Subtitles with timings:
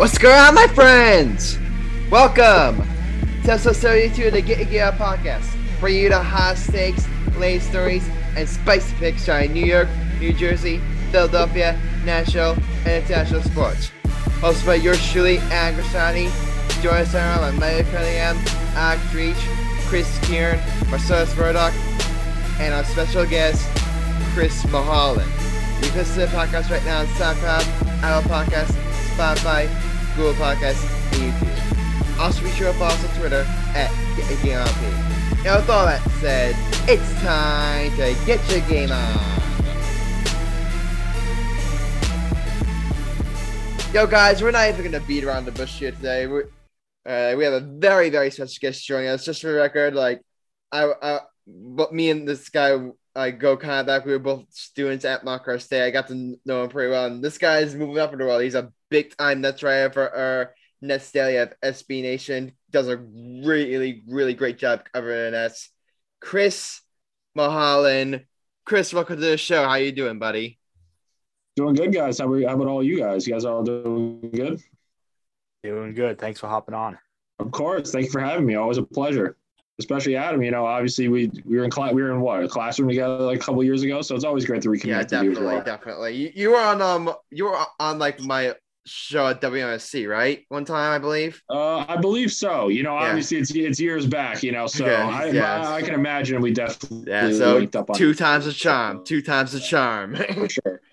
[0.00, 1.58] What's going on, my friends?
[2.10, 2.88] Welcome
[3.44, 7.06] to episode 32 of the Get Up podcast, bringing you the hot stakes,
[7.36, 9.88] late stories, and spicy picks on New York,
[10.18, 10.80] New Jersey,
[11.12, 12.52] Philadelphia, national,
[12.86, 13.90] and international sports.
[14.40, 16.30] Hosted by yours truly, Adam Grassani.
[16.82, 18.38] Join us on Mike Cunningham,
[18.76, 19.36] Alex Reich,
[19.84, 20.58] Chris Kern,
[20.88, 21.74] Marcellus Murdock,
[22.58, 23.68] and our special guest,
[24.32, 25.28] Chris Milholen.
[25.82, 28.74] You can listen to the podcast right now on SoundCloud, Apple Podcasts,
[29.14, 29.68] Spotify,
[30.20, 30.84] Podcasts,
[31.14, 32.20] and YouTube.
[32.20, 35.44] Also be sure to follow us on Twitter at GetYourGameOnP.
[35.44, 36.54] Now with all that said,
[36.86, 39.18] it's time to get your game on.
[43.94, 46.26] Yo guys, we're not even gonna beat around the bush here today.
[46.26, 46.50] We're,
[47.06, 49.24] uh, we have a very, very special guest joining us.
[49.24, 50.20] Just for the record, like
[50.70, 52.76] I, I but me and this guy
[53.16, 54.04] I go kind of back.
[54.04, 55.86] We were both students at Montclair State.
[55.86, 57.06] I got to know him pretty well.
[57.06, 58.42] And this guy's moving up in the world.
[58.42, 62.52] He's a big time Nets writer for our Nets Daily of SB Nation.
[62.70, 65.70] Does a really, really great job covering the Nets.
[66.20, 66.82] Chris
[67.36, 68.24] Milholen.
[68.64, 69.64] Chris, welcome to the show.
[69.64, 70.58] How you doing, buddy?
[71.56, 72.18] Doing good, guys.
[72.18, 73.26] How, how about all you guys?
[73.26, 74.60] You guys all doing good?
[75.62, 76.18] Doing good.
[76.18, 76.98] Thanks for hopping on.
[77.38, 77.92] Of course.
[77.92, 78.54] Thank you for having me.
[78.54, 79.36] Always a pleasure
[79.80, 80.42] especially Adam.
[80.42, 83.16] You know, obviously we we were in class, we were in what a classroom together
[83.24, 84.86] like a couple years ago, so it's always great to reconnect.
[84.86, 85.64] Yeah, definitely, well.
[85.64, 86.14] definitely.
[86.16, 88.54] You, you were on um you were on like my
[88.86, 90.44] show at WMSC, right?
[90.48, 91.42] One time, I believe.
[91.48, 92.68] Uh, I believe so.
[92.68, 93.08] You know, yeah.
[93.08, 94.42] obviously it's it's years back.
[94.42, 95.66] You know, so I, yes.
[95.66, 97.30] I, I can imagine we definitely yeah.
[97.32, 100.16] So two times the charm, two times the charm.
[100.16, 100.80] For sure.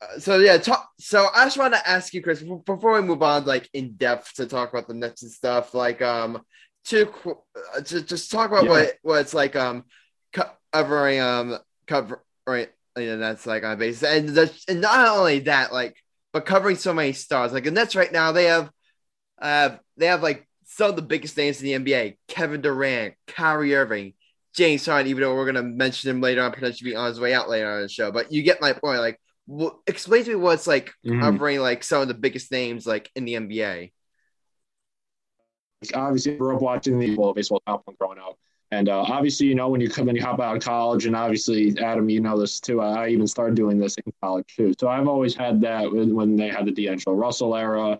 [0.00, 3.20] Uh, so yeah, talk, so I just want to ask you, Chris, before we move
[3.20, 6.40] on, like in depth to talk about the Nets and stuff, like um,
[6.84, 7.10] to
[7.74, 8.70] uh, to just talk about yeah.
[8.70, 9.84] what what it's like um
[10.72, 12.20] covering um covering
[12.96, 15.96] you know that's like on basis and that's and not only that like
[16.32, 17.52] but covering so many stars.
[17.52, 18.70] Like the Nets right now they have
[19.40, 23.74] uh they have like some of the biggest names in the NBA Kevin Durant Kyrie
[23.74, 24.14] Irving
[24.54, 27.34] James Harden even though we're gonna mention him later on potentially be on his way
[27.34, 28.10] out later on the show.
[28.10, 29.00] But you get my point.
[29.00, 31.20] Like well, explain to me what's like mm-hmm.
[31.20, 33.92] covering like some of the biggest names like in the NBA
[35.94, 38.38] obviously grew up watching the well, baseball top one growing up.
[38.70, 41.16] And uh, obviously, you know, when you come when you hop out of college, and
[41.16, 42.80] obviously, Adam, you know this too.
[42.82, 44.74] I even started doing this in college too.
[44.78, 47.98] So I've always had that when, when they had the D'Angelo Russell era,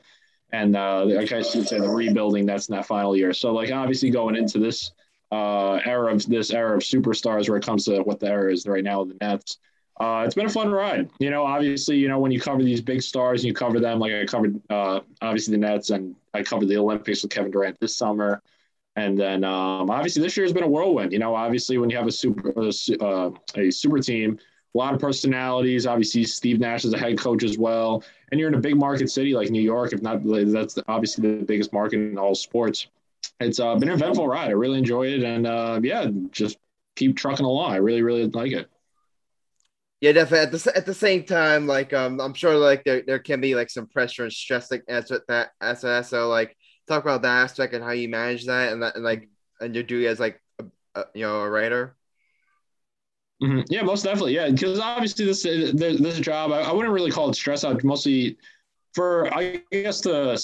[0.52, 2.44] and uh, I guess you'd say the rebuilding.
[2.44, 3.32] That's in that final year.
[3.32, 4.92] So like obviously going into this
[5.32, 8.66] uh, era of this era of superstars, where it comes to what the era is
[8.66, 9.58] right now with the Nets.
[9.98, 11.08] Uh, it's been a fun ride.
[11.18, 13.98] You know, obviously, you know, when you cover these big stars and you cover them,
[13.98, 17.80] like I covered, uh, obviously the Nets and I covered the Olympics with Kevin Durant
[17.80, 18.40] this summer.
[18.98, 21.12] And then um, obviously this year has been a whirlwind.
[21.12, 24.38] You know, obviously when you have a super, uh, a super team,
[24.74, 25.86] a lot of personalities.
[25.86, 28.02] Obviously Steve Nash is a head coach as well.
[28.30, 31.44] And you're in a big market city like New York, if not, that's obviously the
[31.44, 32.88] biggest market in all sports.
[33.38, 34.48] It's uh, been an eventful ride.
[34.48, 35.22] I really enjoyed it.
[35.22, 36.58] And uh, yeah, just
[36.96, 37.70] keep trucking along.
[37.72, 38.68] I really, really like it.
[40.00, 40.46] Yeah, definitely.
[40.46, 43.54] At the at the same time, like um, I'm sure like there, there can be
[43.54, 45.80] like some pressure and stress like as that as.
[46.08, 46.56] So like
[46.88, 49.28] talk about that aspect and how you manage that and that and like
[49.60, 51.96] and your duty as like a, a, you know a writer.
[53.42, 53.60] Mm-hmm.
[53.68, 54.34] Yeah, most definitely.
[54.34, 57.64] Yeah, because obviously this this job I, I wouldn't really call it stress.
[57.64, 58.36] I'd mostly
[58.94, 60.42] for I guess the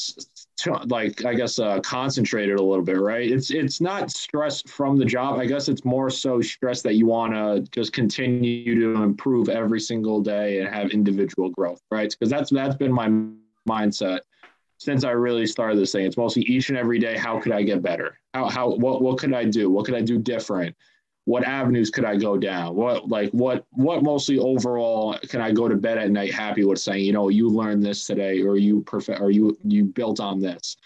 [0.86, 3.28] like I guess uh, concentrated a little bit, right?
[3.28, 5.40] It's it's not stress from the job.
[5.40, 9.80] I guess it's more so stress that you want to just continue to improve every
[9.80, 12.08] single day and have individual growth, right?
[12.10, 13.08] Because that's that's been my
[13.68, 14.20] mindset
[14.84, 16.04] since I really started this thing.
[16.04, 17.16] It's mostly each and every day.
[17.16, 18.18] How could I get better?
[18.34, 19.70] How how what what could I do?
[19.70, 20.76] What could I do different?
[21.26, 22.74] what avenues could I go down?
[22.74, 26.78] What like what what mostly overall can I go to bed at night happy with
[26.78, 30.40] saying, you know, you learned this today or you perfect or you you built on
[30.40, 30.76] this.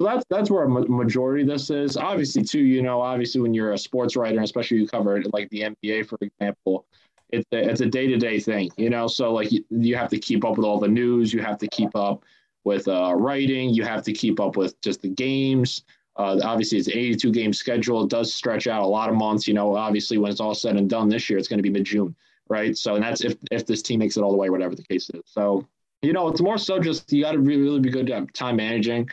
[0.00, 1.96] So that's that's where a majority of this is.
[1.96, 5.60] Obviously, too, you know, obviously when you're a sports writer, especially you cover like the
[5.60, 6.86] NBA, for example,
[7.28, 9.06] it's a, it's a day to day thing, you know.
[9.06, 11.68] So like you, you have to keep up with all the news, you have to
[11.68, 12.24] keep up
[12.64, 15.82] with uh, writing, you have to keep up with just the games.
[16.16, 18.04] Uh, obviously, it's 82 game schedule.
[18.04, 19.48] It does stretch out a lot of months.
[19.48, 21.70] You know, obviously, when it's all said and done this year, it's going to be
[21.70, 22.14] mid June,
[22.48, 22.76] right?
[22.76, 25.08] So, and that's if if this team makes it all the way, whatever the case
[25.10, 25.22] is.
[25.24, 25.66] So,
[26.02, 28.56] you know, it's more so just you got to really, really be good at time
[28.56, 29.08] managing.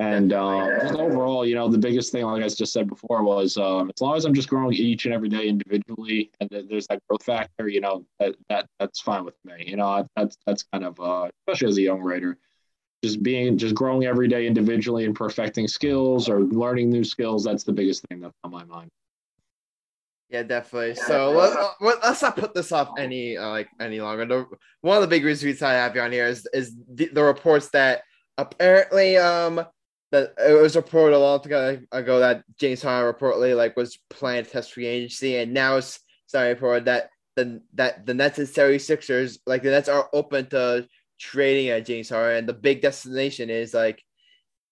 [0.00, 3.90] And uh, overall, you know, the biggest thing, like I just said before, was um,
[3.92, 7.24] as long as I'm just growing each and every day individually, and there's that growth
[7.24, 9.64] factor, you know, that, that that's fine with me.
[9.66, 12.38] You know, that's that's kind of uh, especially as a young writer,
[13.02, 17.64] just being just growing every day individually and perfecting skills or learning new skills that's
[17.64, 18.90] the biggest thing that's on my mind.
[20.30, 20.94] Yeah definitely.
[20.94, 21.32] So
[21.80, 24.26] let, us not put this off any uh, like any longer.
[24.26, 24.46] The,
[24.82, 27.70] one of the big reasons i have you on here is is the, the reports
[27.70, 28.02] that
[28.38, 29.64] apparently, um,
[30.10, 34.44] that it was reported a long time ago that James Harden reportedly like was planning
[34.44, 38.48] to test free agency, and now it's starting reported that the that the Nets and
[38.48, 43.50] 76ers, like the Nets are open to trading at James Harden, and the big destination
[43.50, 44.02] is like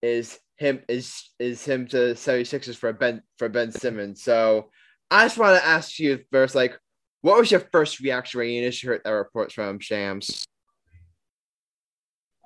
[0.02, 4.22] is him is is him to 76ers for Ben for Ben Simmons.
[4.22, 4.70] So
[5.10, 6.78] I just want to ask you first, like,
[7.22, 10.44] what was your first reaction when you initially heard that report from Shams?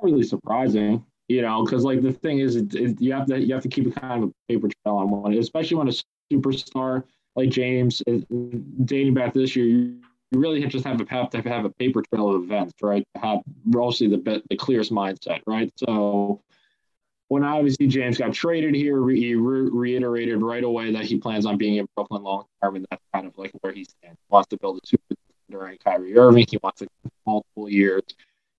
[0.02, 3.54] Really surprising, you know, because like the thing is, it, it, you have to you
[3.54, 5.92] have to keep a kind of a paper trail on one, especially when a
[6.32, 7.04] superstar
[7.36, 8.24] like James is
[8.84, 9.94] dating back this year.
[10.30, 13.04] You, really just have, a, have to have a paper trail of events, right?
[13.14, 15.72] To have mostly the the clearest mindset, right?
[15.76, 16.40] So
[17.28, 21.56] when obviously James got traded here, he re- reiterated right away that he plans on
[21.56, 24.18] being in Brooklyn long term, and that's kind of like where he stands.
[24.18, 25.14] He wants to build a super
[25.50, 26.46] during Kyrie Irving.
[26.48, 26.88] He wants to
[27.26, 28.02] multiple years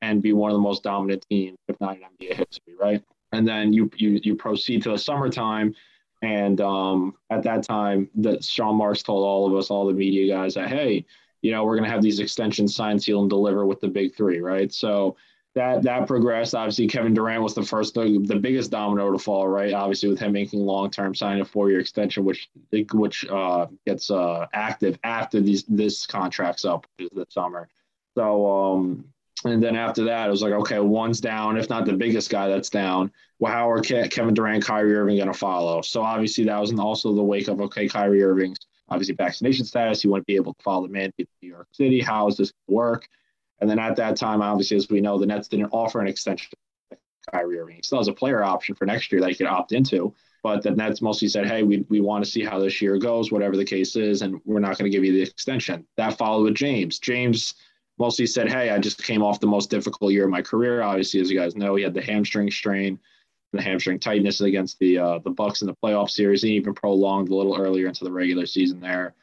[0.01, 3.03] and be one of the most dominant teams, if not in NBA history, right?
[3.31, 5.74] And then you you you proceed to the summertime,
[6.21, 10.33] and um, at that time, that Sean Marks told all of us, all the media
[10.33, 11.06] guys, that hey,
[11.41, 14.15] you know, we're going to have these extensions signed, seal, and deliver with the big
[14.15, 14.71] three, right?
[14.71, 15.15] So
[15.53, 16.55] that that progressed.
[16.55, 19.47] Obviously, Kevin Durant was the first, the, the biggest domino to fall.
[19.47, 22.49] Right, obviously, with him making long term, signing a four year extension, which
[22.93, 27.67] which uh, gets uh, active after these this contract's up, which is the summer.
[28.15, 29.05] So, um,
[29.43, 32.47] and then after that, it was like, okay, one's down, if not the biggest guy
[32.47, 33.11] that's down.
[33.39, 35.81] Well, how are Ke- Kevin Durant, Kyrie Irving going to follow?
[35.81, 38.59] So obviously, that was also the wake of okay, Kyrie Irving's
[38.91, 40.03] obviously vaccination status.
[40.03, 42.01] You wouldn't be able to follow the mandate in New York City.
[42.01, 43.07] How is this going to work?
[43.59, 46.51] And then at that time, obviously, as we know, the Nets didn't offer an extension
[46.91, 46.97] to
[47.31, 47.75] Kyrie Irving.
[47.77, 50.13] He still has a player option for next year that he could opt into.
[50.43, 53.31] But the Nets mostly said, hey, we, we want to see how this year goes,
[53.31, 55.85] whatever the case is, and we're not going to give you the extension.
[55.97, 56.97] That followed with James.
[56.97, 57.53] James
[57.99, 60.81] mostly said, hey, I just came off the most difficult year of my career.
[60.81, 62.99] Obviously, as you guys know, he had the hamstring strain,
[63.51, 66.42] the hamstring tightness against the uh, the Bucks in the playoff series.
[66.42, 69.13] He even prolonged a little earlier into the regular season there.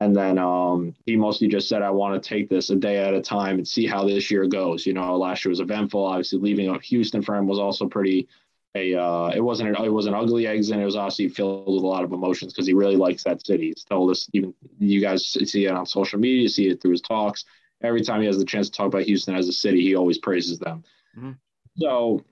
[0.00, 3.14] And then um, he mostly just said, I want to take this a day at
[3.14, 4.84] a time and see how this year goes.
[4.84, 6.04] You know, last year was eventful.
[6.04, 8.28] Obviously, leaving Houston for him was also pretty.
[8.74, 10.78] A, uh, it wasn't it was an ugly exit.
[10.78, 13.66] It was obviously filled with a lot of emotions because he really likes that city.
[13.66, 17.02] He's told us even you guys see it on social media, see it through his
[17.02, 17.44] talks.
[17.82, 20.18] Every time he has the chance to talk about Houston as a city, he always
[20.18, 20.84] praises them.
[21.16, 21.32] Mm-hmm.
[21.76, 22.24] So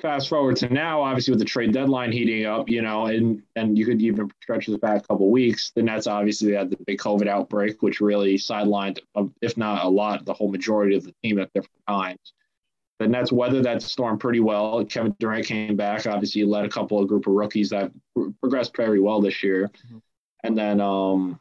[0.00, 3.78] fast forward to now, obviously with the trade deadline heating up, you know, and and
[3.78, 5.72] you could even stretch this back a couple weeks.
[5.74, 9.88] The Nets obviously had the big COVID outbreak, which really sidelined, um, if not a
[9.88, 12.32] lot, the whole majority of the team at different times.
[12.98, 14.84] The Nets weathered that storm pretty well.
[14.84, 16.06] Kevin Durant came back.
[16.06, 17.90] Obviously, led a couple of group of rookies that
[18.40, 19.70] progressed very well this year.
[19.86, 19.98] Mm-hmm.
[20.44, 21.40] And then um,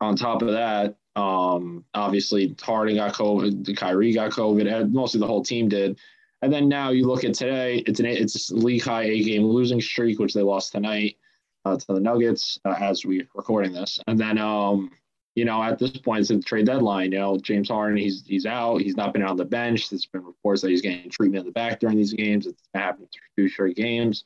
[0.00, 5.26] on top of that, um, obviously Harden got COVID, Kyrie got COVID, and mostly the
[5.26, 5.98] whole team did.
[6.42, 9.44] And then now you look at today, it's an it's a league high eight game
[9.44, 11.16] losing streak, which they lost tonight
[11.64, 13.98] uh, to the Nuggets uh, as we're recording this.
[14.06, 14.90] And then um,
[15.34, 17.12] you know, at this point, it's the trade deadline.
[17.12, 18.80] You know, James Harden, he's he's out.
[18.80, 19.90] He's not been on the bench.
[19.90, 22.46] There's been reports that he's getting treatment in the back during these games.
[22.46, 24.24] It's happened through two straight games.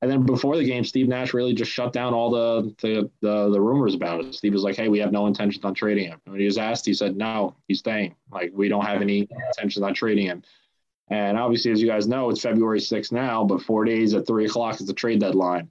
[0.00, 3.50] And then before the game, Steve Nash really just shut down all the the the,
[3.50, 4.34] the rumors about it.
[4.34, 6.58] Steve was like, "Hey, we have no intentions on trading him." And when he was
[6.58, 8.16] asked, he said, "No, he's staying.
[8.30, 10.42] Like we don't have any intentions on trading him."
[11.10, 14.46] And obviously, as you guys know, it's February 6th now, but four days at three
[14.46, 15.70] o'clock is the trade deadline.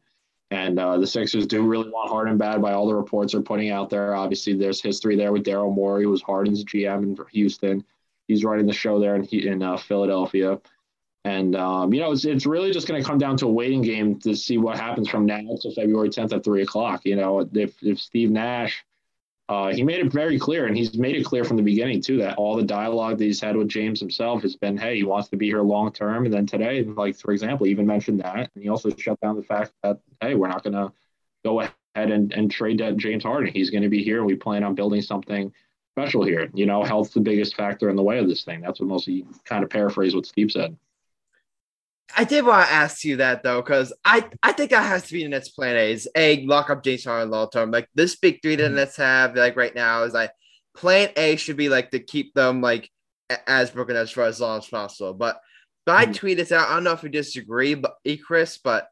[0.50, 3.70] And uh, the Sixers do really want Harden bad by all the reports are putting
[3.70, 4.16] out there.
[4.16, 7.84] Obviously, there's history there with Daryl Morey, who was Harden's GM in Houston.
[8.28, 10.60] He's running the show there in, in uh, Philadelphia.
[11.26, 13.82] And, um, you know, it's, it's really just going to come down to a waiting
[13.82, 17.02] game to see what happens from now to February 10th at 3 o'clock.
[17.04, 18.84] You know, if, if Steve Nash–
[19.50, 22.18] uh, he made it very clear, and he's made it clear from the beginning too
[22.18, 25.30] that all the dialogue that he's had with James himself has been, hey, he wants
[25.30, 26.26] to be here long term.
[26.26, 29.38] And then today, like for example, he even mentioned that, and he also shut down
[29.38, 30.92] the fact that, hey, we're not going to
[31.46, 33.54] go ahead and, and trade that James Harden.
[33.54, 35.54] He's going to be here, and we plan on building something
[35.96, 36.50] special here.
[36.54, 38.62] You know, health's the biggest factor in the way of this thing.
[38.62, 40.76] That's what mostly kind of paraphrase what Steve said.
[42.16, 45.14] I did want to ask you that though, because I, I think that has to
[45.14, 47.72] be the Nets' plan A is a lock up James Harden long term.
[47.72, 48.78] Like this big three that the mm-hmm.
[48.78, 50.32] Nets have, like right now, is like
[50.76, 52.90] plan A should be like to keep them like
[53.46, 55.14] as broken as for as long as possible.
[55.14, 55.40] But
[55.86, 56.14] but I mm-hmm.
[56.14, 56.70] tweeted this out.
[56.70, 58.88] I don't know if you disagree, but e Chris, but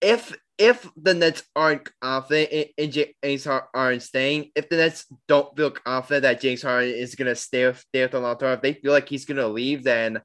[0.00, 5.06] if if the Nets aren't confident in, in James Harden aren't staying, if the Nets
[5.28, 8.52] don't feel confident that James Harden is gonna stay with, stay with the long term,
[8.52, 10.20] if they feel like he's gonna leave, then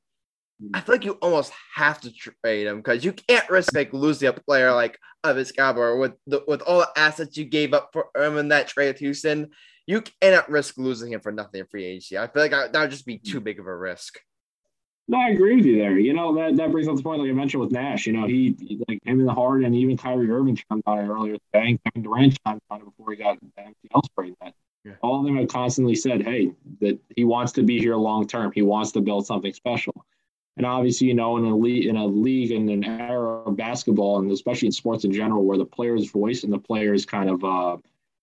[0.74, 4.28] I feel like you almost have to trade him because you can't risk like losing
[4.28, 7.90] a player like of his caliber with the, with all the assets you gave up
[7.94, 9.50] for him in that trade with Houston.
[9.88, 12.18] You cannot risk losing him for nothing in free agency.
[12.18, 14.20] I feel like that would just be too big of a risk.
[15.08, 15.98] No, I agree with you there.
[15.98, 18.06] You know that that brings up the point, like I mentioned with Nash.
[18.06, 18.56] You know, he,
[18.88, 21.84] like him in the heart, and even Kyrie Irving chimed on it earlier today, and
[21.84, 24.36] Kevin Durant chimed on it before he got MCL sprain.
[24.42, 24.54] That
[24.86, 24.94] yeah.
[25.02, 28.52] all of them have constantly said, "Hey, that he wants to be here long term.
[28.54, 30.06] He wants to build something special."
[30.58, 34.20] And obviously, you know, in a league, in a league, in an era of basketball,
[34.20, 37.44] and especially in sports in general, where the player's voice and the player's kind of
[37.44, 37.78] uh,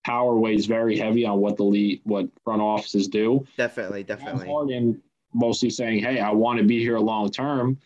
[0.05, 3.45] power weighs very heavy on what the league, what front offices do.
[3.57, 4.47] Definitely, definitely.
[4.47, 5.01] Harden
[5.33, 7.77] mostly saying, "Hey, I want to be here long term."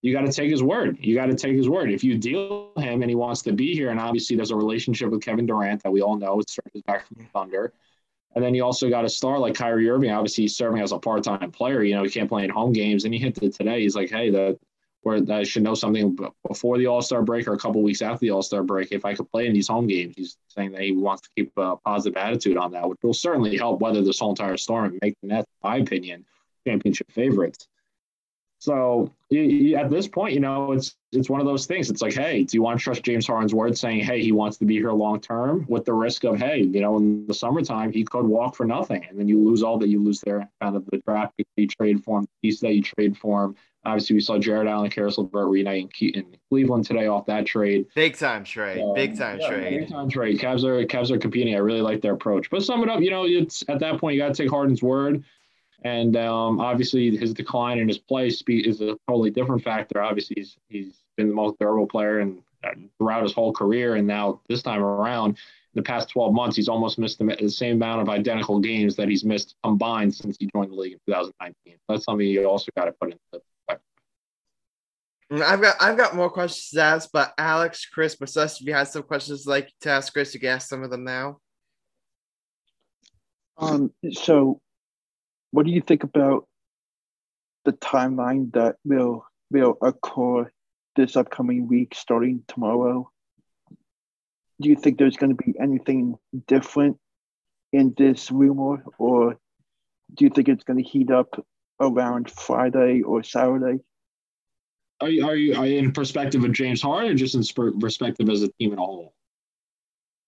[0.00, 0.98] You got to take his word.
[1.00, 1.92] You got to take his word.
[1.92, 5.10] If you deal him and he wants to be here, and obviously there's a relationship
[5.10, 7.72] with Kevin Durant that we all know stretches back from Thunder.
[8.34, 10.10] And then you also got a star like Kyrie Irving.
[10.10, 11.82] Obviously, he's serving as a part-time player.
[11.82, 13.04] You know, he can't play in home games.
[13.04, 13.82] And he hit it today.
[13.82, 14.58] He's like, "Hey, that
[15.02, 18.20] where I should know something before the All Star break or a couple weeks after
[18.20, 18.92] the All Star break.
[18.92, 21.52] If I could play in these home games, he's saying that he wants to keep
[21.56, 24.98] a positive attitude on that, which will certainly help weather this whole entire storm and
[25.02, 26.24] make the Nets, in my opinion,
[26.66, 27.66] championship favorites.
[28.62, 31.90] So at this point, you know, it's it's one of those things.
[31.90, 34.56] It's like, hey, do you want to trust James Harden's word saying, hey, he wants
[34.58, 37.90] to be here long term, with the risk of, hey, you know, in the summertime
[37.90, 40.76] he could walk for nothing, and then you lose all that you lose there, kind
[40.76, 43.46] of the draft pick that you trade for him, the piece that you trade for
[43.46, 47.86] him, Obviously, we saw Jarrett Allen, Caris LeVert reunite in, Cleveland today off that trade.
[47.96, 48.80] Big time trade.
[48.80, 49.80] Um, big time yeah, trade.
[49.80, 50.38] Big time trade.
[50.38, 51.54] Cavs are Cavs are competing.
[51.56, 52.48] I really like their approach.
[52.48, 54.82] But sum it up, you know, it's at that point you got to take Harden's
[54.82, 55.24] word,
[55.84, 60.02] and um, obviously his decline in his play speed is a totally different factor.
[60.02, 64.06] Obviously, he's he's been the most durable player and uh, throughout his whole career, and
[64.06, 65.38] now this time around.
[65.74, 69.24] The past 12 months, he's almost missed the, same amount of identical games that he's
[69.24, 71.78] missed combined since he joined the league in 2019.
[71.88, 73.42] That's something you also got to put into
[75.40, 78.88] I've got I've got more questions to ask, but Alex, Chris, Marcellus, if you had
[78.88, 81.38] some questions like to ask Chris, you can ask some of them now.
[83.56, 83.92] Um.
[84.12, 84.60] So,
[85.52, 86.48] what do you think about
[87.64, 90.50] the timeline that will will occur
[90.96, 93.08] this upcoming week, starting tomorrow?
[94.60, 96.16] Do you think there's going to be anything
[96.46, 96.98] different
[97.72, 99.38] in this rumor, or
[100.14, 101.44] do you think it's going to heat up
[101.80, 103.82] around Friday or Saturday?
[105.00, 108.28] Are you, are you, are you in perspective of James Harden or just in perspective
[108.28, 109.14] as a team at a whole?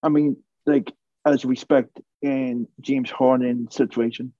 [0.02, 0.92] I mean, like
[1.24, 4.32] as respect in James Harden situation.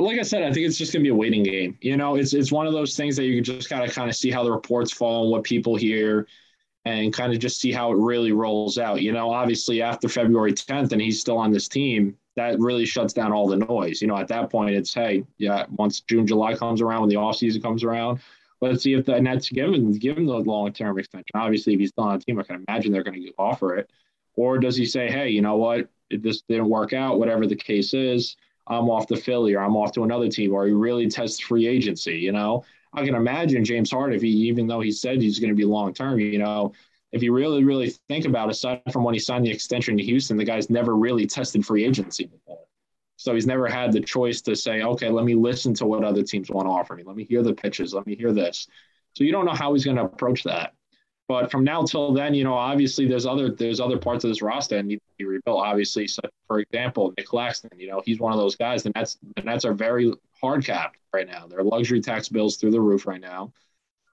[0.00, 1.78] Like I said, I think it's just gonna be a waiting game.
[1.80, 4.30] You know, it's it's one of those things that you just gotta kind of see
[4.30, 6.26] how the reports fall and what people hear
[6.86, 9.02] and kind of just see how it really rolls out.
[9.02, 13.12] You know, obviously after February 10th and he's still on this team, that really shuts
[13.12, 14.00] down all the noise.
[14.00, 17.16] You know, at that point it's hey, yeah, once June, July comes around, when the
[17.16, 18.20] off season comes around,
[18.60, 21.30] Let's see if the Nets give him give him the long term extension.
[21.34, 23.90] Obviously, if he's still on the team, I can imagine they're going to offer it.
[24.34, 25.88] Or does he say, hey, you know what?
[26.10, 28.36] If this didn't work out, whatever the case is,
[28.70, 31.66] I'm off to Philly or I'm off to another team, or he really tests free
[31.66, 32.16] agency.
[32.16, 35.50] You know, I can imagine James Harden if he, even though he said he's going
[35.50, 36.72] to be long term, you know,
[37.12, 40.02] if you really, really think about it, aside from when he signed the extension to
[40.04, 42.60] Houston, the guy's never really tested free agency before.
[43.16, 46.22] So he's never had the choice to say, okay, let me listen to what other
[46.22, 47.02] teams want to offer me.
[47.04, 47.92] Let me hear the pitches.
[47.92, 48.66] Let me hear this.
[49.14, 50.72] So you don't know how he's going to approach that.
[51.30, 54.42] But from now till then, you know, obviously there's other there's other parts of this
[54.42, 55.64] roster that need to be rebuilt.
[55.64, 58.82] Obviously, so for example, Nick Claxton, you know, he's one of those guys.
[58.82, 61.46] The Nets the Nets are very hard capped right now.
[61.46, 63.52] Their luxury tax bills through the roof right now.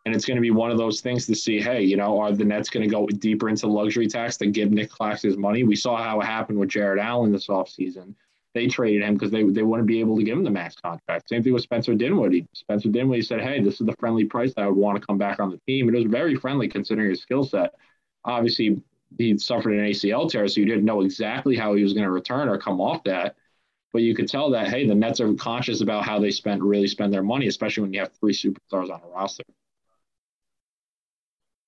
[0.05, 2.31] And it's going to be one of those things to see, hey, you know, are
[2.31, 5.63] the Nets going to go deeper into luxury tax to give Nick Claxton his money?
[5.63, 8.13] We saw how it happened with Jarrett Allen this offseason
[8.57, 11.29] they traded him because they, they wouldn't be able to give him the max contract.
[11.29, 12.47] Same thing with Spencer Dinwiddie.
[12.53, 15.19] Spencer Dinwiddie said, hey, this is the friendly price that I would want to come
[15.19, 15.87] back on the team.
[15.87, 17.75] It was very friendly considering his skill set.
[18.25, 18.81] Obviously,
[19.15, 22.11] he suffered an ACL tear, so you didn't know exactly how he was going to
[22.11, 23.35] return or come off that.
[23.93, 26.87] But you could tell that, hey, the Nets are conscious about how they spend really
[26.87, 29.43] spend their money, especially when you have three superstars on a roster.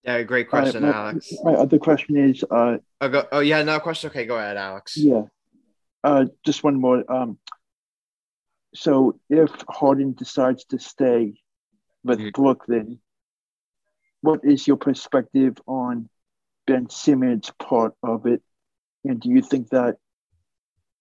[0.04, 1.32] Yeah, great question, my, Alex.
[1.44, 4.10] My other question is uh, oh, go, oh, yeah, another question.
[4.10, 4.98] Okay, go ahead, Alex.
[4.98, 5.24] Yeah.
[6.04, 7.04] Uh, just one more.
[7.12, 7.38] Um,
[8.74, 11.34] so if Harden decides to stay
[12.04, 12.42] with mm-hmm.
[12.42, 13.00] Brooklyn,
[14.22, 16.10] what is your perspective on
[16.68, 18.42] Ben Simmons' part of it?
[19.04, 19.98] And do you think that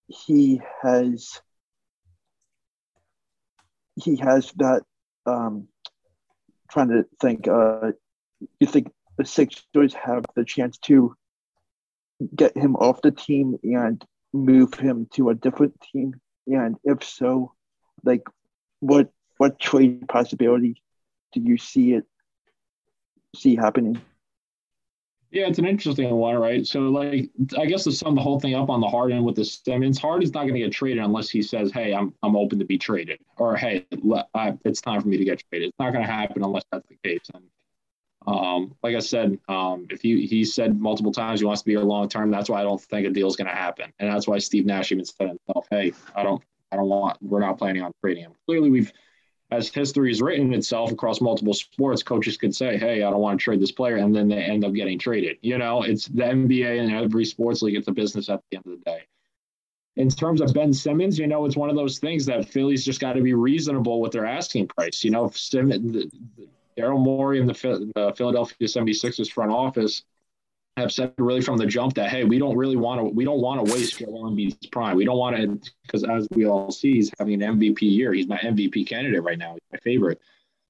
[0.07, 1.41] he has
[3.97, 4.83] he has that
[5.27, 5.69] um
[6.71, 7.93] trying to think uh
[8.61, 11.15] you think the Sixers have the chance to
[12.35, 16.15] get him off the team and move him to a different team?
[16.47, 17.53] And if so,
[18.05, 18.23] like
[18.81, 20.83] what what trade possibility
[21.33, 22.05] do you see it
[23.37, 24.01] see happening?
[25.31, 26.67] Yeah, it's an interesting one, right?
[26.67, 29.45] So, like, I guess to sum the whole thing up on the Harden with the
[29.45, 32.65] Simmons, Harden's not going to get traded unless he says, "Hey, I'm I'm open to
[32.65, 33.85] be traded," or "Hey,
[34.35, 36.89] I, it's time for me to get traded." It's not going to happen unless that's
[36.89, 37.21] the case.
[37.35, 37.45] And
[38.27, 41.73] um, like I said, um, if he he said multiple times he wants to be
[41.73, 44.13] here long term, that's why I don't think a deal is going to happen, and
[44.13, 47.59] that's why Steve Nash even said himself, "Hey, I don't I don't want we're not
[47.59, 48.93] planning on trading him." Clearly, we've
[49.51, 53.41] as history has written itself across multiple sports, coaches could say, "Hey, I don't want
[53.41, 55.39] to trade this player," and then they end up getting traded.
[55.41, 57.77] You know, it's the NBA and every sports league.
[57.77, 59.03] It's a business at the end of the day.
[59.97, 63.01] In terms of Ben Simmons, you know, it's one of those things that Philly's just
[63.01, 65.03] got to be reasonable with their asking price.
[65.03, 66.13] You know, Simmons,
[66.79, 70.03] Daryl Morey and the, the Philadelphia 76ers front office
[70.77, 73.41] have said really from the jump that hey, we don't really want to we don't
[73.41, 74.97] want to waste Joel Embiid's prime.
[74.97, 78.13] We don't want to because as we all see, he's having an MVP year.
[78.13, 79.53] He's my MVP candidate right now.
[79.55, 80.21] He's my favorite.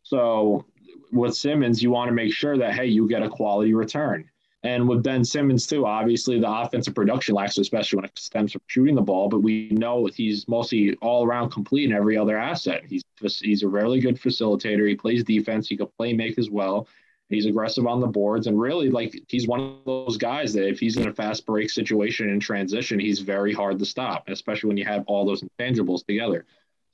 [0.02, 0.64] So
[1.12, 4.28] with Simmons, you want to make sure that hey, you get a quality return.
[4.64, 8.62] And with Ben Simmons too, obviously the offensive production lacks, especially when it stems from
[8.66, 9.28] shooting the ball.
[9.28, 12.82] But we know he's mostly all around complete in every other asset.
[12.88, 14.88] He's he's a really good facilitator.
[14.88, 15.68] He plays defense.
[15.68, 16.88] He can play make as well.
[17.28, 20.80] He's aggressive on the boards, and really, like he's one of those guys that if
[20.80, 24.78] he's in a fast break situation in transition, he's very hard to stop, especially when
[24.78, 26.46] you have all those intangibles together.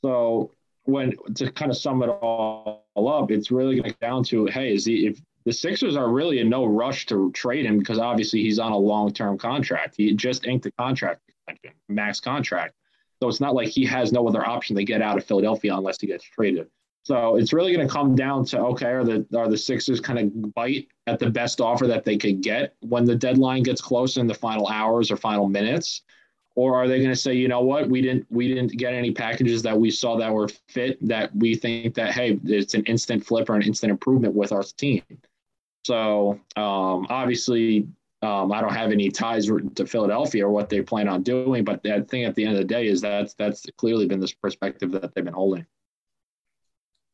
[0.03, 0.51] So,
[0.85, 4.75] when to kind of sum it all up, it's really going to down to hey,
[4.75, 8.43] is he if the Sixers are really in no rush to trade him because obviously
[8.43, 9.95] he's on a long term contract.
[9.97, 12.75] He just inked the contract extension, max contract.
[13.21, 16.01] So it's not like he has no other option to get out of Philadelphia unless
[16.01, 16.69] he gets traded.
[17.05, 20.19] So it's really going to come down to okay, are the are the Sixers kind
[20.19, 24.17] of bite at the best offer that they could get when the deadline gets close
[24.17, 26.01] in the final hours or final minutes,
[26.55, 29.11] or are they going to say, you know what, we didn't we didn't get any
[29.11, 33.25] packages that we saw that were fit that we think that hey, it's an instant
[33.25, 35.03] flip or an instant improvement with our team.
[35.85, 37.89] So um, obviously,
[38.23, 41.83] um, I don't have any ties to Philadelphia or what they plan on doing, but
[41.83, 44.93] the thing at the end of the day is that that's clearly been this perspective
[44.93, 45.67] that they've been holding.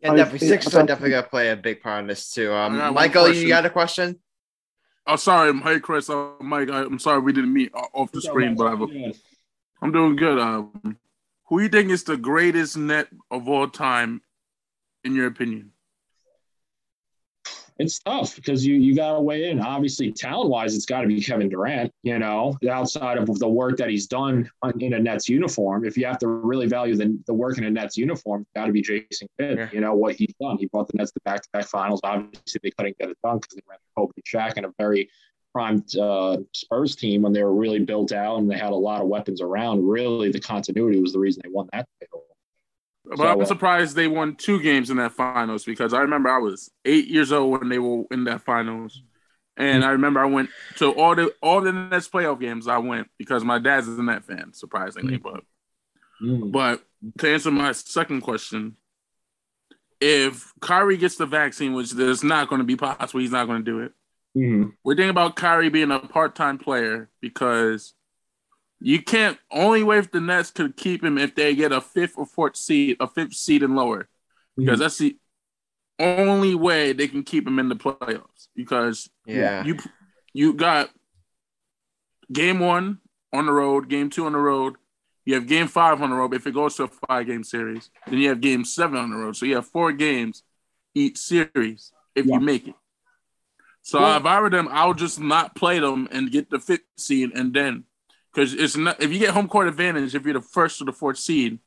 [0.01, 0.49] Yeah, definitely.
[0.49, 2.53] Sixers are definitely gonna play a big part in this too.
[2.53, 4.19] Um, Michael, you got a question?
[5.07, 5.59] Oh, sorry.
[5.61, 6.09] Hey, Chris.
[6.09, 9.15] Uh, Mike, I, am sorry we didn't meet off the screen, but I've,
[9.83, 10.39] I'm doing good.
[10.39, 10.97] Um,
[11.47, 14.23] who do you think is the greatest net of all time,
[15.03, 15.73] in your opinion?
[17.81, 19.59] It's tough because you you got to weigh in.
[19.59, 21.93] Obviously, talent wise, it's got to be Kevin Durant.
[22.03, 26.05] You know, outside of the work that he's done in a Nets uniform, if you
[26.05, 28.83] have to really value the, the work in a Nets uniform, it's got to be
[28.83, 29.59] Jason Kidd.
[29.59, 29.69] Yeah.
[29.73, 30.59] You know what he's done.
[30.59, 32.01] He brought the Nets to back to back finals.
[32.05, 35.09] Obviously, they couldn't get it done because they ran Kobe and Shaq in a very
[35.55, 39.01] primed uh, Spurs team when they were really built out and they had a lot
[39.01, 39.89] of weapons around.
[39.89, 42.25] Really, the continuity was the reason they won that title.
[43.11, 46.39] But so, I'm surprised they won two games in that finals because I remember I
[46.39, 49.03] was eight years old when they were in that finals,
[49.57, 52.69] and I remember I went to all the all the Nets playoff games.
[52.69, 55.19] I went because my dad's a Net fan, surprisingly.
[55.19, 55.23] Mm.
[55.23, 55.43] But
[56.23, 56.53] mm.
[56.53, 56.85] but
[57.19, 58.77] to answer my second question,
[60.01, 63.65] if Kyrie gets the vaccine, which there's not going to be possible, he's not going
[63.65, 63.93] to do it.
[64.37, 64.73] Mm.
[64.85, 67.93] We're thinking about Kyrie being a part time player because
[68.81, 69.39] you can't.
[69.51, 72.57] Only way if the Nets could keep him if they get a fifth or fourth
[72.57, 74.09] seed, a fifth seed and lower,
[74.57, 74.83] because mm-hmm.
[74.83, 75.17] that's the
[75.99, 78.49] only way they can keep him in the playoffs.
[78.57, 79.79] Because yeah, you
[80.33, 80.91] you got
[82.33, 82.99] game one
[83.33, 84.77] on the road, game two on the road.
[85.25, 87.91] You have game five on the road if it goes to a five game series.
[88.07, 89.37] Then you have game seven on the road.
[89.37, 90.43] So you have four games
[90.95, 92.35] each series if yeah.
[92.35, 92.75] you make it.
[93.83, 96.85] So well, if I were them, I'll just not play them and get the fifth
[96.97, 97.85] seed and then
[98.33, 100.93] because it's not if you get home court advantage if you're the first or the
[100.93, 101.59] fourth seed.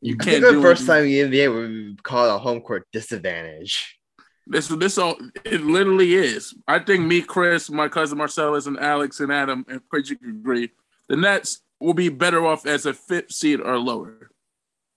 [0.00, 0.42] You can't.
[0.42, 3.98] the first time in the NBA we call it a home court disadvantage.
[4.46, 6.54] This this all it literally is.
[6.68, 10.70] I think me, Chris, my cousin Marcellus, and Alex and Adam, and Chris, you agree.
[11.08, 14.30] The Nets will be better off as a fifth seed or lower.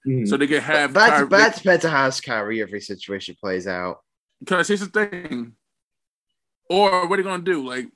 [0.05, 0.27] Mm.
[0.27, 0.93] So they can have.
[0.93, 4.01] But, but that depends on how Kyrie every situation plays out.
[4.39, 5.53] Because here's the thing:
[6.69, 7.67] or what are you gonna do?
[7.67, 7.87] Like,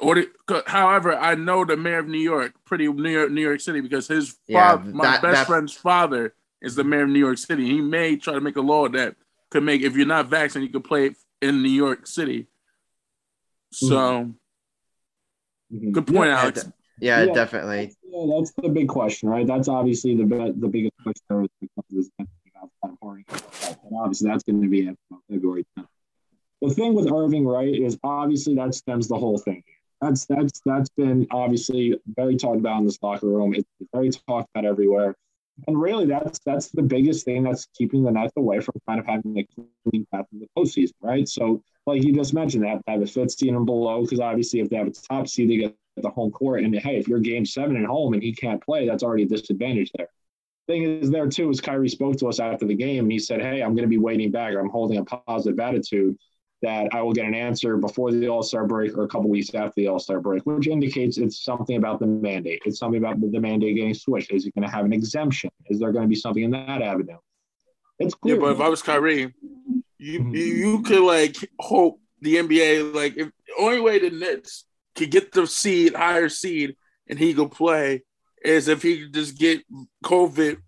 [0.00, 0.24] or
[0.66, 4.06] however, I know the mayor of New York, pretty New York, New York City, because
[4.06, 7.38] his yeah, father, my that, best that, friend's father is the mayor of New York
[7.38, 7.66] City.
[7.66, 9.16] He may try to make a law that
[9.50, 12.46] could make if you're not vaccinated, you could play in New York City.
[13.72, 14.34] So,
[15.74, 15.90] mm-hmm.
[15.90, 16.68] good point, yeah, Alex.
[17.00, 17.92] Yeah, yeah, definitely.
[18.04, 19.46] Yeah, that's the big question, right?
[19.46, 21.48] That's obviously the the biggest question.
[23.84, 24.88] And obviously, that's going to be
[25.28, 25.86] February 10th
[26.62, 29.62] the thing with Irving, right, is obviously that stems the whole thing.
[30.00, 33.54] That's that's that's been obviously very talked about in this locker room.
[33.54, 35.14] It's very talked about everywhere.
[35.68, 39.06] And really, that's that's the biggest thing that's keeping the Nets away from kind of
[39.06, 39.46] having a
[39.90, 41.28] clean path in the postseason, right?
[41.28, 44.20] So, like you just mentioned, they have to have a fifth seed and below because
[44.20, 46.62] obviously, if they have a top seed, they get the home court.
[46.62, 49.26] And hey, if you're game seven at home and he can't play, that's already a
[49.26, 50.08] disadvantage there.
[50.68, 53.40] Thing is, there too, is Kyrie spoke to us after the game and he said,
[53.40, 54.54] Hey, I'm going to be waiting back.
[54.54, 56.16] I'm holding a positive attitude
[56.62, 59.52] that I will get an answer before the All Star break or a couple weeks
[59.54, 62.62] after the All Star break, which indicates it's something about the mandate.
[62.64, 64.32] It's something about the mandate getting switched.
[64.32, 65.50] Is it going to have an exemption?
[65.66, 67.18] Is there going to be something in that avenue?
[67.98, 68.36] It's clear.
[68.36, 69.34] Yeah, but if I was Kyrie,
[69.98, 70.34] you mm-hmm.
[70.34, 75.32] you could like hope the NBA like if the only way the Nets could get
[75.32, 76.76] the seed higher seed
[77.08, 78.02] and he could play
[78.44, 79.62] is if he could just get
[80.04, 80.58] COVID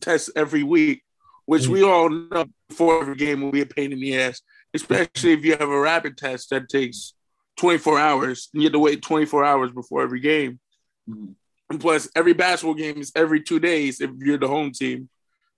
[0.00, 1.02] tests every week,
[1.46, 1.72] which mm-hmm.
[1.72, 4.40] we all know before every game will be a pain in the ass
[4.80, 7.14] especially if you have a rapid test that takes
[7.58, 8.48] 24 hours.
[8.52, 10.58] You have to wait 24 hours before every game.
[11.08, 11.32] Mm-hmm.
[11.70, 15.08] And plus, every basketball game is every two days if you're the home team,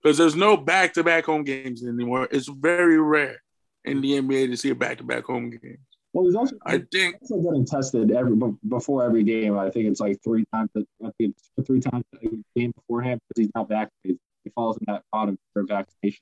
[0.01, 2.27] because there's no back-to-back home games anymore.
[2.31, 3.41] It's very rare
[3.85, 5.77] in the NBA to see a back-to-back home game.
[6.13, 8.35] Well, he's also I think also getting tested every
[8.67, 9.57] before every game.
[9.57, 10.69] I think it's like three times.
[10.75, 12.27] I think it's three times a
[12.59, 14.19] game beforehand because he's not vaccinated.
[14.43, 16.19] He falls in that bottom for vaccination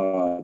[0.00, 0.42] uh,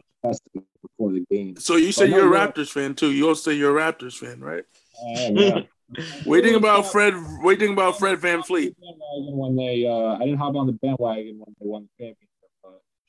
[0.82, 1.56] before the game.
[1.56, 3.12] So you said you're a Raptors fan too.
[3.12, 4.64] You also say you're a Raptors fan, right?
[5.02, 5.60] Uh, yeah.
[6.26, 7.14] waiting about Fred.
[7.42, 8.74] Waiting about Fred VanVleet.
[8.78, 12.28] When they, uh, I didn't hop on the bandwagon when they won the championship,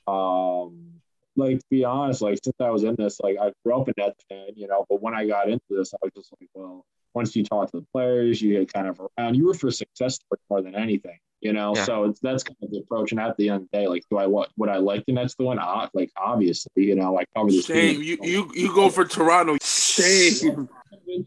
[0.06, 1.02] but um,
[1.36, 3.94] like to be honest, like since I was in this, like I grew up a
[3.98, 4.86] Nets fan, you know.
[4.90, 6.86] But when I got into this, I was just like, well,
[7.18, 9.36] once you talk to the players, you get kind of around.
[9.36, 11.74] You were for success more than anything you know.
[11.76, 11.86] Yeah.
[11.86, 13.12] So it's that's kind of the approach.
[13.12, 15.14] And at the end of the day, like, do I what would I like the
[15.14, 15.60] Nets to win?
[15.60, 18.02] Uh, like, obviously, you know, I cover the same.
[18.02, 19.58] You you you go for Toronto.
[19.62, 20.70] Shame.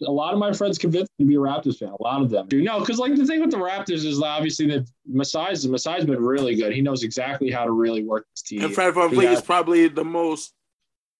[0.06, 1.88] A lot of my friends convinced me to be a Raptors fan.
[1.88, 2.62] A lot of them do.
[2.62, 6.54] No, because like the thing with the Raptors is obviously that Masai's Masai's been really
[6.54, 6.72] good.
[6.72, 8.62] He knows exactly how to really work this team.
[8.62, 10.52] And Fred VanVleet is probably the most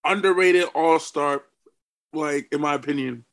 [0.05, 1.43] underrated All Star,
[2.13, 3.25] like in my opinion.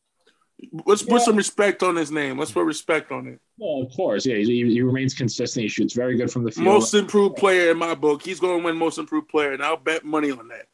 [0.85, 1.09] Let's yeah.
[1.09, 2.37] put some respect on his name.
[2.37, 3.39] Let's put respect on it.
[3.57, 4.37] Well, of course, yeah.
[4.37, 5.63] He, he, remains consistent.
[5.63, 6.65] He shoots very good from the field.
[6.65, 8.23] Most improved player in my book.
[8.23, 10.65] He's going to win most improved player, and I'll bet money on that.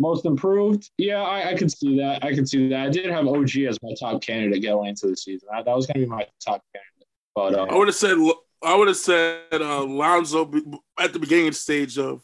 [0.00, 2.24] Most improved, yeah, I, I can see that.
[2.24, 2.86] I can see that.
[2.86, 5.48] I did have OG as my top candidate going into the season.
[5.52, 7.08] I, that was going to be my top candidate.
[7.34, 8.16] But uh, I would have said
[8.62, 10.52] I would have said uh, Lonzo
[10.98, 12.22] at the beginning stage of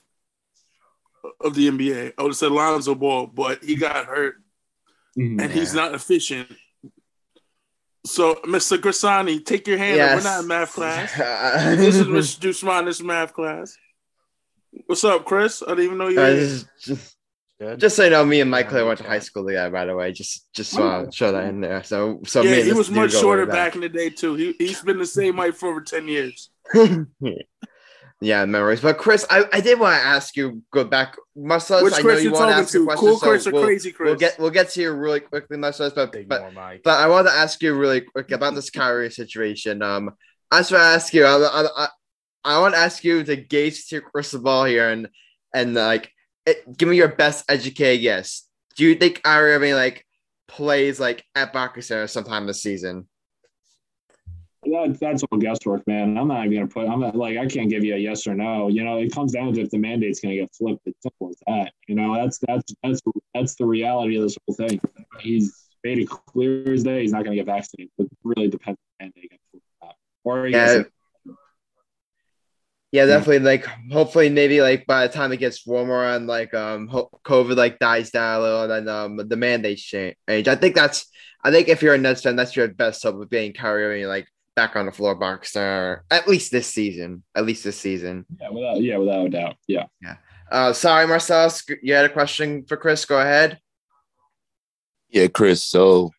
[1.41, 2.13] of the NBA.
[2.17, 4.37] I would have said Lonzo Ball, but he got hurt,
[5.19, 6.49] mm, and he's not efficient
[8.05, 8.79] so, Mr.
[8.79, 9.97] Grassani, take your hand.
[9.97, 10.23] Yes.
[10.23, 11.15] We're not in math class.
[11.77, 12.41] this is Mr.
[12.41, 12.85] Dusman.
[12.87, 13.77] This math class.
[14.87, 15.63] What's up, Chris?
[15.63, 16.21] I didn't even know you.
[16.21, 17.17] Uh, just, just,
[17.79, 19.71] just, so you know, me and Mike Clay went to high school together.
[19.71, 21.83] By the way, just just uh, show that in there.
[21.85, 24.35] So, so yeah, he was much shorter back in the day too.
[24.35, 26.51] He he's been the same height for over ten years.
[28.21, 28.81] Yeah, memories.
[28.81, 30.63] But Chris, I, I did want to ask you.
[30.71, 31.83] Go back, Marcellus.
[31.83, 32.83] Which I know you want to ask to?
[32.83, 33.07] a question.
[33.07, 34.07] Cool Chris so or we'll, crazy Chris?
[34.09, 35.93] We'll get we'll get to you really quickly, Marcellus.
[35.93, 39.83] But but, but I want to ask you really quick about this Kyrie situation.
[39.83, 40.15] Um,
[40.51, 41.25] I just want to ask you.
[41.25, 41.89] I, I,
[42.45, 45.09] I want to ask you to gauge your crystal ball here and
[45.55, 46.11] and like
[46.47, 48.47] it, give me your best educated guess.
[48.77, 50.07] Do you think Kyrie Irving like
[50.49, 53.09] plays like at Barclays Center sometime this season?
[54.65, 56.17] That, that's all guesswork, man.
[56.17, 56.89] I'm not even gonna put.
[56.89, 58.69] I'm not like I can't give you a yes or no.
[58.69, 60.87] You know, it comes down to if the mandate's gonna get flipped.
[60.87, 61.73] It's simple as that.
[61.89, 63.01] You know, that's that's that's
[63.35, 64.81] that's the reality of this whole thing.
[65.21, 67.93] He's made it clear as day he's not gonna get vaccinated.
[67.97, 69.41] But it really depends on the mandate
[70.25, 70.83] Or yeah.
[72.93, 73.41] Yeah, definitely.
[73.41, 77.81] Like, hopefully, maybe like by the time it gets warmer and like um COVID like
[77.81, 80.17] dies down a little, and then um the mandate change.
[80.29, 81.07] I think that's.
[81.43, 84.29] I think if you're a Nets fan, that's your best hope of being carrying like
[84.57, 87.23] back on the floor boxer at least this season.
[87.35, 88.25] At least this season.
[88.41, 89.57] Yeah, without yeah, without a doubt.
[89.67, 89.87] Yeah.
[90.03, 90.17] Yeah.
[90.51, 91.51] Uh, sorry, Marcel,
[91.83, 93.05] you had a question for Chris.
[93.05, 93.59] Go ahead.
[95.09, 95.65] Yeah, Chris.
[95.65, 96.11] So,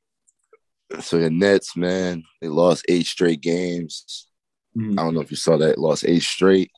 [1.00, 4.28] so the Nets, man, they lost eight straight games.
[4.76, 5.00] Mm.
[5.00, 5.78] I don't know if you saw that.
[5.78, 6.71] Lost eight straight.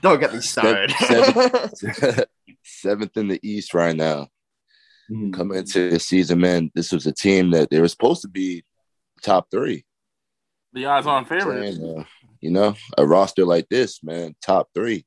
[0.00, 0.90] Don't get me started.
[0.90, 2.24] Seventh,
[2.64, 4.28] seventh in the East right now.
[5.10, 5.32] Mm.
[5.32, 8.64] Coming into the season, man, this was a team that they were supposed to be
[9.22, 9.84] top three.
[10.72, 11.78] The odds on favorite.
[11.80, 12.04] Uh,
[12.40, 15.04] you know, a roster like this, man, top 3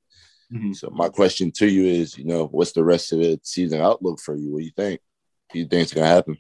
[0.54, 0.74] mm-hmm.
[0.74, 4.20] So my question to you is, you know, what's the rest of the season outlook
[4.20, 4.52] for you?
[4.52, 5.02] What do you think?
[5.52, 6.38] Do you think it's gonna happen?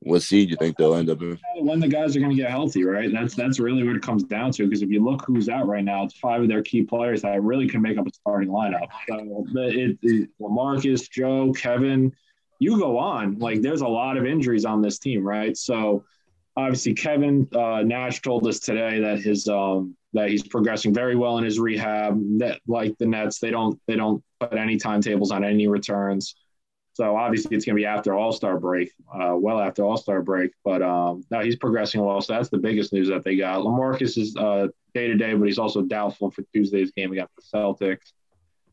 [0.00, 1.38] What seed do you think they'll end up in?
[1.56, 3.12] When the guys are going to get healthy, right?
[3.12, 4.64] That's that's really what it comes down to.
[4.64, 7.42] Because if you look who's out right now, it's five of their key players that
[7.42, 8.86] really can make up a starting lineup.
[9.08, 12.12] So it, it, Marcus, Joe, Kevin,
[12.60, 13.38] you go on.
[13.38, 15.56] Like there's a lot of injuries on this team, right?
[15.56, 16.04] So
[16.58, 21.38] obviously Kevin uh, Nash told us today that his um, that he's progressing very well
[21.38, 22.20] in his rehab.
[22.38, 26.34] That like the Nets, they don't they don't put any timetables on any returns.
[26.94, 30.20] So obviously it's going to be after All Star break, uh, well after All Star
[30.20, 30.50] break.
[30.64, 33.60] But um, now he's progressing well, so that's the biggest news that they got.
[33.60, 34.32] Lamarcus is
[34.94, 38.12] day to day, but he's also doubtful for Tuesday's game against the Celtics.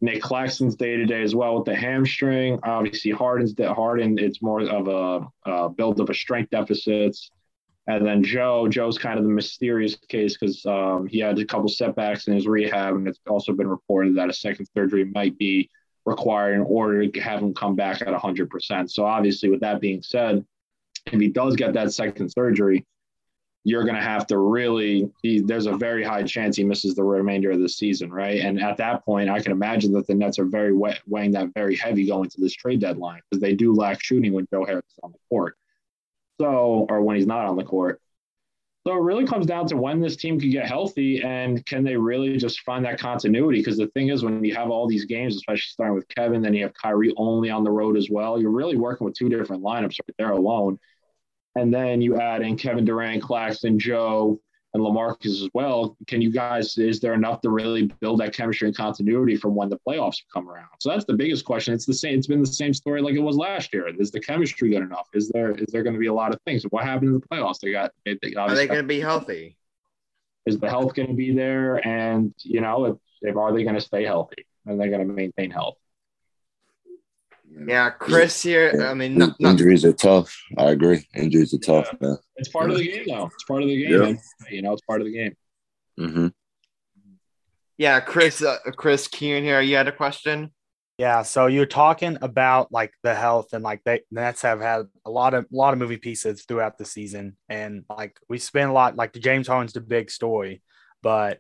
[0.02, 2.60] Nick Claxton's day to day as well with the hamstring.
[2.64, 4.18] Obviously Harden's Harden.
[4.18, 7.30] It's more of a, a build of a strength deficits.
[7.88, 11.70] And then Joe, Joe's kind of the mysterious case because um, he had a couple
[11.70, 15.70] setbacks in his rehab, and it's also been reported that a second surgery might be
[16.06, 18.90] required in order to have him come back at 100%.
[18.90, 20.44] So, obviously, with that being said,
[21.06, 22.86] if he does get that second surgery,
[23.64, 27.04] you're going to have to really, he, there's a very high chance he misses the
[27.04, 28.42] remainder of the season, right?
[28.42, 31.76] And at that point, I can imagine that the Nets are very weighing that very
[31.76, 35.00] heavy going to this trade deadline because they do lack shooting when Joe Harris is
[35.02, 35.58] on the court.
[36.40, 38.02] So, or when he's not on the court.
[38.86, 41.98] So it really comes down to when this team can get healthy and can they
[41.98, 43.60] really just find that continuity?
[43.60, 46.54] Because the thing is, when you have all these games, especially starting with Kevin, then
[46.54, 48.40] you have Kyrie only on the road as well.
[48.40, 50.78] You're really working with two different lineups right there alone.
[51.56, 54.40] And then you add in Kevin Durant, Claxton, Joe,
[54.76, 55.98] and Lamarcus as well.
[56.06, 59.70] Can you guys, is there enough to really build that chemistry and continuity from when
[59.70, 60.68] the playoffs come around?
[60.80, 61.74] So that's the biggest question.
[61.74, 63.88] It's the same, it's been the same story like it was last year.
[63.88, 65.08] Is the chemistry good enough?
[65.14, 66.64] Is there is there going to be a lot of things?
[66.64, 67.60] What happened in the playoffs?
[67.60, 69.58] They got they, they are they going to be healthy?
[70.46, 71.86] Is the health going to be there?
[71.88, 74.46] And you know, if, if are they going to stay healthy?
[74.68, 75.78] Are they're going to maintain health?
[77.58, 78.86] Yeah, Chris here.
[78.86, 80.38] I mean, not, not, injuries are tough.
[80.58, 81.08] I agree.
[81.16, 81.90] Injuries are tough.
[81.94, 82.08] Yeah.
[82.10, 82.18] Man.
[82.36, 83.28] It's part of the game, though.
[83.28, 84.20] It's part of the game.
[84.42, 84.50] Yeah.
[84.50, 85.36] You know, it's part of the game.
[86.00, 86.28] Mm-hmm.
[87.78, 88.42] Yeah, Chris.
[88.42, 89.62] Uh, Chris Kern here.
[89.62, 90.52] You had a question.
[90.98, 95.10] Yeah, so you're talking about like the health and like they Nets have had a
[95.10, 98.74] lot of a lot of movie pieces throughout the season, and like we spend a
[98.74, 100.62] lot like the James Harden's the big story,
[101.02, 101.40] but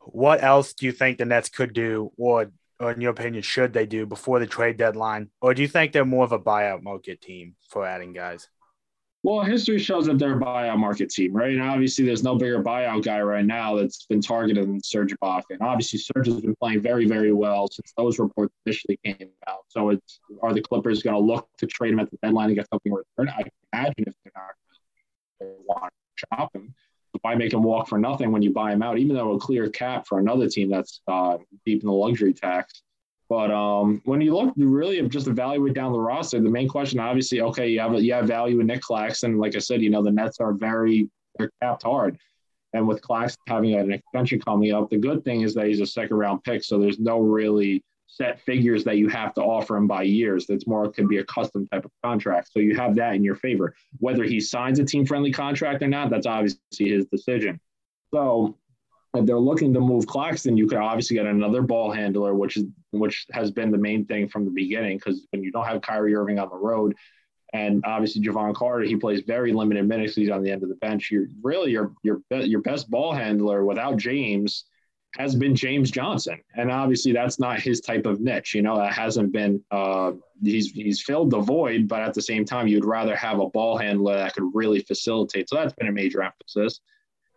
[0.00, 3.72] what else do you think the Nets could do, or or in your opinion, should
[3.72, 5.30] they do before the trade deadline?
[5.40, 8.48] Or do you think they're more of a buyout market team for adding guys?
[9.22, 11.52] Well, history shows that they're a buyout market team, right?
[11.52, 15.44] And obviously, there's no bigger buyout guy right now that's been targeted than Serge Ibaka.
[15.48, 19.60] And obviously, Serge has been playing very, very well since those reports initially came out.
[19.68, 22.56] So, it's are the Clippers going to look to trade him at the deadline and
[22.56, 23.34] get something in return?
[23.34, 24.54] I imagine if they're not
[25.40, 26.74] to want to shop him
[27.22, 29.68] why make him walk for nothing when you buy him out, even though a clear
[29.68, 32.82] cap for another team that's uh, deep in the luxury tax.
[33.28, 36.40] But um, when you look, you really have just evaluate down the roster.
[36.40, 39.38] The main question, obviously, okay, you have you have value in Nick Claxton.
[39.38, 42.18] Like I said, you know the Nets are very they're capped hard,
[42.74, 45.86] and with Claxton having an extension coming up, the good thing is that he's a
[45.86, 49.86] second round pick, so there's no really set figures that you have to offer him
[49.86, 50.46] by years.
[50.46, 52.52] That's more could be a custom type of contract.
[52.52, 53.74] So you have that in your favor.
[53.98, 57.60] Whether he signs a team friendly contract or not, that's obviously his decision.
[58.12, 58.56] So
[59.14, 62.64] if they're looking to move Claxton, you could obviously get another ball handler, which is
[62.90, 64.98] which has been the main thing from the beginning.
[64.98, 66.94] Because when you don't have Kyrie Irving on the road,
[67.52, 70.16] and obviously Jevon Carter, he plays very limited minutes.
[70.16, 71.10] He's on the end of the bench.
[71.10, 74.64] You're really your your your best ball handler without James
[75.18, 78.54] has been James Johnson, and obviously that's not his type of niche.
[78.54, 79.62] You know, that hasn't been.
[79.70, 83.48] Uh, he's he's filled the void, but at the same time, you'd rather have a
[83.48, 85.48] ball handler that could really facilitate.
[85.48, 86.80] So that's been a major emphasis.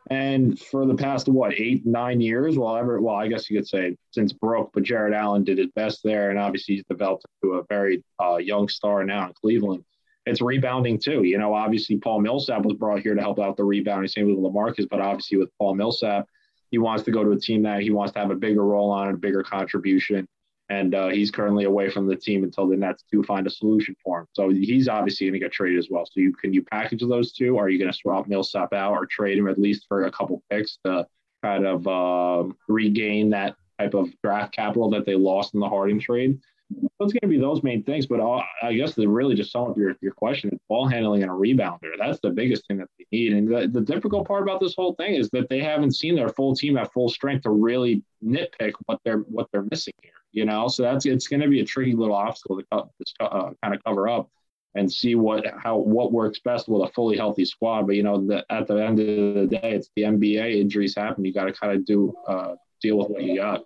[0.10, 3.68] And for the past what eight nine years, well, ever well, I guess you could
[3.68, 7.56] say since Brook, but Jarrett Allen did his best there, and obviously he's developed into
[7.56, 9.84] a very uh, young star now in Cleveland.
[10.26, 11.24] It's rebounding too.
[11.24, 14.38] You know, obviously Paul Millsap was brought here to help out the rebounding, same with
[14.38, 16.28] Lamarcus, but obviously with Paul Millsap
[16.72, 18.92] he wants to go to a team that he wants to have a bigger role
[18.92, 20.28] on, a bigger contribution.
[20.70, 23.96] And uh, he's currently away from the team until the Nets do find a solution
[24.04, 24.28] for him.
[24.34, 26.06] So he's obviously going to get traded as well.
[26.06, 27.56] So you can you package those two?
[27.56, 30.12] Or are you going to swap Millsap out or trade him at least for a
[30.12, 31.08] couple picks to
[31.42, 36.00] kind of uh, regain that type of draft capital that they lost in the Harden
[36.00, 36.38] trade?
[36.70, 38.06] It's going to be those main things.
[38.06, 41.32] But uh, I guess to really just sum up your, your question, ball handling and
[41.32, 41.92] a rebounder.
[41.98, 43.34] That's the biggest thing that they need.
[43.34, 46.30] And the, the difficult part about this whole thing is that they haven't seen their
[46.30, 50.12] full team at full strength to really nitpick what they're what they're missing here.
[50.32, 52.86] You know, so that's it's going to be a tricky little obstacle to
[53.24, 54.30] uh, kind of cover up
[54.76, 57.88] and see what how what works best with a fully healthy squad.
[57.88, 61.26] But you know, the, at the end of the day, it's the NBA injuries happen.
[61.26, 63.64] You got to kind of do uh, deal with what you got.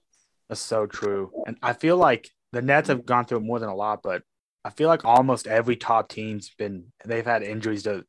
[0.47, 3.75] That's so true, and I feel like the Nets have gone through more than a
[3.75, 4.23] lot, but
[4.63, 8.05] I feel like almost every top team's been they've had injuries to.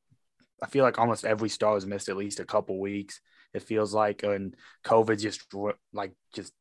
[0.62, 3.20] I feel like almost every star has missed at least a couple weeks.
[3.52, 5.44] It feels like, and COVID just
[5.92, 6.52] like just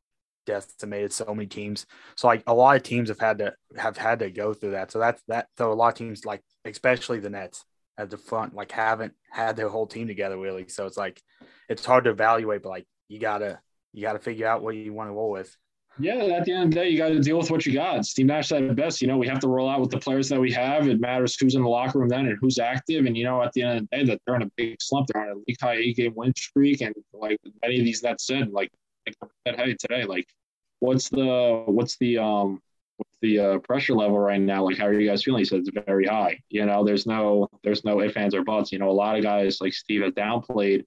[0.45, 1.85] decimated so many teams.
[2.15, 4.91] So like a lot of teams have had to have had to go through that.
[4.91, 5.47] So that's that.
[5.57, 7.65] So a lot of teams like especially the Nets
[7.97, 10.67] at the front like haven't had their whole team together really.
[10.67, 11.21] So it's like
[11.69, 13.59] it's hard to evaluate, but like you gotta
[13.93, 15.55] you gotta figure out what you want to roll with.
[15.99, 18.05] Yeah, at the end of the day, you got to deal with what you got.
[18.05, 19.01] Steve Nash said it best.
[19.01, 20.87] You know, we have to roll out with the players that we have.
[20.87, 23.05] It matters who's in the locker room then and who's active.
[23.05, 25.07] And you know, at the end of the day, that they're in a big slump.
[25.07, 28.21] They're on a league high eight game win streak, and like many of these that
[28.21, 28.71] said, like,
[29.45, 30.27] hey, today, like,
[30.79, 32.61] what's the what's the um
[32.97, 34.63] what's the uh, pressure level right now?
[34.63, 35.39] Like, how are you guys feeling?
[35.39, 36.39] He said it's very high.
[36.49, 38.71] You know, there's no there's no ifs ands or buts.
[38.71, 40.85] You know, a lot of guys like Steve has downplayed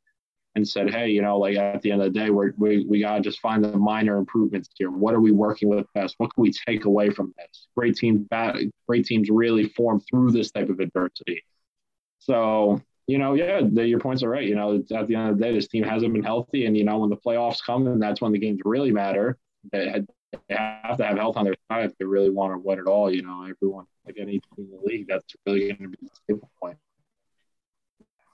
[0.57, 3.01] and said, hey, you know, like at the end of the day, we're, we we
[3.01, 4.91] got to just find the minor improvements here.
[4.91, 6.15] What are we working with best?
[6.19, 7.67] What can we take away from this?
[7.77, 11.43] Great teams, bad, great teams really form through this type of adversity.
[12.21, 14.47] So, you know, yeah, the, your points are right.
[14.47, 16.85] You know, at the end of the day, this team hasn't been healthy, and you
[16.85, 19.39] know, when the playoffs come, and that's when the games really matter.
[19.73, 20.03] They,
[20.49, 22.87] they have to have health on their side if they really want to win it
[22.87, 23.11] all.
[23.13, 26.11] You know, everyone like any team in the league, that's really going to be the
[26.25, 26.77] stable point.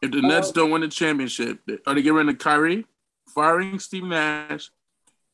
[0.02, 2.86] If the Nets um, don't win the championship, are they getting rid of Kyrie,
[3.28, 4.70] firing Steve Nash,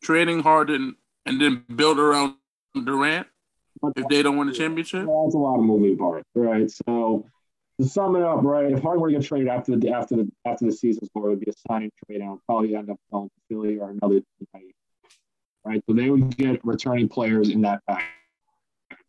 [0.03, 2.35] trading Harden, and then build around
[2.75, 3.29] Durant?
[3.95, 6.69] If they don't win the championship, well, that's a lot of moving parts, right?
[6.71, 7.27] So
[7.79, 10.33] to sum it up, right, if Harden were to get traded after the after the
[10.45, 13.29] after the season's over, it would be a signing trade, and probably end up going
[13.29, 14.21] to Philly or another
[14.55, 14.73] team,
[15.65, 15.81] right?
[15.89, 18.03] So they would get returning players in that pack,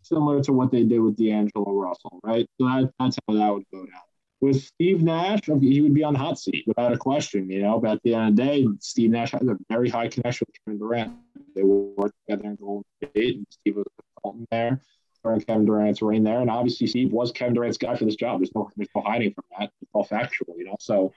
[0.03, 2.45] similar to what they did with D'Angelo Russell, right?
[2.59, 4.01] So that, that's how that would go down
[4.39, 7.79] with Steve Nash, he would be on the hot seat without a question, you know.
[7.79, 10.55] But at the end of the day, Steve Nash has a very high connection with
[10.63, 11.13] Kevin Durant.
[11.55, 14.81] They worked together in Golden State, and Steve was a consultant there
[15.23, 16.41] during Kevin Durant's reign there.
[16.41, 18.39] And obviously, Steve was Kevin Durant's guy for this job.
[18.39, 19.71] There's no, there's no hiding from that.
[19.81, 20.75] It's all factual, you know.
[20.79, 21.13] So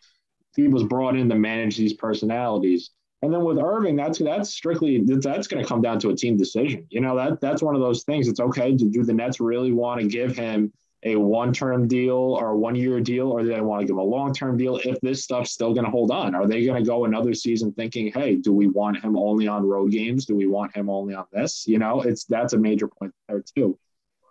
[0.52, 2.90] Steve was brought in to manage these personalities.
[3.22, 6.38] And then with Irving, that's that's strictly that's going to come down to a team
[6.38, 6.87] decision.
[6.88, 8.28] You know that that's one of those things.
[8.28, 8.72] It's okay.
[8.72, 10.72] Do, do the Nets really want to give him
[11.03, 14.05] a one-term deal or a one-year deal, or do they want to give him a
[14.05, 14.77] long-term deal?
[14.85, 17.73] If this stuff's still going to hold on, are they going to go another season
[17.73, 20.27] thinking, "Hey, do we want him only on road games?
[20.27, 23.43] Do we want him only on this?" You know, it's that's a major point there
[23.57, 23.79] too.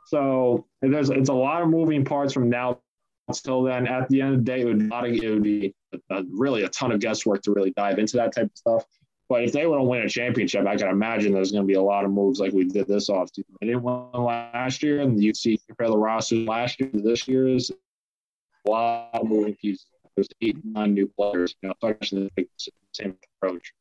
[0.07, 2.79] So there's it's a lot of moving parts from now
[3.27, 3.87] until then.
[3.87, 6.63] At the end of the day, it would, not, it would be a, a, really
[6.63, 8.85] a ton of guesswork to really dive into that type of stuff.
[9.29, 11.75] But if they want to win a championship, I can imagine there's going to be
[11.75, 13.45] a lot of moves like we did this offseason.
[13.61, 17.27] They didn't win last year, and you see compare the roster last year to this
[17.27, 19.85] year is a lot of moving pieces.
[20.15, 21.55] There's eight, nine new players.
[21.61, 22.47] You know, especially the
[22.91, 23.71] same approach.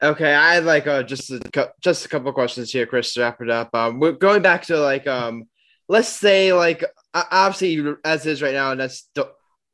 [0.00, 3.14] Okay, I had like uh, just a, just a couple questions here, Chris.
[3.14, 5.48] To wrap it up, um, we're going back to like um,
[5.88, 9.08] let's say like obviously as is right now, and that's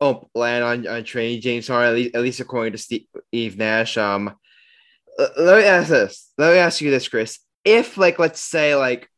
[0.04, 3.96] oh, land on, on training James Harden, at least, at least according to Steve Nash.
[3.96, 4.34] Um,
[5.18, 6.32] let me ask this.
[6.36, 7.38] Let me ask you this, Chris.
[7.64, 9.08] If like let's say like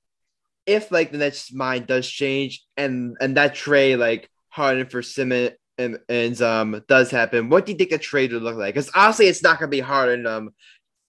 [0.67, 5.53] if like the Nets mind does change and and that trade like Harden for Simmons
[5.79, 8.75] and, and um does happen, what do you think a trade would look like?
[8.75, 10.51] Because obviously it's not gonna be Harden um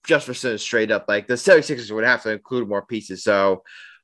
[0.08, 1.06] just for Simmons straight up.
[1.08, 3.24] Like the 76ers would have to include more pieces.
[3.24, 3.64] So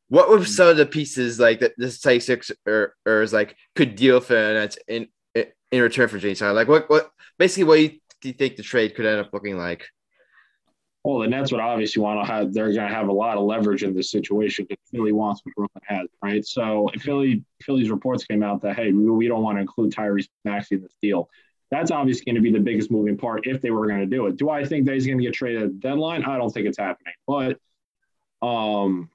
[0.09, 3.95] what would some of the pieces like that the 76ers or, or is like could
[3.95, 5.07] deal for Nets in
[5.73, 6.55] in return for Harden?
[6.55, 7.77] Like what what basically what
[8.21, 9.87] do you think the trade could end up looking like?
[11.03, 13.43] Well, the Nets would obviously want to have they're going to have a lot of
[13.43, 16.45] leverage in this situation because Philly wants what Brooklyn has, right?
[16.45, 20.29] So if Philly Philly's reports came out that hey, we don't want to include Tyrese
[20.45, 21.27] Maxey in this deal.
[21.71, 24.27] That's obviously going to be the biggest moving part if they were going to do
[24.27, 24.37] it.
[24.37, 26.23] Do I think that he's going to get traded at the deadline?
[26.23, 27.15] I don't think it's happening.
[27.25, 27.57] But
[28.47, 29.09] um,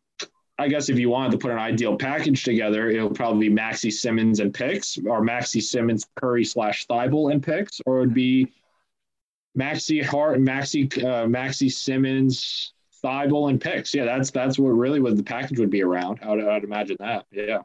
[0.59, 3.91] I guess if you wanted to put an ideal package together, it'll probably be Maxey
[3.91, 8.53] Simmons and picks, or Maxey Simmons Curry slash Thybulle and picks, or it'd be
[9.55, 12.73] Maxey Hart, Maxey uh, Maxey Simmons
[13.05, 13.95] Thybulle and picks.
[13.95, 16.19] Yeah, that's that's what really what the package would be around.
[16.23, 17.27] I would, I'd imagine that.
[17.31, 17.59] Yeah.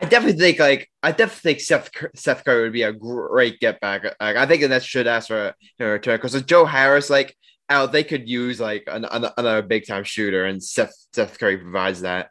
[0.00, 3.80] I definitely think like I definitely think Seth Seth Curry would be a great get
[3.80, 4.04] back.
[4.04, 7.36] Like I think that should ask for a return because Joe Harris, like
[7.70, 11.58] out, they could use like an, an, another big time shooter, and Seth Seth Curry
[11.58, 12.30] provides that.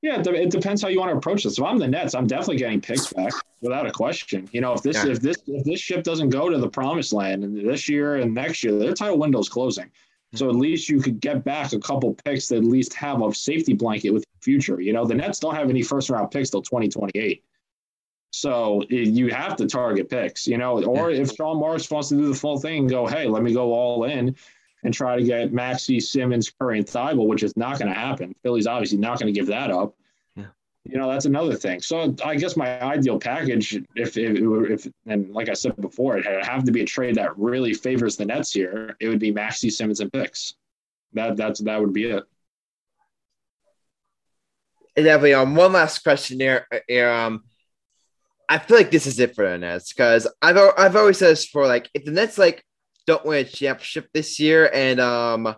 [0.00, 1.58] Yeah, it depends how you want to approach this.
[1.58, 4.48] If I'm the Nets, I'm definitely getting picks back without a question.
[4.52, 5.10] You know, if this yeah.
[5.10, 8.32] if this if this ship doesn't go to the promised land and this year and
[8.32, 9.90] next year, their title window is closing.
[10.34, 13.34] So at least you could get back a couple picks that at least have a
[13.34, 14.80] safety blanket with the future.
[14.80, 17.42] You know, the Nets don't have any first round picks till 2028.
[18.30, 22.28] So you have to target picks, you know, or if Sean Marks wants to do
[22.28, 24.36] the full thing and go, hey, let me go all in
[24.84, 28.34] and try to get Maxey, Simmons, Curry, and Thybulle, which is not going to happen.
[28.42, 29.94] Philly's obviously not going to give that up.
[30.36, 30.46] Yeah.
[30.84, 31.80] You know, that's another thing.
[31.80, 36.26] So I guess my ideal package, if, if, if and like I said before, it
[36.26, 38.94] would have to be a trade that really favors the Nets here.
[39.00, 40.54] It would be Maxey, Simmons, and picks.
[41.14, 42.24] That that's that would be it.
[44.96, 46.66] And definitely um one last question there.
[46.86, 47.44] here um,
[48.48, 51.46] I feel like this is it for the Nets because I've I've always said this
[51.46, 52.64] for like if the Nets like
[53.06, 55.54] don't win a championship this year and um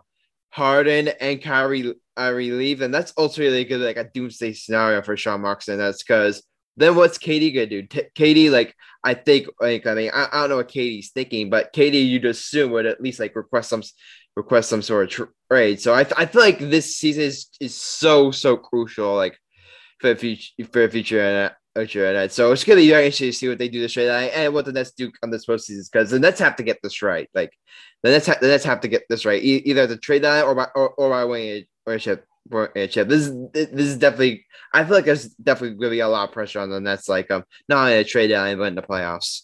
[0.51, 5.41] Harden and Kyrie leave, then that's also really good like a doomsday scenario for Sean
[5.41, 6.43] Marks and that's because
[6.77, 7.83] then what's Katie gonna do?
[7.83, 8.75] T- KD like
[9.05, 12.25] I think like I mean I, I don't know what Katie's thinking, but Katie, you'd
[12.25, 13.83] assume would at least like request some
[14.37, 15.81] request some sort of trade.
[15.81, 19.39] So I, I feel like this season is, is so so crucial like
[20.01, 23.29] for the future for the future and future and so it's gonna be very interesting
[23.29, 25.91] to see what they do this trade and what the Nets do on this postseason
[25.91, 27.29] because the Nets have to get this right.
[27.35, 27.53] Like
[28.03, 30.43] the Nets ha- the Nets have to get this right e- either the trade line
[30.43, 33.09] or by or, or by winning a, chip.
[33.09, 34.45] This is this is definitely.
[34.73, 37.31] I feel like there's definitely to be a lot of pressure on the Nets, like
[37.31, 39.43] um, not a trade line but in the playoffs.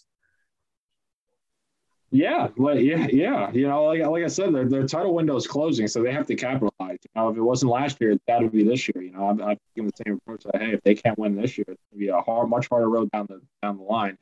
[2.17, 3.51] Yeah, like yeah, yeah.
[3.53, 6.27] You know, like like I said, their their title window is closing, so they have
[6.29, 6.73] to capitalize.
[7.05, 9.03] You know, if it wasn't last year, that would be this year.
[9.03, 11.67] You know, I'm, I'm the same approach that hey, if they can't win this year,
[11.69, 14.17] it's gonna be a hard, much harder road down the down the line.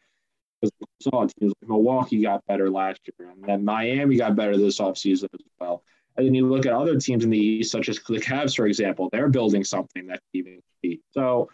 [0.61, 4.57] Because we saw teams like Milwaukee got better last year, and then Miami got better
[4.57, 5.85] this offseason as well.
[6.17, 8.67] And then you look at other teams in the East, such as the Cavs, for
[8.67, 10.61] example, they're building something that even
[11.13, 11.49] so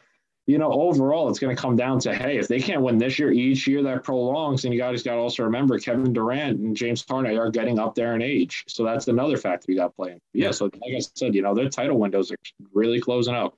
[0.47, 3.19] you know, overall, it's going to come down to hey, if they can't win this
[3.19, 6.77] year, each year that prolongs, and you guys got to also remember Kevin Durant and
[6.77, 10.21] James Harden are getting up there in age, so that's another factor you got playing.
[10.33, 12.37] Yeah, so like I said, you know, their title windows are
[12.73, 13.57] really closing out.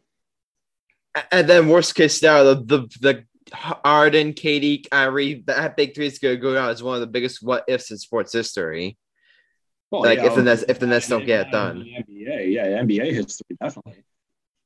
[1.31, 3.25] And then worst case scenario, the the, the
[3.55, 7.07] Harden, KD, Kyrie, that big three is going to go down as one of the
[7.07, 8.97] biggest what ifs in sports history.
[9.91, 11.85] Well, like yeah, if the Nets if the Nets don't get it done.
[11.85, 14.05] NBA, yeah, NBA history definitely.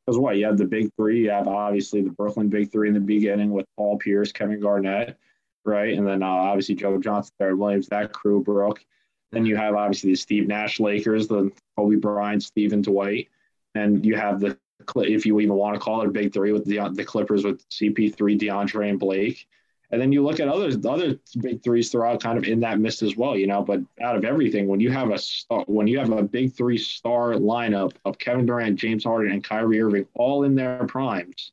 [0.06, 2.94] Because what you have the big three, you have obviously the Brooklyn big three in
[2.94, 5.18] the beginning with Paul Pierce, Kevin Garnett,
[5.64, 8.84] right, and then uh, obviously Joe Johnson, Barrett Williams, that crew, Brooke.
[9.32, 13.28] Then you have obviously the Steve Nash Lakers, the Kobe Bryant, Stephen Dwight,
[13.74, 14.56] and you have the
[14.96, 17.68] if you even want to call it a big three with the the Clippers with
[17.70, 19.48] CP3, DeAndre, and Blake.
[19.90, 23.02] And then you look at other other big threes throughout, kind of in that mist
[23.02, 23.62] as well, you know.
[23.62, 26.78] But out of everything, when you have a star, when you have a big three
[26.78, 31.52] star lineup of Kevin Durant, James Harden, and Kyrie Irving all in their primes,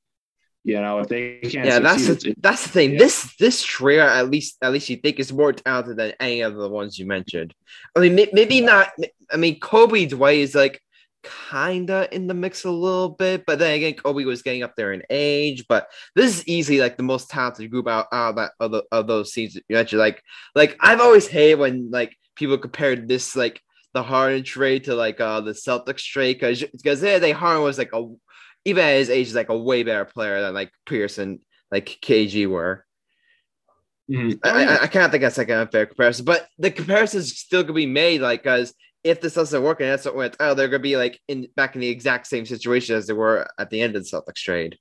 [0.64, 2.94] you know, if they can't, yeah, that's the, that's the thing.
[2.94, 3.00] Yeah.
[3.00, 6.56] This this trio, at least at least you think is more talented than any of
[6.56, 7.54] the ones you mentioned.
[7.96, 8.90] I mean, maybe not.
[9.32, 10.82] I mean, Kobe Dwight is like
[11.24, 14.94] kinda in the mix a little bit, but then again, Kobe was getting up there
[14.94, 15.66] in age.
[15.68, 18.84] But this is easily like the most talented group out, out of that of, the,
[18.92, 20.00] of those teams you mentioned.
[20.00, 20.22] Like,
[20.56, 23.62] like I've always hated when like people compared this like
[23.94, 27.78] the Harden trade to like uh the Celtics trade because because yeah, they Harden was
[27.78, 28.08] like a
[28.66, 31.40] even at his age is like a way better player than like Pearson
[31.72, 32.86] like KG were.
[34.10, 34.30] Mm-hmm.
[34.44, 34.78] Yeah.
[34.80, 37.74] I, I, can't think that's like an unfair comparison, but the comparison is still gonna
[37.74, 40.80] be made like because if this doesn't work and that's what went, oh, they're gonna
[40.80, 43.96] be like in back in the exact same situation as they were at the end
[43.96, 44.78] of the Celtics trade.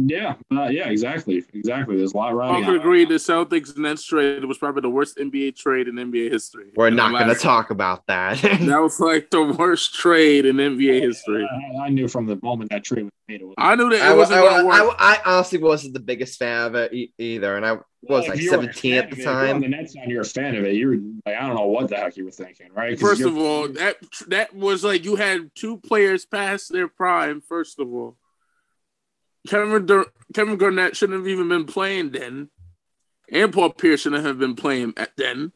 [0.00, 1.96] Yeah, uh, yeah, exactly, exactly.
[1.96, 2.62] There's a lot running.
[2.62, 3.04] I could agree.
[3.04, 6.70] The Celtics Nets trade was probably the worst NBA trade in NBA history.
[6.76, 8.38] We're not going to talk about that.
[8.42, 11.48] that was like the worst trade in NBA history.
[11.50, 13.40] I, I, knew from the moment that trade was made.
[13.40, 14.96] It was I knew that it I, wasn't going to work.
[15.00, 18.94] I, honestly wasn't the biggest fan of it e- either, and I was like 17
[18.94, 19.56] at the time.
[19.56, 20.76] On the Nets side, you're a fan of it.
[20.76, 20.96] You were
[21.26, 22.98] like, I don't know what the heck you were thinking, right?
[23.00, 23.96] First of all, that
[24.28, 27.40] that was like you had two players past their prime.
[27.40, 28.16] First of all.
[29.48, 32.50] Kevin Dur- Kevin Garnett shouldn't have even been playing then,
[33.32, 35.52] and Paul Pierce shouldn't have been playing at then.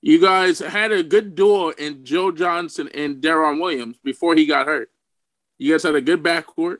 [0.00, 4.66] You guys had a good duo in Joe Johnson and Deron Williams before he got
[4.66, 4.90] hurt.
[5.58, 6.78] You guys had a good backcourt.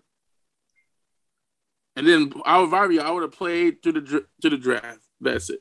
[1.97, 5.01] And then would, I would have played to the to the draft.
[5.21, 5.61] That's it.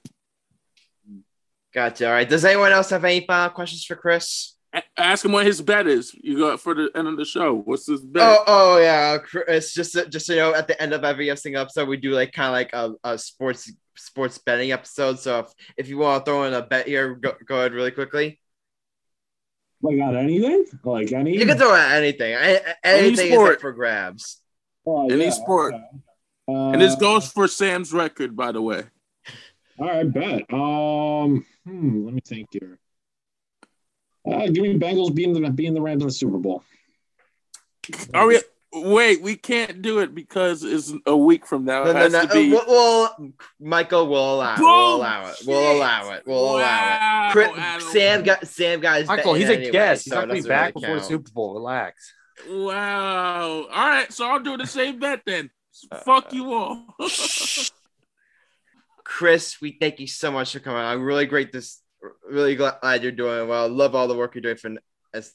[1.74, 2.08] Gotcha.
[2.08, 2.28] All right.
[2.28, 4.53] Does anyone else have any final questions for Chris?
[4.98, 6.14] Ask him what his bet is.
[6.14, 7.56] You got for the end of the show.
[7.56, 8.24] What's his bet?
[8.24, 9.18] Oh, oh yeah.
[9.48, 12.32] It's just just you know, at the end of every single episode, we do like
[12.34, 15.20] kind of like a, a, sports sports betting episode.
[15.20, 17.92] So if, if you want to throw in a bet here, go, go ahead really
[17.92, 18.40] quickly.
[19.82, 20.66] Like on anything?
[20.84, 21.38] Like any?
[21.38, 22.34] You can throw out anything.
[22.34, 23.62] Anything any sport.
[23.62, 24.42] for grabs.
[24.86, 25.74] Oh, any yeah, sport.
[25.74, 25.84] Okay.
[26.48, 28.84] Uh, and this goes for Sam's record, by the way.
[29.80, 30.54] All right, bet.
[30.54, 32.80] Um, hmm, let me think here.
[34.26, 36.64] Uh, give me Bengals beating the beating the Rams in the Super Bowl.
[38.14, 38.40] Are we?
[38.76, 41.84] Wait, we can't do it because it's a week from now.
[41.84, 42.28] No, no, no.
[42.28, 42.52] Be...
[42.52, 44.56] Well, well, Michael will allow.
[44.58, 45.36] We'll allow it.
[45.46, 46.24] We'll allow it.
[46.26, 46.56] We'll wow.
[46.56, 47.32] allow it.
[47.34, 49.06] Chris, Sam got Sam got.
[49.06, 50.06] Michael, he's a anyway, guest.
[50.06, 51.54] He's so not gonna be back really before the Super Bowl.
[51.54, 52.14] Relax.
[52.50, 53.68] Wow.
[53.72, 55.52] All right, so I'll do the same bet then.
[55.92, 56.96] Uh, Fuck you all.
[59.04, 60.82] Chris, we thank you so much for coming.
[60.82, 61.83] I'm really great this
[62.30, 63.68] really glad you're doing well.
[63.70, 64.76] Love all the work you're doing for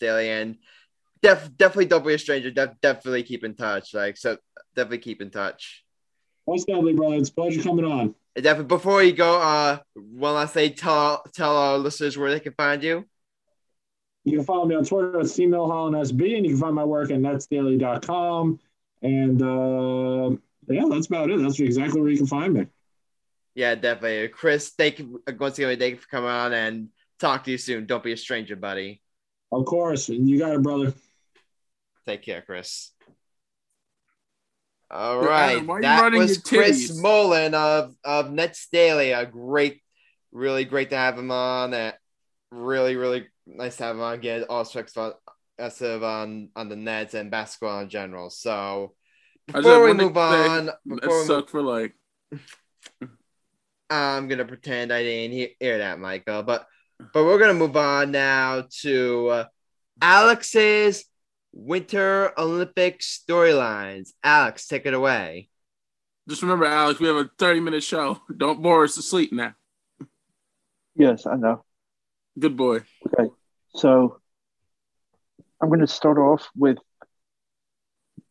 [0.01, 0.57] Daily and
[1.23, 2.51] def, definitely don't be a stranger.
[2.51, 3.95] Def, definitely keep in touch.
[3.95, 4.39] Like so,
[4.75, 5.85] definitely keep in touch.
[6.47, 7.17] Most definitely, brother.
[7.17, 8.15] It's a pleasure coming on.
[8.35, 12.41] And definitely before you go, uh, one last thing, tell tell our listeners where they
[12.41, 13.05] can find you.
[14.25, 17.19] You can follow me on Twitter at SB, and you can find my work at
[17.19, 18.59] netsdaily.com.
[19.01, 20.37] And uh,
[20.69, 21.41] yeah, that's about it.
[21.41, 22.67] That's exactly where you can find me.
[23.59, 24.29] Yeah, definitely.
[24.29, 25.77] Chris, thank you once again.
[25.81, 27.87] Thank you for coming on and talk to you soon.
[27.87, 29.03] Don't be a stranger, buddy.
[29.51, 30.09] Of course.
[30.09, 30.95] You got it, brother.
[32.07, 32.93] Take care, Chris.
[34.89, 35.57] All right.
[35.57, 39.11] Adam, that was Chris Milholen of, of Nets Daily.
[39.11, 39.83] A great,
[40.31, 41.75] really great to have him on.
[41.75, 41.91] Uh,
[42.53, 44.21] really, really nice to have him on.
[44.21, 45.15] Get all sorts of
[46.05, 48.31] on on the Nets and basketball in general.
[48.31, 48.95] So
[49.49, 51.97] before we move on, before we suck for like.
[53.91, 56.43] I'm gonna pretend I didn't hear that, Michael.
[56.43, 56.67] But
[57.13, 59.45] but we're gonna move on now to uh,
[60.01, 61.05] Alex's
[61.53, 64.11] Winter Olympic storylines.
[64.23, 65.49] Alex, take it away.
[66.29, 68.21] Just remember, Alex, we have a 30 minute show.
[68.37, 69.55] Don't bore us to sleep now.
[70.95, 71.65] Yes, I know.
[72.39, 72.83] Good boy.
[73.07, 73.31] Okay,
[73.75, 74.21] so
[75.61, 76.79] I'm going to start off with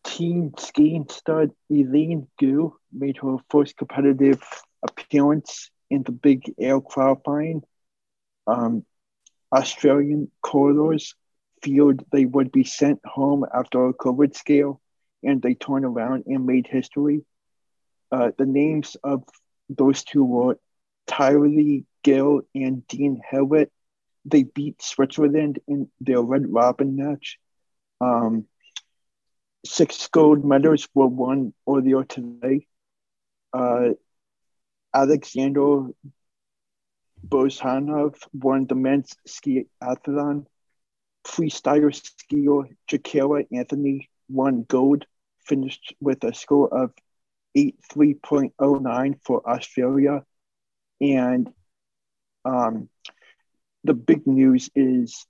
[0.06, 4.42] team skiing stud Eileen Gu made her first competitive
[4.84, 7.62] appearance in the big air qualifying.
[8.46, 8.86] Um,
[9.52, 11.16] Australian curlers
[11.62, 14.82] feared they would be sent home after a COVID scale,
[15.24, 17.26] and they turned around and made history.
[18.12, 19.24] Uh, the names of
[19.70, 20.58] those two were
[21.08, 23.72] Tahli Gill and Dean Hewitt.
[24.26, 27.38] They beat Switzerland in their Red Robin match.
[28.02, 28.46] Um,
[29.66, 32.68] six gold medals were won earlier today.
[33.54, 33.90] Uh,
[34.98, 35.90] Alexander
[37.24, 40.48] Bolshunov won the men's skiathlon.
[41.24, 45.06] Freestyle skier Jakara Anthony won gold,
[45.46, 46.94] finished with a score of
[47.56, 50.24] 83.09 for Australia.
[51.00, 51.54] And
[52.44, 52.90] um,
[53.84, 55.28] the big news is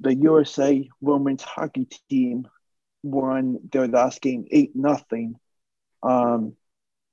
[0.00, 2.48] the USA women's hockey team
[3.04, 5.36] won their last game 8 nothing.
[6.02, 6.56] Um,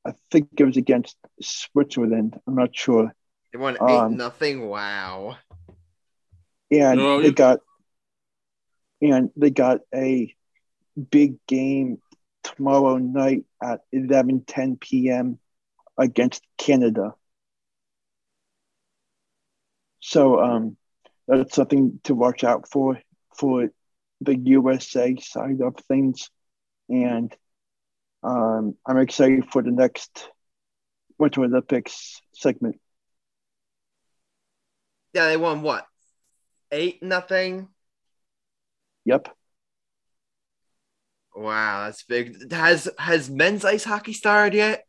[0.05, 2.39] I think it was against Switzerland.
[2.47, 3.13] I'm not sure.
[3.53, 4.67] They won eight um, nothing.
[4.67, 5.37] Wow.
[6.71, 7.59] And no, they got
[9.01, 10.33] and they got a
[11.09, 12.01] big game
[12.43, 15.39] tomorrow night at 11 10 p.m.
[15.97, 17.13] against Canada.
[19.99, 20.77] So um,
[21.27, 22.99] that's something to watch out for
[23.35, 23.69] for
[24.21, 26.29] the USA side of things.
[26.89, 27.35] And
[28.23, 30.29] um, I'm excited for the next
[31.17, 32.79] Winter Olympics segment.
[35.13, 35.85] Yeah, they won what?
[36.71, 37.67] Eight nothing.
[39.05, 39.35] Yep.
[41.35, 42.51] Wow, that's big.
[42.51, 44.85] Has has men's ice hockey started yet?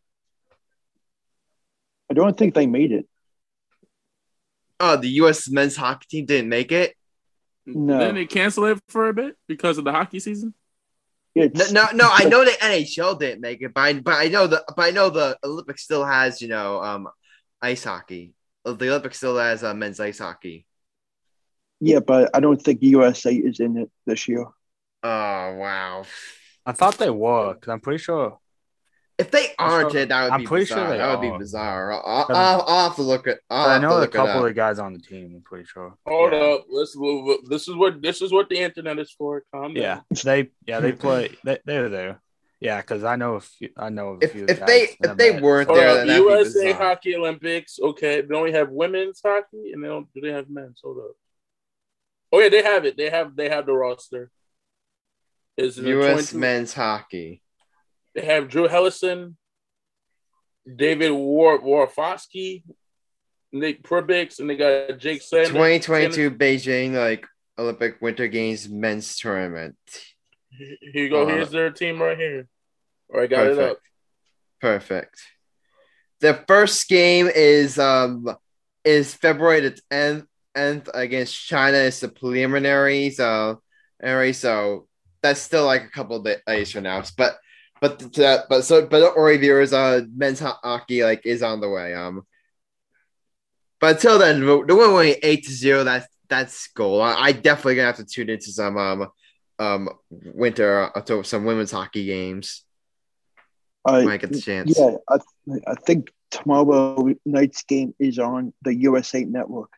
[2.11, 3.09] I don't think they made it.
[4.79, 5.49] Oh, the U.S.
[5.49, 6.95] men's hockey team didn't make it.
[7.65, 7.99] No.
[7.99, 10.55] Didn't they cancel it for a bit because of the hockey season?
[11.35, 14.47] No, no, no, I know the NHL didn't make it, but I, but I know
[14.47, 17.09] the but I know the Olympics still has you know um
[17.61, 18.35] ice hockey.
[18.65, 20.67] The Olympics still has uh, men's ice hockey.
[21.81, 24.47] Yeah, but I don't think USA is in it this year.
[25.03, 26.05] Oh wow!
[26.65, 28.39] I thought they were because I'm pretty sure.
[29.19, 30.89] If they aren't, sure, that would I'm be pretty bizarre.
[30.89, 31.17] sure that are.
[31.19, 31.93] would be bizarre.
[31.93, 33.39] I'll, I'll, I'll, have to look at.
[33.51, 35.33] I'll I have know a couple it of guys on the team.
[35.37, 35.95] I'm pretty sure.
[36.07, 36.39] Hold yeah.
[36.39, 37.39] up, let's move.
[37.49, 39.45] This is what this is what the internet is for.
[39.53, 39.83] Calm down.
[39.83, 41.31] Yeah, they yeah they play.
[41.45, 42.21] They, they're there.
[42.59, 43.71] Yeah, because I know a few.
[43.77, 44.47] I know a If, few.
[44.49, 45.43] if guys they if they Mets.
[45.43, 46.73] weren't there, up, then that'd be USA.
[46.73, 47.79] Hockey Olympics.
[47.83, 50.07] Okay, they only have women's hockey, and they don't.
[50.15, 50.81] Do they have men's?
[50.83, 51.17] Hold up.
[52.33, 52.97] Oh yeah, they have it.
[52.97, 54.31] They have they have the roster.
[55.57, 56.31] Is it U.S.
[56.31, 56.39] 22?
[56.39, 57.42] men's hockey.
[58.15, 59.37] They have Drew Helleson,
[60.77, 62.63] David War Warsofsky,
[63.53, 65.49] Nick Perbix, and they got Jake Sanders.
[65.49, 67.27] 2022 Beijing like
[67.59, 69.77] Olympic Winter Games men's tournament.
[70.51, 71.23] Here you go.
[71.23, 72.47] Uh, Here's their team right here.
[73.13, 73.79] All right, got it up.
[74.61, 75.21] Perfect.
[76.21, 78.37] The first game is um
[78.85, 81.79] is February the 10th, 10th against China.
[81.79, 83.61] It's the preliminary, so
[84.03, 84.87] anyway, so
[85.23, 87.03] that's still like a couple of days from now.
[87.17, 87.39] But
[87.83, 89.73] but that but so but don't worry, viewers.
[89.73, 91.95] Uh, men's hockey like is on the way.
[91.95, 92.25] Um,
[93.81, 95.83] but until then, the one winning eight to zero.
[95.83, 97.03] That's that's goal.
[97.03, 99.09] I, I definitely gonna have to tune into some um
[99.59, 102.63] um winter uh, to some women's hockey games
[103.85, 104.79] I, I get the chance.
[104.79, 105.19] yeah, I,
[105.67, 109.73] I think tomorrow night's game is on the USA Network.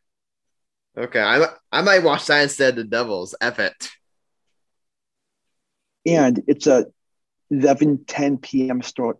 [0.94, 3.34] Okay, I I might watch that instead of the Devils.
[3.40, 3.90] F it.
[6.04, 6.84] and it's a
[7.50, 8.82] 11 10 p.m.
[8.82, 9.18] start.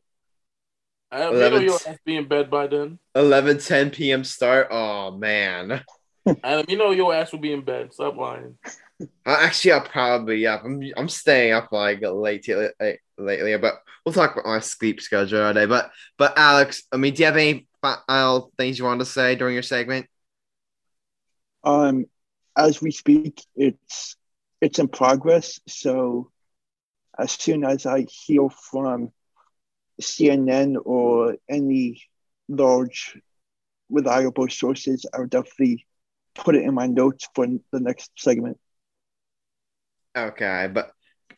[1.13, 2.99] Adam, you know 11 your ass will be in bed by then.
[3.15, 4.25] 11 10 p.m.
[4.25, 4.69] start.
[4.71, 5.83] Oh man.
[6.45, 7.93] Adam, you know your ass will be in bed.
[7.93, 8.57] Stop lying.
[9.01, 10.61] Uh, actually, I'll probably yeah.
[10.63, 15.53] I'm I'm staying up like late late lately, but we'll talk about my sleep schedule
[15.53, 15.67] today.
[15.67, 17.67] But but Alex, I mean, do you have any
[18.07, 20.07] final things you want to say during your segment?
[21.65, 22.07] Um,
[22.57, 24.17] as we speak, it's
[24.61, 25.61] it's in progress.
[25.67, 26.31] So
[27.19, 29.11] as soon as I hear from
[30.01, 32.03] CNN or any
[32.49, 33.19] large
[33.89, 35.87] reliable sources, I'll definitely
[36.35, 38.59] put it in my notes for the next segment.
[40.17, 40.93] Okay, but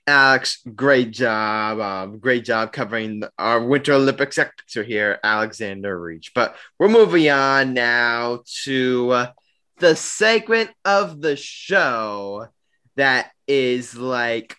[0.06, 1.80] Alex, great job.
[1.80, 6.30] Um, great job covering our Winter Olympics extra here, Alexander Reich.
[6.34, 9.32] But we're moving on now to uh,
[9.78, 12.48] the segment of the show
[12.94, 14.56] that is like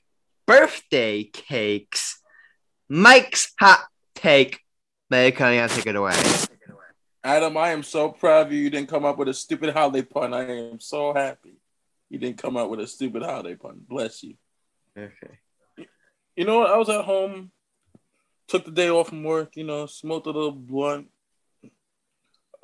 [0.48, 2.22] birthday cakes.
[2.90, 3.86] Mike's hot
[4.16, 4.62] take.
[5.10, 6.16] Meg, Cunningham, take it away.
[7.24, 8.60] Adam, I am so proud of you.
[8.60, 10.34] You didn't come up with a stupid holiday pun.
[10.34, 11.60] I am so happy.
[12.10, 13.82] You didn't come up with a stupid holiday pun.
[13.88, 14.36] Bless you.
[14.98, 15.40] Okay.
[16.36, 16.72] You know what?
[16.72, 17.52] I was at home,
[18.48, 21.10] took the day off from work, you know, smoked a little blunt.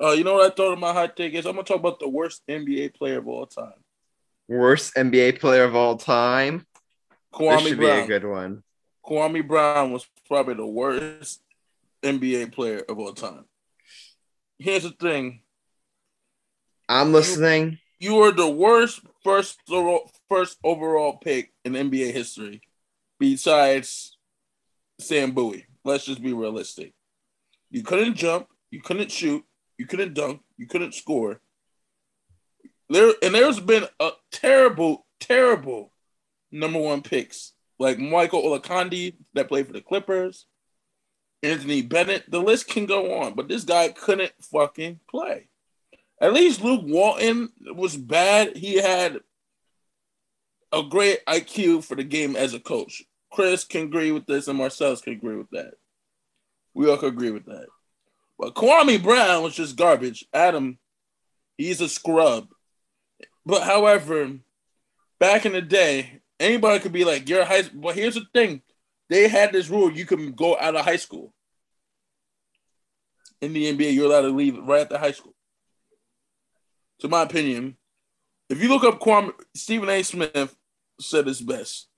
[0.02, 1.46] Uh, you know what I thought of my hot take is?
[1.46, 3.74] I'm gonna talk about the worst NBA player of all time.
[4.48, 6.66] Worst NBA player of all time.
[7.38, 8.06] This Kwame should be a Brown.
[8.06, 8.62] good one.
[9.04, 11.40] Kwame Brown was probably the worst
[12.02, 13.44] NBA player of all time.
[14.58, 15.40] Here's the thing:
[16.88, 17.78] I'm listening.
[17.98, 22.62] you were the worst first overall, first overall pick in NBA history,
[23.18, 24.16] besides
[25.00, 25.66] Sam Bowie.
[25.84, 26.92] Let's just be realistic.
[27.70, 29.44] You couldn't jump, you couldn't shoot,
[29.76, 31.40] you couldn't dunk, you couldn't score.
[32.88, 35.90] There and there's been a terrible, terrible
[36.54, 40.46] number one picks like Michael Olowokandi that played for the Clippers,
[41.42, 42.30] Anthony Bennett.
[42.30, 45.48] The list can go on, but this guy couldn't fucking play.
[46.20, 48.56] At least Luke Walton was bad.
[48.56, 49.18] He had
[50.72, 53.02] a great IQ for the game as a coach.
[53.32, 55.74] Chris can agree with this, and Marcellus can agree with that.
[56.72, 57.66] We all can agree with that.
[58.38, 60.24] But Kwame Brown was just garbage.
[60.32, 60.78] Adam,
[61.58, 62.48] he's a scrub.
[63.44, 64.38] But however,
[65.18, 68.62] back in the day, anybody could be like, "You're high." But here's the thing:
[69.08, 71.32] they had this rule: you can go out of high school.
[73.40, 75.34] In the NBA, you're allowed to leave right after high school.
[77.00, 77.76] To my opinion,
[78.48, 80.02] if you look up Kwame, Stephen A.
[80.02, 80.56] Smith
[81.00, 81.88] said this best.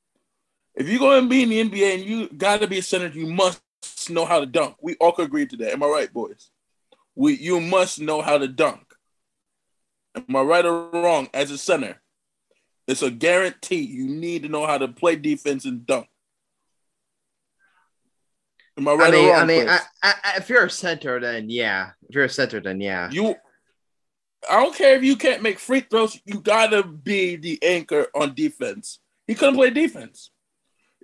[0.74, 3.08] If you're going to be in the NBA and you got to be a center,
[3.08, 3.62] you must
[4.10, 4.76] know how to dunk.
[4.80, 5.72] We all could agree to that.
[5.72, 6.50] Am I right, boys?
[7.14, 8.82] We you must know how to dunk.
[10.14, 11.28] Am I right or wrong?
[11.32, 12.00] As a center,
[12.86, 13.82] it's a guarantee.
[13.82, 16.06] You need to know how to play defense and dunk.
[18.78, 19.40] Am I right I mean, or wrong?
[19.40, 21.90] I mean, I, I, if you're a center, then yeah.
[22.08, 23.10] If you're a center, then yeah.
[23.10, 23.34] you.
[24.48, 26.20] I don't care if you can't make free throws.
[26.24, 29.00] You gotta be the anchor on defense.
[29.26, 30.30] He couldn't play defense,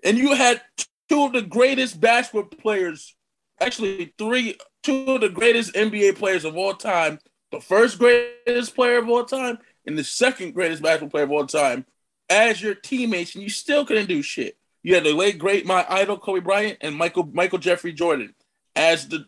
[0.04, 0.60] and you had
[1.08, 3.16] two of the greatest basketball players,
[3.60, 7.18] actually three, two of the greatest NBA players of all time.
[7.50, 11.46] The first greatest player of all time and the second greatest basketball player of all
[11.46, 11.86] time
[12.28, 14.56] as your teammates, and you still couldn't do shit.
[14.82, 18.34] You had the late great my idol Kobe Bryant and Michael Michael Jeffrey Jordan
[18.74, 19.26] as the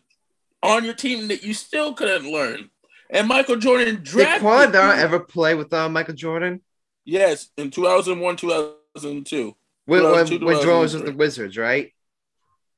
[0.61, 2.69] on your team that you still couldn't learn.
[3.09, 4.79] And Michael Jordan Did drafted Brown you.
[4.79, 6.61] ever play with uh, Michael Jordan?
[7.05, 9.55] Yes, in 2001, 2002.
[9.85, 11.93] When, when, 2002, when Jordan was with the Wizards, right?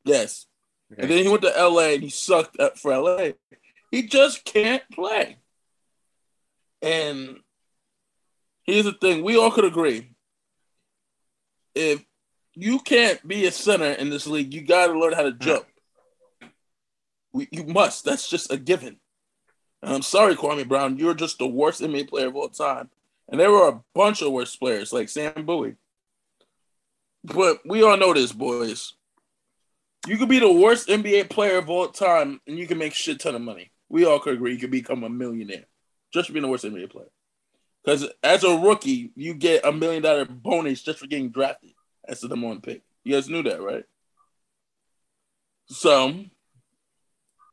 [0.04, 0.46] Yes.
[0.98, 3.32] And then he went to LA and he sucked up for LA.
[3.92, 5.38] He just can't play.
[6.82, 7.38] And
[8.68, 10.12] here's the thing we all could agree.
[11.74, 12.04] If
[12.54, 15.40] you can't be a center in this league, you got to learn how to mm.
[15.40, 15.66] jump.
[17.34, 18.04] We, you must.
[18.04, 18.98] That's just a given.
[19.82, 20.98] And I'm sorry, Kwame Brown.
[20.98, 22.90] You're just the worst NBA player of all time.
[23.30, 25.76] And there were a bunch of worse players like Sam Bowie.
[27.24, 28.94] But we all know this, boys.
[30.08, 33.20] You could be the worst NBA player of all time and you can make shit
[33.20, 33.72] ton of money.
[33.90, 35.66] We all could agree you could become a millionaire
[36.14, 37.10] just for being the worst NBA player.
[37.88, 41.72] Because as a rookie, you get a million dollar bonus just for getting drafted
[42.06, 42.82] as the number one pick.
[43.06, 43.86] You guys knew that, right?
[45.68, 46.26] So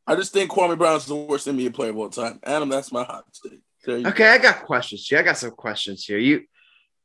[0.05, 2.41] I just think Kwame Brown's the worst NBA player of all time.
[2.43, 4.05] Adam, that's my hot take.
[4.05, 5.21] Okay, I got questions here.
[5.21, 6.19] I got some questions here.
[6.19, 6.43] You,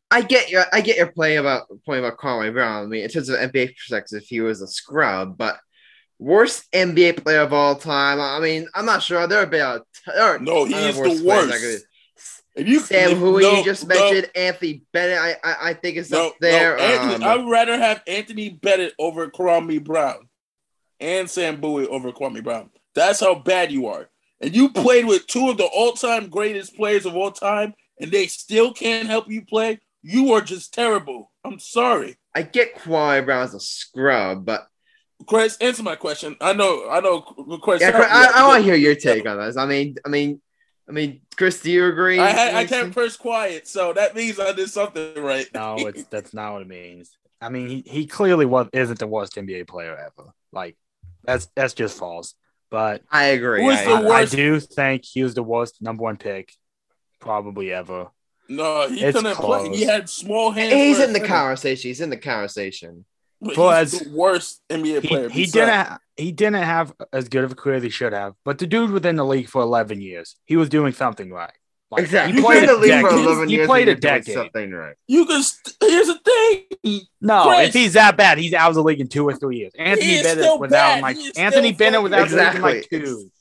[0.10, 2.86] I get your, I get your play about point about Kwame Brown.
[2.86, 5.60] I mean, in terms of NBA perspective, he was a scrub, but
[6.18, 8.20] worst NBA player of all time.
[8.20, 9.28] I mean, I'm not sure.
[9.28, 11.86] There are been a, there are No, he's the worst.
[12.60, 15.74] If you Sam, if- who no, you just no, mentioned, Anthony Bennett, I, I I
[15.74, 16.78] think is No, up there.
[16.78, 20.28] no, Anthony, um, I would rather have Anthony Bennett over Kwame Brown
[21.00, 22.70] and Sam Bowie over Kwame Brown.
[22.96, 24.10] That's how bad you are.
[24.42, 28.28] And you played with two of the all-time greatest players of all time, and they
[28.28, 29.80] still can't help you play.
[30.02, 31.32] You are just terrible.
[31.44, 32.18] I'm sorry.
[32.34, 34.68] I get Kwame Brown's a scrub, but
[35.28, 36.38] Chris, answer my question.
[36.40, 37.20] I know, I know,
[37.62, 37.82] Chris.
[37.82, 38.32] yeah, me I.
[38.34, 39.58] I want to hear your take on this.
[39.58, 40.42] I mean, I mean,
[40.90, 42.20] I mean, Chris, do you agree?
[42.20, 45.48] I had I kept Chris quiet, so that means I did something right.
[45.54, 47.12] No, it's that's not what it means.
[47.42, 50.32] I mean, he, he clearly was isn't the worst NBA player ever.
[50.52, 50.78] Like
[51.24, 52.34] that's that's just false.
[52.72, 53.64] But I agree.
[53.64, 54.12] Who is I the I, agree.
[54.12, 56.54] I do think he was the worst number one pick,
[57.20, 58.08] probably ever.
[58.48, 59.70] no, he It's couldn't play.
[59.70, 60.74] He had small hands.
[60.74, 61.90] He's in the conversation.
[61.90, 63.06] He's in the conversation.
[63.42, 65.30] But But he's as- the worst NBA player.
[65.30, 65.52] he besides-
[65.88, 68.34] didn't he didn't have as good of a career as he should have.
[68.44, 71.54] But the dude within the league for eleven years, he was doing something right.
[71.92, 72.36] Like, exactly.
[72.36, 73.26] He played played a the league for decade.
[73.26, 74.34] 11 He played a decade.
[74.36, 74.96] Something right.
[75.08, 75.42] You can.
[75.42, 76.20] St- here's the
[76.84, 77.02] thing.
[77.20, 77.70] No, Chris.
[77.70, 79.72] if he's that bad, he's out of the league in two or three years.
[79.76, 80.92] Anthony Bennett still was bad.
[80.92, 83.32] out in like He is Anthony Bennett was out of the league in like two.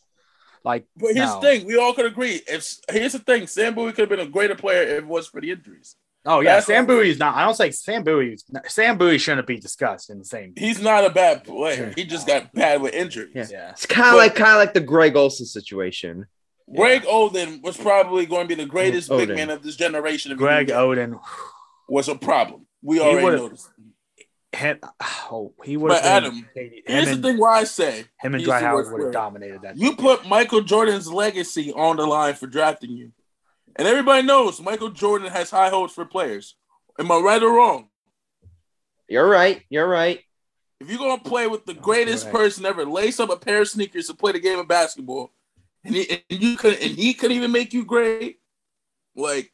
[0.64, 1.40] Like, But here's no.
[1.40, 2.40] the thing: we all could agree.
[2.48, 5.26] If here's the thing, Sam Bowie could have been a greater player if it was
[5.26, 5.96] for the injuries.
[6.26, 7.36] Oh yeah, That's Sam what- Bowie is not.
[7.36, 8.34] I don't say Sam Bowie.
[8.34, 10.52] is- Sam Bowie shouldn't be discussed in the same.
[10.56, 11.92] He's not a bad player.
[11.96, 13.30] He just got bad with injuries.
[13.34, 13.46] Yeah.
[13.50, 16.26] Yeah, It's kind of like kind of like the Greg Oden situation.
[16.74, 20.32] Greg Oden was probably going to be the greatest big man of this generation.
[20.32, 21.20] if he Greg didn't Oden.
[21.88, 22.66] was a problem.
[22.82, 23.70] We already noticed.
[24.52, 24.80] Had,
[25.30, 26.24] oh, he would But have.
[26.24, 29.02] Adam, him Here's and, the thing: why I say him and he's Dwight Howard would
[29.02, 29.76] have dominated that.
[29.78, 33.12] You put Michael Jordan's legacy on the line for drafting you.
[33.78, 36.56] And everybody knows Michael Jordan has high hopes for players.
[36.98, 37.88] Am I right or wrong?
[39.08, 39.62] You're right.
[39.70, 40.20] You're right.
[40.80, 42.36] If you're gonna play with the greatest correct.
[42.36, 45.32] person ever, lace up a pair of sneakers to play the game of basketball,
[45.84, 48.40] and, he, and you could and he couldn't even make you great,
[49.16, 49.52] like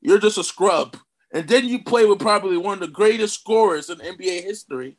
[0.00, 0.96] you're just a scrub.
[1.32, 4.96] And then you play with probably one of the greatest scorers in NBA history,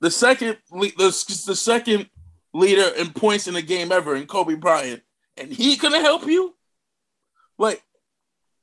[0.00, 2.08] the second the, the second
[2.54, 5.02] leader in points in the game ever, in Kobe Bryant,
[5.36, 6.54] and he couldn't help you.
[7.64, 7.82] Like,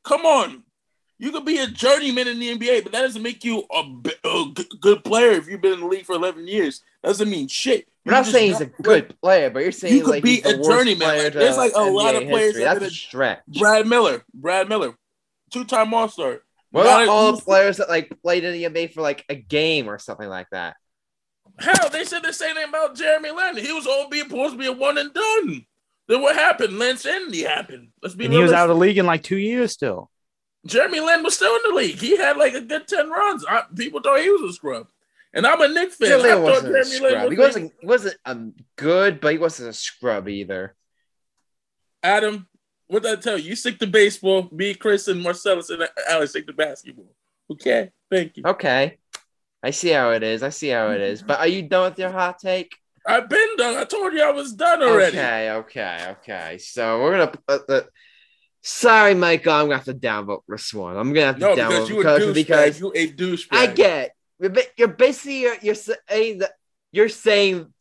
[0.03, 0.63] come on.
[1.19, 4.11] You could be a journeyman in the NBA, but that doesn't make you a, b-
[4.23, 6.81] a g- good player if you've been in the league for 11 years.
[7.03, 7.87] Doesn't mean shit.
[8.05, 10.45] We're not saying he's a good player, but you're saying You could like be he's
[10.45, 11.23] a journeyman.
[11.23, 12.63] Like, there's, like, a lot NBA of players history.
[12.63, 13.41] that That's a stretch.
[13.59, 14.23] Brad Miller.
[14.33, 14.95] Brad Miller.
[15.51, 16.41] Two time All Star.
[16.71, 19.89] What about all the players that like played in the NBA for like a game
[19.89, 20.77] or something like that?
[21.59, 23.57] Hell, they said the same thing about Jeremy Lin.
[23.57, 25.65] He was all being supposed to be a one and done.
[26.11, 26.73] Then what happened?
[26.73, 27.87] Linsanity happened.
[28.03, 30.11] Let's be and he was out of the league in like two years still.
[30.65, 31.95] Jeremy Lin was still in the league.
[31.95, 33.45] He had like a good 10 runs.
[33.47, 34.87] I, people thought he was a scrub.
[35.33, 36.09] And I'm a Knicks fan.
[36.09, 37.23] Jeremy I thought wasn't a Jeremy Lin scrub.
[37.23, 37.73] was He wasn't.
[37.79, 40.75] He wasn't um good, but he wasn't a scrub either.
[42.03, 42.45] Adam,
[42.87, 43.51] what did I tell you?
[43.51, 44.49] You stick to baseball.
[44.51, 47.15] Me, Chris, and Marcellus and Alex stick to basketball.
[47.53, 48.43] Okay, thank you.
[48.45, 48.97] Okay,
[49.63, 50.43] I see how it is.
[50.43, 51.21] I see how it is.
[51.21, 52.75] But are you done with your hot take?
[53.05, 53.77] I've been done.
[53.77, 55.17] I told you I was done already.
[55.17, 56.57] Okay, okay, okay.
[56.59, 57.87] So we're gonna put the.
[58.61, 59.53] Sorry, Michael.
[59.53, 60.95] I'm gonna have to downvote this one.
[60.95, 62.35] I'm gonna have to No, downvote because you a because, douchebag.
[62.35, 63.47] because you a douchebag.
[63.51, 66.51] I get you're, you're basically you're, you're saying that
[66.91, 67.73] you're saying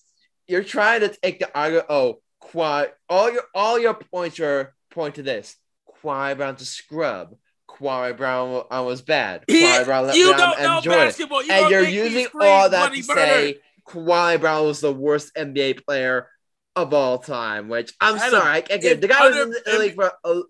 [0.46, 1.86] you're trying to take the argument.
[1.88, 5.56] Oh, Kwame, all your all your points are point to this.
[6.02, 7.36] Kwame Brown's a scrub.
[7.68, 9.44] Kwame Brown was bad.
[9.48, 11.42] He- Brown let you don't know and basketball.
[11.42, 13.58] You And you're using all that to say
[13.90, 16.28] Kwame Brown was the worst NBA player
[16.76, 17.68] of all time.
[17.68, 20.12] Which I'm sorry, I can't get if the guy was in the league for.
[20.24, 20.40] A,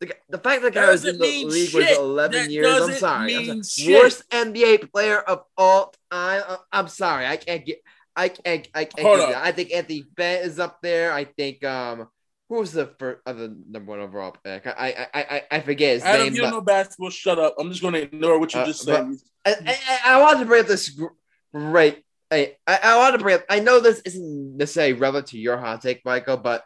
[0.00, 1.90] the, the fact that the guy was in the league shit.
[1.90, 2.66] was 11 That years.
[2.66, 3.50] I'm sorry.
[3.50, 3.94] I'm sorry.
[3.94, 6.42] Worst NBA player of all time.
[6.48, 7.26] I- I'm sorry.
[7.26, 7.78] I can't get.
[8.16, 8.68] I can't.
[8.74, 9.06] I can't.
[9.06, 9.36] Hold get.
[9.36, 11.12] I think Anthony Bennett is up there.
[11.12, 11.64] I think.
[11.64, 12.08] Um.
[12.48, 14.66] Who was the first, uh, the number one overall pick?
[14.66, 16.34] I I I, I forget his Adam, name.
[16.34, 17.08] you don't know basketball.
[17.08, 17.54] Shut up.
[17.58, 19.06] I'm just going to ignore what you Uh, just said.
[19.46, 21.06] I, I, I want to bring up this gr-
[21.54, 22.04] great.
[22.32, 23.44] I, I, I want to bring up.
[23.50, 26.64] I know this isn't necessarily relevant to your hot take, Michael, but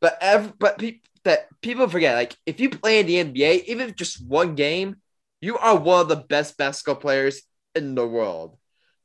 [0.00, 2.16] but ev- but pe- that people forget.
[2.16, 4.96] Like if you play in the NBA, even just one game,
[5.40, 7.42] you are one of the best basketball players
[7.74, 8.56] in the world.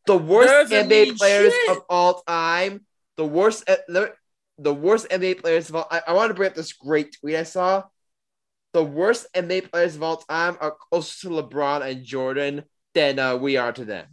[0.06, 1.70] The worst NBA players shit.
[1.78, 2.86] of all time.
[3.18, 3.70] The worst.
[3.70, 4.14] uh, The,
[4.58, 5.88] the worst NBA players of all.
[5.92, 7.84] I, I want to bring up this great tweet I saw.
[8.74, 12.64] The worst NBA players of all time are closer to LeBron and Jordan
[12.94, 14.08] than uh, we are to them.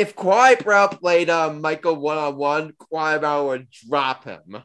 [0.00, 4.56] If Kwame Brown played uh, Michael one on one, Kwame Brown would drop him.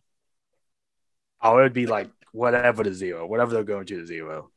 [1.41, 4.49] Oh, it would be like whatever the zero, whatever they're going to the zero.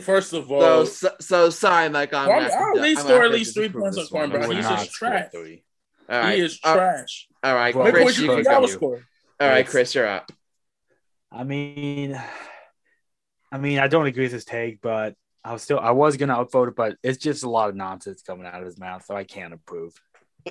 [0.00, 2.18] First of all, So, so, so sorry, Michael.
[2.20, 4.12] I'm Kwame- gonna have to I'll at least I'm score at least three points this
[4.12, 4.30] on one.
[4.30, 4.50] Kwame Brown.
[4.56, 5.30] He's just score trash.
[5.32, 5.64] three.
[6.08, 7.28] All right, he is uh, trash.
[7.42, 8.74] all right, Well, Chris, points you Chris, think I would you.
[8.74, 9.02] score?
[9.40, 9.72] all right, Chris.
[9.72, 10.30] Chris, you're up.
[11.32, 12.20] I mean,
[13.50, 15.14] I mean, I don't agree with his take, but
[15.46, 18.20] I was still I was gonna upvote it, but it's just a lot of nonsense
[18.22, 19.94] coming out of his mouth, so I can't approve.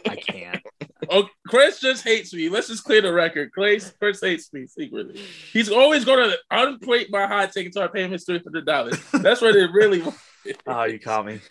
[0.08, 0.64] I can't.
[1.10, 2.48] oh, Chris just hates me.
[2.48, 3.52] Let's just clear the record.
[3.52, 5.22] Chris, Chris hates me secretly.
[5.52, 8.66] He's always going to unplate my hot take until I pay him his three hundred
[8.66, 8.98] dollars.
[9.12, 10.02] That's what it really.
[10.68, 11.41] oh, you caught me.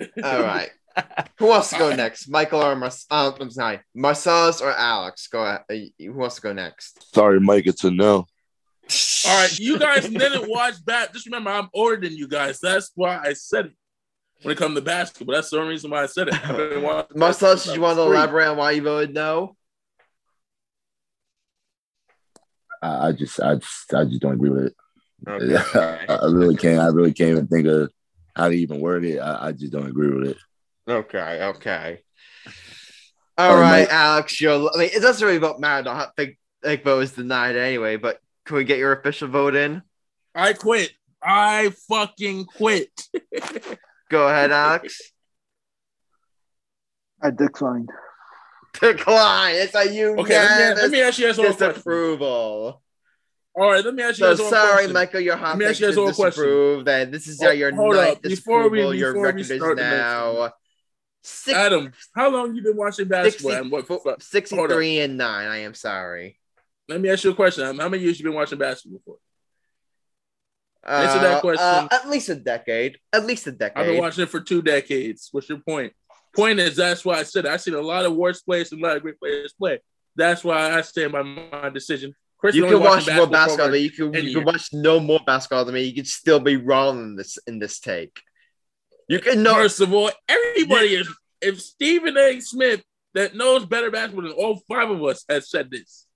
[0.22, 0.70] All right.
[1.38, 2.28] Who wants to go next?
[2.28, 5.28] Michael or Mar- uh, I'm sorry, Marcellus or Alex?
[5.28, 5.62] Go ahead.
[5.70, 7.14] Uh, Who wants to go next?
[7.14, 7.66] Sorry, Mike.
[7.66, 8.26] It's a no.
[9.26, 11.12] All right, you guys didn't watch back.
[11.12, 12.60] Just remember, I'm older than you guys.
[12.60, 13.72] That's why I said it.
[14.42, 17.10] When it comes to basketball, that's the only reason why I said it.
[17.16, 19.54] Marcellus, did you want to elaborate on why you voted no?
[22.82, 24.76] I, I just, I just, I just don't agree with it.
[25.28, 26.06] Okay.
[26.08, 26.80] I, I really can't.
[26.80, 27.90] I really can't even think of
[28.34, 29.18] how to even word it.
[29.18, 30.36] I, I just don't agree with it.
[30.88, 32.00] Okay, okay.
[33.36, 34.40] All right, Alex.
[34.40, 35.90] You're, I mean, it doesn't really matter.
[35.90, 37.96] I think think vote is denied anyway.
[37.96, 39.82] But can we get your official vote in?
[40.34, 40.92] I quit.
[41.22, 43.08] I fucking quit.
[44.10, 45.12] Go ahead, Alex.
[47.22, 47.90] I declined.
[48.80, 49.56] Decline.
[49.56, 50.16] It's a you.
[50.18, 52.82] Okay, let me, let me ask you guys one disapproval.
[53.54, 54.92] All right, let me ask you so guys sorry, question.
[54.92, 55.20] Michael.
[55.20, 56.84] Your hot let me ask you guys one question.
[56.84, 58.22] That this is oh, your hold ninth up.
[58.22, 60.52] Before we, before your record is now.
[61.22, 63.50] Six, Adam, how long you been watching basketball?
[63.50, 65.48] 60, and what, 63 and 9.
[65.48, 66.39] I am sorry.
[66.90, 67.64] Let me ask you a question.
[67.78, 69.16] How many years you been watching basketball for?
[70.84, 71.64] Uh, Answer that question.
[71.64, 72.98] Uh, at least a decade.
[73.12, 73.78] At least a decade.
[73.78, 75.28] I've been watching it for two decades.
[75.30, 75.92] What's your point?
[76.34, 77.46] Point is, that's why I said.
[77.46, 79.78] I seen a lot of worst players and a lot of great players play.
[80.16, 82.12] That's why I stand by my decision.
[82.38, 84.12] Chris you can watch more basketball than you can.
[84.12, 85.82] You can watch no more basketball than me.
[85.82, 88.18] You can still be wrong in this in this take.
[89.08, 89.54] You can know.
[89.54, 91.08] First of all, everybody is.
[91.40, 92.40] If Stephen A.
[92.40, 92.82] Smith
[93.14, 96.06] that knows better basketball than all five of us has said this.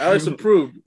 [0.00, 0.78] Alex approved.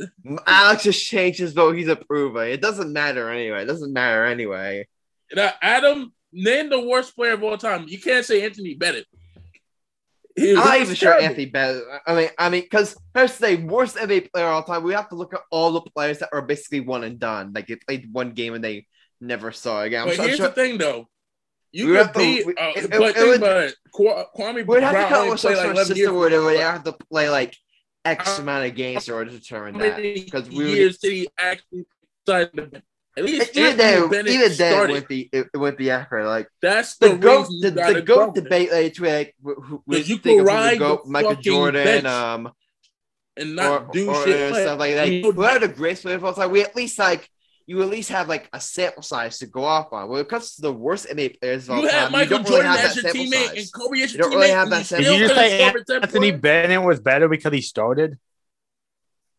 [0.46, 1.76] Alex just changed his vote.
[1.76, 2.52] He's approving.
[2.52, 3.64] It doesn't matter anyway.
[3.64, 4.88] It doesn't matter anyway.
[5.34, 7.86] Now, Adam, name the worst player of all time.
[7.88, 9.06] You can't say Anthony Bennett.
[10.40, 11.84] I'm not even sure Anthony Bennett.
[12.08, 14.84] I mean, I mean, because first say worst NBA player of all time.
[14.84, 17.52] We have to look at all the players that are basically one and done.
[17.54, 18.88] Like they played one game and they
[19.20, 20.08] never saw again.
[20.08, 21.08] But here's sure, the thing, though.
[21.74, 23.76] You could be, to, uh, it, but it, think would, about it.
[23.94, 26.32] Kwame Brown only played like 11 years.
[26.32, 27.56] They have to play like
[28.04, 29.98] X amount of games in order to determine that.
[29.98, 31.86] Because we years did he actually
[32.26, 32.82] decide
[33.18, 37.18] at least even then, even then with the with the effort, like that's the, the
[37.18, 39.36] goat the, the goat debate like like
[39.86, 42.52] with you could ride goat, Michael Jordan, um,
[43.36, 45.10] and not or, do or, shit or stuff like that.
[45.10, 47.30] Like, whoever the greatest player of all time, we at least like
[47.66, 50.10] you at least have like a sample size to go off on.
[50.10, 52.46] When it comes to the worst NBA players of all you time, have Michael you
[52.46, 53.58] Jordan really as your teammate size.
[53.58, 55.12] and Kobe as you don't really have that sample.
[55.12, 55.62] Did you just say
[56.02, 58.18] Anthony Bennett was better because he started?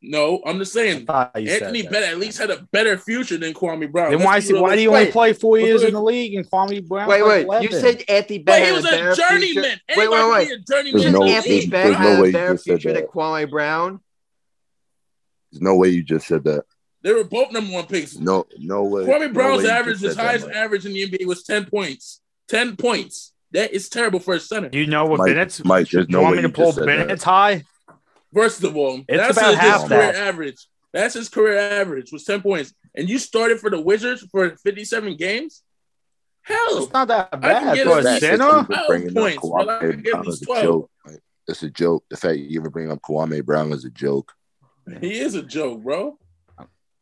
[0.05, 4.11] No, I'm just saying Anthony Bennett at least had a better future than Kwame Brown.
[4.11, 7.09] Then why, why do you only play four years in the league and Kwame Brown?
[7.09, 7.63] Wait, wait, 11?
[7.63, 8.69] you said Anthony Bennett.
[8.69, 9.81] he was a, a journeyman.
[9.97, 10.51] Wait, wait, wait.
[10.51, 14.01] A journeyman there's no, Anthony Bennett no had a better future than Kwame Brown.
[15.53, 16.65] There's no way you just said that.
[17.03, 18.17] They were both number one picks.
[18.17, 19.05] No, no way.
[19.05, 22.21] Kwame Brown's no way average, his highest that, average in the NBA was 10 points.
[22.49, 23.33] 10 points.
[23.51, 24.71] That is terrible for a center.
[24.71, 25.65] Do you know what Mike, Bennett's?
[25.65, 27.65] Mike, there's no you want way me to pull Bennett's high?
[28.33, 30.15] First of all, it's that's about his, half his career that.
[30.15, 30.67] average.
[30.93, 32.73] That's his career average was 10 points.
[32.95, 35.63] And you started for the Wizards for 57 games?
[36.43, 36.83] Hell.
[36.83, 38.67] It's not that I bad can get for a a center.
[38.87, 40.63] Bringing points, up but I can Kwame Brown him is a 12.
[40.63, 40.91] joke.
[41.07, 42.05] Like, it's a joke.
[42.11, 44.33] The fact you even bring up Kwame Brown is a joke.
[45.01, 46.19] He is a joke, bro.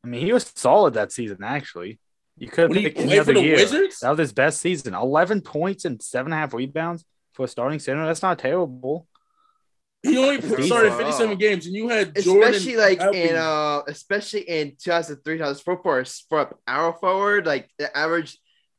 [0.04, 1.38] I mean, he was solid that season.
[1.42, 1.98] Actually,
[2.36, 3.56] you could When he have picked any other the year.
[3.56, 4.00] Wizards?
[4.00, 4.94] That was his best season.
[4.94, 8.06] Eleven points and seven and a half rebounds for a starting center.
[8.06, 9.06] That's not terrible.
[10.02, 12.54] He only started 57 games, and you had Jordan.
[12.54, 13.20] especially like helping.
[13.20, 18.38] in uh especially in 2003 2004 for a, for a power forward like the average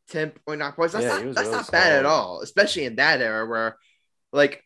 [0.10, 3.46] 10.9 points that's Yeah, not that's really not bad at all especially in that era
[3.48, 3.78] where
[4.34, 4.64] like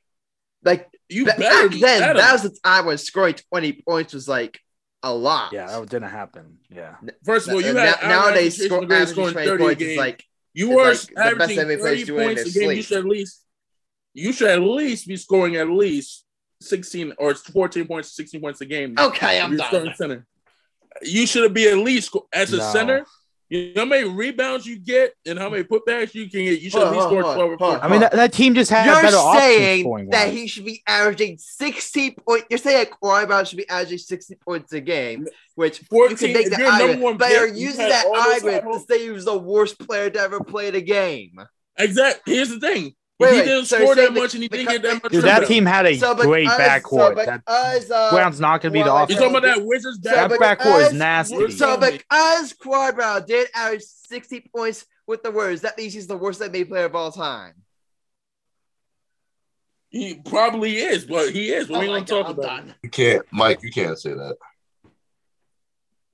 [0.63, 4.57] like you back then that was the time when scoring 20 points was like
[5.05, 6.57] a lot Yeah, that didn't happen.
[6.69, 9.63] Yeah, First of all, you Na- had nowadays Jason score, McGrady averaging scoring 20 30
[9.63, 12.19] a points is like you it's were like the best averaging NBA players 30 doing
[12.21, 12.71] in points a game.
[12.71, 13.45] You should at least
[14.13, 16.25] you should at least be scoring at least
[16.61, 18.95] 16 or 14 points, 16 points a game.
[18.97, 20.25] okay I'm done center.
[21.01, 22.71] You should be at least as a No.
[22.71, 23.05] center.
[23.47, 26.61] You know how many rebounds you get and how many putbacks you can get.
[26.61, 27.79] You should at Hold least on, score hold 12 or 14.
[27.83, 32.11] I mean that, that team just had You're saying that he should be averaging 60
[32.11, 32.47] points.
[32.49, 36.33] You're saying Kwame Brown should be averaging 60 points a game, which you 14 can
[36.33, 37.03] make if the you're number argument.
[37.03, 40.09] one But pick, you're using had that argument to say he was the worst player
[40.09, 41.37] to ever play the game.
[41.77, 42.33] Exactly.
[42.33, 42.95] Here's the thing.
[43.17, 45.11] Wait, he wait, didn't so score that much, and he didn't get that much.
[45.11, 47.23] Dude, that team had a so, great us, backcourt.
[47.23, 49.11] So, us, uh, Brown's not going to be the offense.
[49.11, 50.31] You talking about that Wizards back?
[50.31, 51.51] So, that backcourt is nasty.
[51.51, 56.17] So because Kwame Brown did average sixty points with the words, that means he's the
[56.17, 57.53] worst NBA player of all time.
[59.87, 61.67] He probably is, but he is.
[61.67, 62.65] But oh we don't talk about.
[62.83, 63.63] You can't, Mike.
[63.63, 64.35] You can't say that.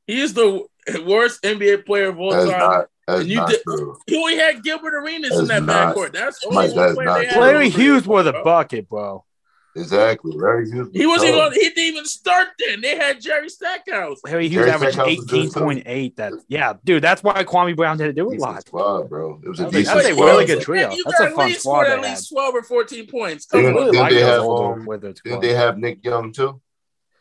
[0.06, 0.68] He is the
[1.04, 2.86] worst NBA player of all That's time.
[3.12, 3.98] Not, that's you did, true.
[4.08, 6.14] He only had Gilbert Arenas that's in that backcourt.
[6.14, 7.40] That's the only Mike, player they.
[7.40, 9.26] Larry Hughes was a bucket, bro.
[9.74, 10.34] Exactly.
[10.36, 10.90] Larry Hughes.
[10.92, 11.54] He wasn't even.
[11.54, 12.82] He didn't even start then.
[12.82, 14.20] They had Jerry Stackhouse.
[14.26, 16.18] Larry Hughes Jerry averaged eighteen point eight.
[16.18, 17.02] That yeah, dude.
[17.02, 18.68] That's why Kwame Brown didn't do it a lot.
[18.68, 19.40] Squad, bro.
[19.42, 20.92] It was a that's decent That's a really good trio.
[20.92, 21.88] You that's a fun squad.
[21.88, 23.46] At least twelve or fourteen points.
[23.46, 23.74] Come on.
[23.76, 26.60] Really like they have, um, did they have Nick Young too?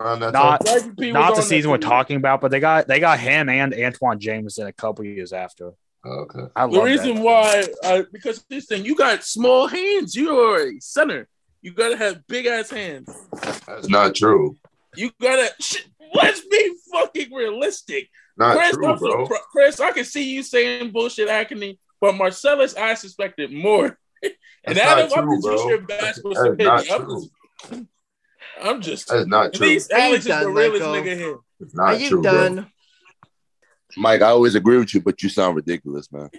[0.01, 4.19] Not not the season we're talking about, but they got they got him and Antawn
[4.19, 5.73] Jamison a couple years after.
[6.05, 6.45] Okay.
[6.57, 7.23] I the reason that.
[7.23, 10.15] why, uh, because this thing, you got small hands.
[10.15, 11.29] You are a center.
[11.61, 13.15] You gotta have big ass hands.
[13.67, 14.57] That's not true.
[14.97, 15.51] You gotta.
[16.15, 18.09] let's be fucking realistic.
[18.39, 19.27] Not Chris, true, bro.
[19.53, 23.99] Chris, I can see you saying bullshit acne, but Marcellus, I suspected more.
[24.65, 27.89] and Adam, I'm just your basketball opinion.
[28.63, 29.09] I'm just.
[29.09, 29.67] That's not true.
[29.67, 31.39] At least Alex is the realest nigga here.
[31.61, 32.55] It's not Are you true, done?
[32.55, 32.67] Bro.
[33.97, 36.31] Mike, I always agree with you, but you sound ridiculous, man.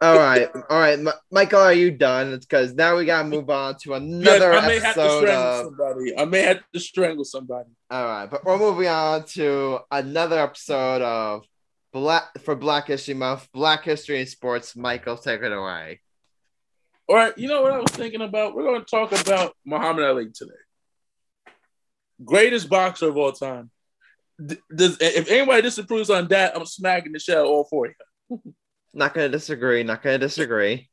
[0.00, 0.98] All right, all right,
[1.30, 2.34] Michael, are you done?
[2.34, 5.10] It's because now we gotta move on to another yes, I may episode have to
[5.10, 5.64] strangle of...
[5.64, 6.18] somebody.
[6.18, 7.70] I may have to strangle somebody.
[7.90, 11.46] All right, but we're moving on to another episode of
[11.94, 14.76] Black for Black History Month, Black History in Sports.
[14.76, 16.00] Michael, take it away.
[17.08, 18.54] All right, you know what I was thinking about?
[18.54, 20.52] We're going to talk about Muhammad Ali today,
[22.22, 23.70] greatest boxer of all time.
[24.74, 28.42] Does if anybody disapproves on that, I'm smacking the shell all for you.
[28.94, 29.82] Not gonna disagree.
[29.82, 30.88] Not gonna disagree.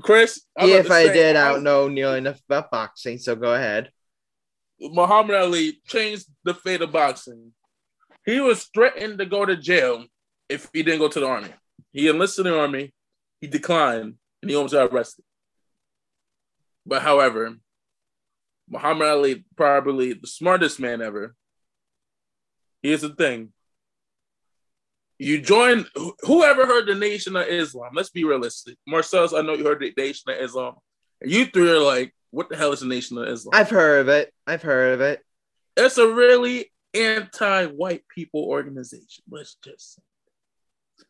[0.00, 3.90] Chris, if I did, I don't know nearly enough about boxing, so go ahead.
[4.80, 7.52] Muhammad Ali changed the fate of boxing.
[8.24, 10.04] He was threatened to go to jail
[10.48, 11.52] if he didn't go to the army.
[11.92, 12.94] He enlisted in the army,
[13.40, 15.24] he declined, and he almost got arrested.
[16.84, 17.54] But however,
[18.72, 21.36] Muhammad Ali, probably the smartest man ever.
[22.82, 23.52] Here's the thing
[25.18, 25.84] you join
[26.22, 27.92] whoever heard the Nation of Islam.
[27.94, 28.76] Let's be realistic.
[28.88, 30.74] Marcellus, I know you heard the Nation of Islam.
[31.20, 33.52] You three are like, what the hell is the Nation of Islam?
[33.54, 34.32] I've heard of it.
[34.46, 35.20] I've heard of it.
[35.76, 39.22] It's a really anti-white people organization.
[39.30, 40.02] Let's just say.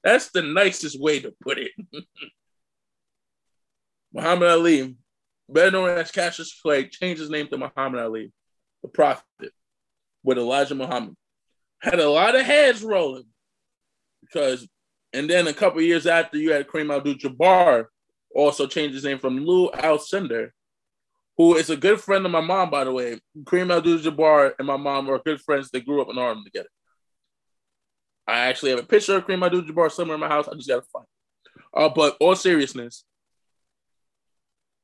[0.05, 1.71] That's the nicest way to put it.
[4.13, 4.97] Muhammad Ali,
[5.53, 8.33] better known as Cassius Clay, changed his name to Muhammad Ali,
[8.83, 9.53] the prophet,
[10.23, 11.17] with Elijah Muhammad.
[11.81, 13.25] Had a lot of heads rolling
[14.21, 14.67] because,
[15.13, 17.87] and then a couple years after, you had Kareem Abdul-Jabbar
[18.35, 20.51] also changed his name from Lew Alcindor,
[21.37, 23.19] who is a good friend of my mom, by the way.
[23.45, 25.71] Kareem Abdul-Jabbar and my mom are good friends.
[25.71, 26.69] They grew up in Harlem together.
[28.27, 30.49] I actually have a picture of Kareem Abdul-Jabbar somewhere in my house.
[30.49, 31.05] I just gotta find.
[31.05, 31.63] It.
[31.75, 33.05] Uh, but all seriousness,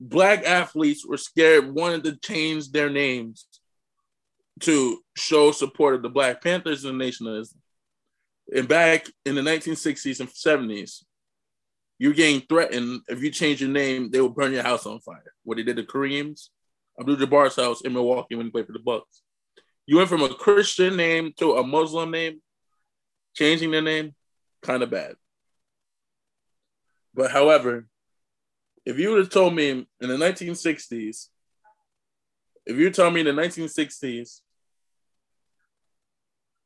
[0.00, 3.46] black athletes were scared, wanted to change their names
[4.60, 7.44] to show support of the Black Panthers and the Nation.
[8.54, 11.04] And back in the 1960s and 70s,
[11.98, 15.32] you're getting threatened if you change your name, they will burn your house on fire.
[15.42, 16.50] What they did to Kareem's,
[16.98, 19.22] Abdul Jabbar's house in Milwaukee when he played for the Bucks.
[19.86, 22.40] You went from a Christian name to a Muslim name,
[23.34, 24.14] changing the name,
[24.62, 25.14] kind of bad.
[27.14, 27.86] But however,
[28.88, 31.26] if you would have told me in the 1960s,
[32.64, 34.40] if you told me in the 1960s,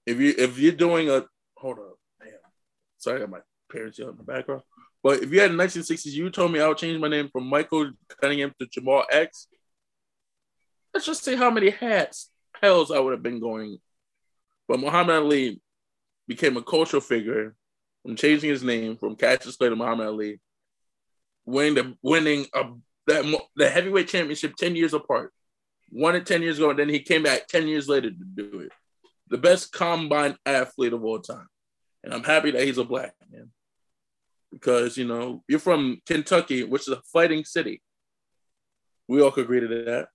[0.06, 1.24] if you if you're doing a
[1.56, 2.30] hold up, damn.
[2.98, 4.62] Sorry, I got my parents yelling in the background.
[5.02, 7.28] But if you had in the 1960s, you told me I would change my name
[7.28, 9.48] from Michael Cunningham to Jamal X.
[10.94, 13.78] Let's just see how many hats, hells I would have been going.
[14.68, 15.60] But Muhammad Ali
[16.28, 17.56] became a cultural figure
[18.04, 20.40] from changing his name from Cassius Clay to Muhammad Ali,
[21.44, 22.64] winning the winning a,
[23.06, 23.24] that
[23.56, 25.32] the heavyweight championship ten years apart.
[25.90, 28.60] Won it ten years ago, and then he came back ten years later to do
[28.60, 28.72] it.
[29.28, 31.48] The best combine athlete of all time.
[32.04, 33.50] And I'm happy that he's a black man
[34.50, 37.80] because, you know, you're from Kentucky, which is a fighting city.
[39.08, 40.08] We all could agree to that.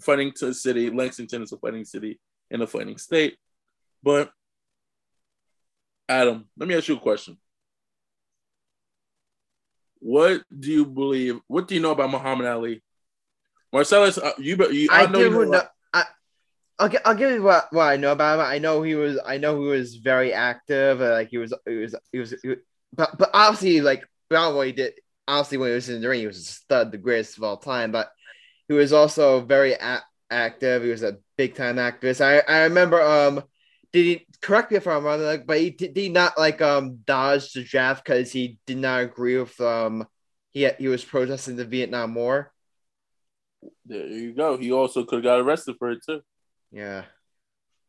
[0.00, 3.36] Fighting to city, Lexington is a fighting city in a fighting state.
[4.02, 4.30] But
[6.08, 7.38] Adam, let me ask you a question.
[10.00, 11.40] What do you believe?
[11.46, 12.82] What do you know about Muhammad Ali?
[13.72, 17.84] Marcellus, uh, you, you I, I know, you know I'll, I'll give you what, what
[17.84, 18.46] I know about him.
[18.46, 21.00] I know he was I know he was very active.
[21.00, 22.58] Uh, like he was he was he was, he was
[22.94, 24.94] but but obviously like beyond what he did
[25.28, 27.58] obviously when he was in the ring, he was a stud, the greatest of all
[27.58, 27.92] time.
[27.92, 28.10] But
[28.66, 30.82] he was also very a- active.
[30.82, 32.24] He was a big time activist.
[32.24, 33.44] I, I remember um
[33.92, 36.98] did he correct me if I'm wrong, like, but he did, he not like um
[37.06, 40.06] dodge the draft because he did not agree with um
[40.52, 42.52] he he was protesting the Vietnam War.
[43.86, 44.56] There you go.
[44.56, 46.20] He also could have got arrested for it too.
[46.70, 47.04] Yeah.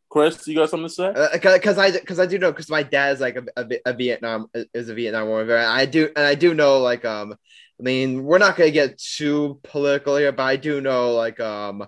[0.09, 1.29] Chris, you got something to say?
[1.33, 3.93] Because uh, I because I do know because my dad is like a, a, a,
[3.93, 5.67] Vietnam is a Vietnam War veteran.
[5.67, 7.33] I do and I do know like um
[7.79, 11.83] I mean we're not gonna get too political here, but I do know like um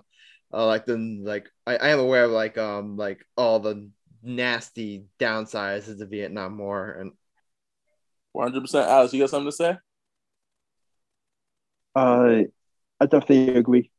[0.52, 3.90] uh, like the like I, I am aware of like um like all the
[4.22, 7.12] nasty downsides of the Vietnam War and.
[8.34, 9.12] One hundred percent, Alex.
[9.12, 9.76] You got something to say?
[11.94, 12.44] Uh,
[12.98, 13.90] I definitely agree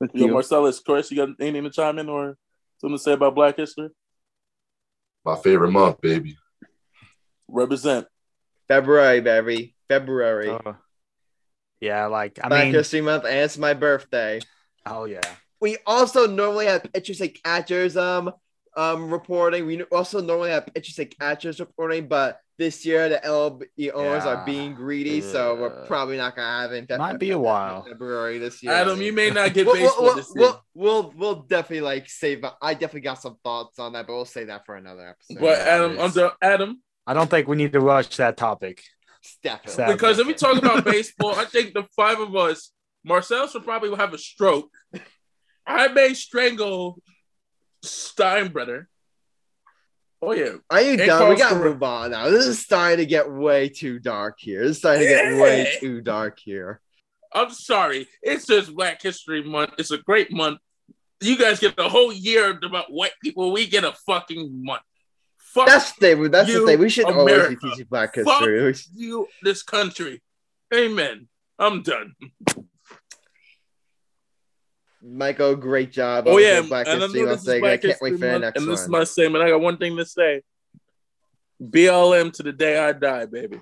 [0.00, 0.32] with Yo, you.
[0.32, 2.38] Marcellus, Chris, you got anything to chime in or
[2.80, 3.90] something to say about Black History?
[5.22, 6.38] My favorite month, baby.
[7.46, 8.06] Represent.
[8.68, 9.74] February, baby.
[9.86, 10.48] February.
[10.48, 10.72] Uh,
[11.78, 14.40] yeah, like I Black mean, History Month, and it's my birthday.
[14.86, 15.20] Oh yeah.
[15.60, 18.32] We also normally have interesting catchers um
[18.76, 19.66] um reporting.
[19.66, 24.28] We also normally have interesting catchers reporting, but this year the LB owners yeah.
[24.28, 25.32] are being greedy, yeah.
[25.32, 26.98] so we're probably not gonna have it.
[26.98, 27.84] Might be a while.
[27.84, 28.72] February this year.
[28.72, 30.44] Adam, you may not get baseball we'll, this year.
[30.44, 32.44] We'll, we'll, we'll definitely like save.
[32.62, 35.40] I definitely got some thoughts on that, but we'll save that for another episode.
[35.40, 38.82] But Adam, under Adam, I don't think we need to rush that topic.
[39.42, 39.94] Definitely.
[39.94, 42.72] Because if we talk about baseball, I think the five of us,
[43.04, 44.70] Marcel should probably have a stroke.
[45.66, 47.00] I may strangle
[47.84, 48.86] Steinbrenner.
[50.22, 50.54] Oh yeah.
[50.70, 51.28] Are you done?
[51.28, 52.28] We gotta move on now.
[52.30, 54.62] This is starting to get way too dark here.
[54.62, 56.80] This is starting to get way too dark here.
[57.32, 58.08] I'm sorry.
[58.22, 59.74] It's just Black History Month.
[59.78, 60.58] It's a great month.
[61.20, 63.52] You guys get the whole year about white people.
[63.52, 64.82] We get a fucking month.
[65.38, 66.30] Fuck that's the thing.
[66.30, 66.78] That's the thing.
[66.78, 67.32] We should America.
[67.32, 68.72] always be teaching Black history.
[68.72, 70.22] Fuck you, this country.
[70.74, 71.28] Amen.
[71.58, 72.14] I'm done.
[75.02, 76.24] Michael, great job.
[76.26, 77.48] Oh yeah, Black and History Month.
[77.48, 78.68] I can't wait for the next and one.
[78.68, 79.44] And this is my statement.
[79.44, 80.42] I got one thing to say.
[81.62, 83.60] BLM to the day I die, baby.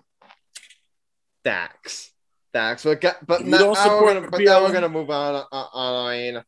[1.44, 2.12] Facts.
[2.52, 2.84] Facts.
[2.84, 5.44] But, but, now, now, we're but now we're gonna move on.
[5.50, 6.42] Uh, on I mean,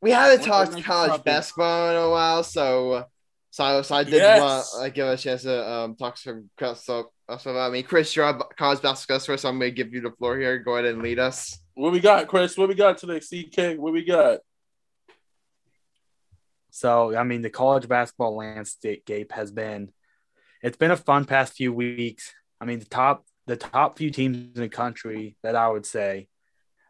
[0.00, 3.06] we haven't talked college basketball in a while, so
[3.52, 4.40] so, so I did yes.
[4.40, 7.82] want to like, give a chance to um, talk some so, so about me.
[7.82, 10.58] Chris, you're a college basketball first, so I'm going to give you the floor here.
[10.58, 11.61] Go ahead and lead us.
[11.74, 12.58] What we got, Chris?
[12.58, 13.78] What we got today, CK?
[13.80, 14.40] What we got?
[16.70, 19.90] So, I mean, the college basketball landscape has been,
[20.62, 22.32] it's been a fun past few weeks.
[22.60, 26.28] I mean, the top, the top few teams in the country that I would say,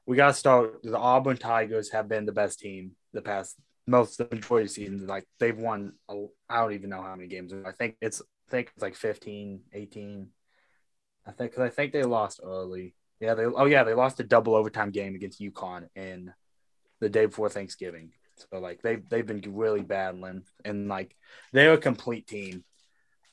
[0.04, 0.82] we got to start.
[0.82, 3.56] The Auburn Tigers have been the best team the past
[3.86, 5.06] most of the majority of the season.
[5.06, 7.52] Like they've won, I don't even know how many games.
[7.64, 10.28] I think it's, I think it's like 15, 18.
[11.24, 12.96] I think, cause I think they lost early.
[13.22, 16.34] Yeah, they oh yeah, they lost a double overtime game against UConn in
[17.00, 18.10] the day before Thanksgiving.
[18.36, 21.14] So like they they've been really battling and like
[21.52, 22.64] they're a complete team.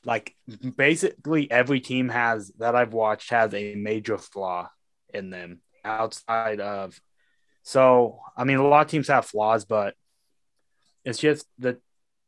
[0.04, 0.36] Like
[0.76, 4.70] basically every team has that I've watched has a major flaw
[5.12, 6.98] in them outside of
[7.64, 9.94] so I mean a lot of teams have flaws, but
[11.04, 11.78] it's just that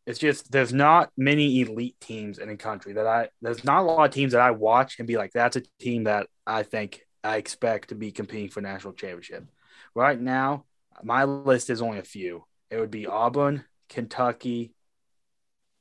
[0.04, 3.86] it's just there's not many elite teams in the country that I there's not a
[3.86, 7.02] lot of teams that I watch and be like that's a team that I think
[7.24, 9.46] I expect to be competing for national championship.
[9.94, 10.64] Right now,
[11.02, 12.44] my list is only a few.
[12.70, 14.74] It would be Auburn, Kentucky,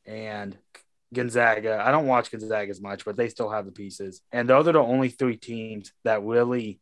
[0.06, 0.58] and
[1.14, 1.82] Gonzaga.
[1.84, 4.22] I don't watch Gonzaga as much, but they still have the pieces.
[4.32, 6.80] And those are the only three teams that really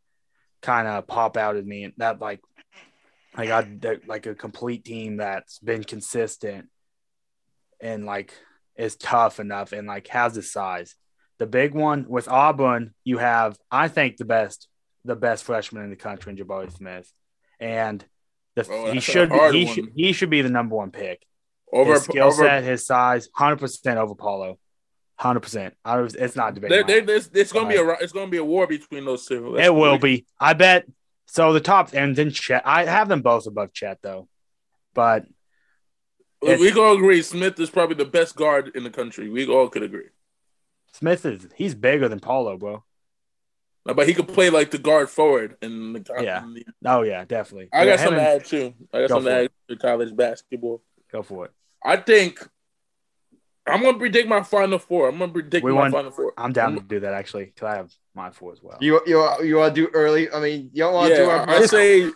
[0.62, 1.92] kind of pop out at me.
[1.96, 2.40] That like,
[3.34, 3.66] I got
[4.06, 6.68] like a complete team that's been consistent
[7.80, 8.34] and like
[8.76, 10.94] is tough enough and like has the size.
[11.40, 14.68] The big one with Auburn, you have, I think, the best,
[15.06, 17.10] the best freshman in the country in Jabari Smith,
[17.58, 18.04] and
[18.56, 21.24] the, oh, he should he should he should be the number one pick.
[21.72, 24.58] Over his skill set, his size, hundred percent over Paolo.
[25.16, 25.74] Hundred percent.
[25.82, 26.92] It's not debatable.
[27.34, 29.54] it's gonna be a it's gonna be a war between those two.
[29.54, 30.26] That's it will be.
[30.38, 30.84] I bet.
[31.24, 32.66] So the top and then Chet.
[32.66, 34.28] I have them both above Chet though,
[34.92, 35.24] but
[36.42, 39.30] we all agree Smith is probably the best guard in the country.
[39.30, 40.08] We all could agree.
[40.92, 42.84] Smith is he's bigger than Paolo, bro.
[43.84, 46.42] But he could play like the guard forward in the yeah.
[46.42, 47.68] In the, oh yeah, definitely.
[47.72, 48.74] I got yeah, something to add too.
[48.92, 50.82] I got something to add to college basketball.
[51.10, 51.52] Go for it.
[51.84, 52.46] I think
[53.66, 55.08] I'm gonna predict my final four.
[55.08, 56.32] I'm gonna predict we my want, final four.
[56.36, 58.78] I'm down I'm, to do that actually because I have my four as well.
[58.80, 60.30] You you you want to do early?
[60.30, 61.50] I mean, you don't want to yeah, do our.
[61.50, 62.10] I say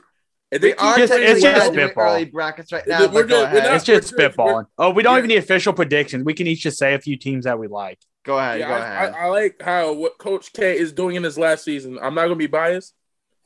[0.61, 2.05] we are just, it's just spitball.
[2.05, 3.09] early brackets right now.
[3.09, 4.67] We're, just, we're not, it's just spitballing.
[4.79, 6.25] Oh, we don't even need official predictions.
[6.25, 7.99] We can each just say a few teams that we like.
[8.25, 8.61] Go ahead.
[8.61, 9.15] Yeah, go I, ahead.
[9.15, 11.99] I, I like how what Coach K is doing in his last season.
[12.01, 12.95] I'm not gonna be biased,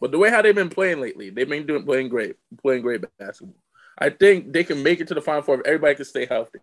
[0.01, 3.05] but the way how they've been playing lately, they've been doing playing great, playing great
[3.19, 3.57] basketball.
[3.99, 6.61] I think they can make it to the final four if everybody can stay healthy.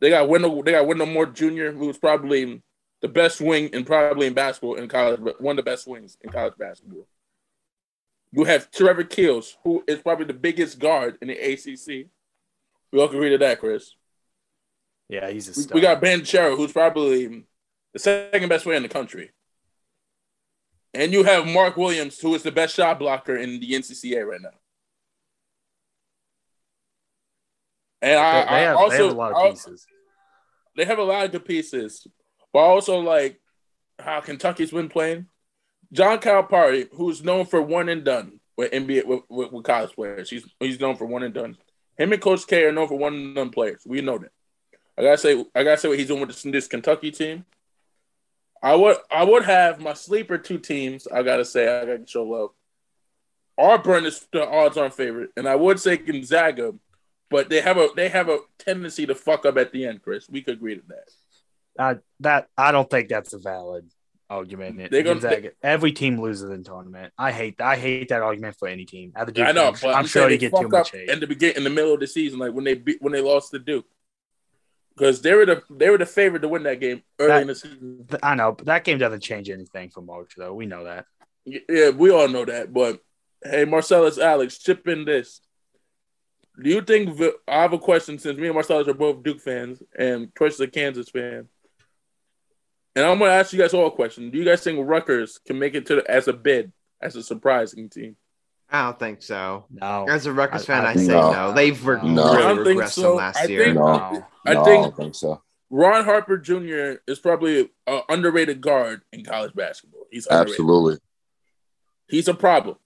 [0.00, 2.62] They got Wendell, they got Wendell Moore Jr., who's probably
[3.00, 6.18] the best wing and probably in basketball in college, but one of the best wings
[6.20, 7.06] in college basketball.
[8.32, 12.08] You have Trevor Keels, who is probably the biggest guard in the ACC.
[12.92, 13.94] We all can agree to that, Chris.
[15.10, 15.74] Yeah, he's a We, star.
[15.74, 17.44] we got Banchero, who's probably
[17.92, 19.32] the second best player in the country.
[20.94, 24.40] And you have Mark Williams, who is the best shot blocker in the NCCA right
[24.40, 24.50] now.
[28.02, 29.86] And They, I, they I have, also they have a lot of pieces.
[30.76, 32.06] they have a lot of good pieces,
[32.52, 33.40] but I also like
[33.98, 35.26] how Kentucky's been playing.
[35.92, 40.30] John Calipari, who's known for one and done with NBA with, with, with college players,
[40.30, 41.56] he's he's known for one and done.
[41.98, 43.82] Him and Coach K are known for one and done players.
[43.84, 44.30] We know that.
[44.98, 47.44] I gotta say, I gotta say what he's doing with this, this Kentucky team.
[48.62, 51.06] I would I would have my sleeper two teams.
[51.06, 52.50] I gotta say, I gotta show love.
[53.58, 56.74] Auburn is the odds-on favorite, and I would say Gonzaga,
[57.30, 60.02] but they have a they have a tendency to fuck up at the end.
[60.02, 61.08] Chris, we could agree to that.
[61.78, 63.88] I, that I don't think that's a valid
[64.28, 64.90] argument.
[64.90, 67.12] They're gonna- Gonzaga- every team loses in tournament.
[67.18, 69.12] I hate I hate that argument for any team.
[69.14, 71.08] I know, I'm, but I'm sure you get too much hate.
[71.08, 73.20] in the begin in the middle of the season, like when they beat when they
[73.22, 73.86] lost to Duke,
[75.00, 77.48] because they were the they were the favorite to win that game early That- in
[77.48, 78.06] the season.
[78.22, 80.54] I know, but that game doesn't change anything for March, though.
[80.54, 81.06] We know that.
[81.46, 82.72] Yeah, we all know that.
[82.72, 83.00] But
[83.42, 85.40] hey, Marcellus, Alex, chip in this.
[86.62, 87.18] Do you think
[87.48, 90.66] I have a question since me and Marcellus are both Duke fans and is a
[90.66, 91.48] Kansas fan?
[92.94, 94.30] And I'm going to ask you guys all a question.
[94.30, 97.22] Do you guys think Rutgers can make it to the, as a bid, as a
[97.22, 98.16] surprising team?
[98.72, 99.64] I don't think so.
[99.70, 101.52] No, As a Rutgers I- fan, I, I say think no.
[101.52, 102.24] They've re- No.
[102.32, 103.14] really I don't think regressed so.
[103.16, 103.64] last I year.
[103.64, 103.86] think- no.
[103.86, 105.42] I no, think- I don't think so.
[105.70, 107.00] Ron Harper Jr.
[107.06, 110.06] is probably an underrated guard in college basketball.
[110.10, 110.52] He's underrated.
[110.52, 110.98] Absolutely.
[112.08, 112.76] He's a problem.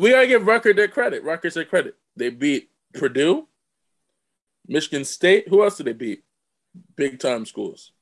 [0.00, 1.22] We gotta give Rutgers their credit.
[1.24, 1.96] Rutgers their credit.
[2.14, 3.48] They beat Purdue,
[4.66, 5.48] Michigan State.
[5.48, 6.24] Who else did they beat?
[6.96, 7.92] Big time schools.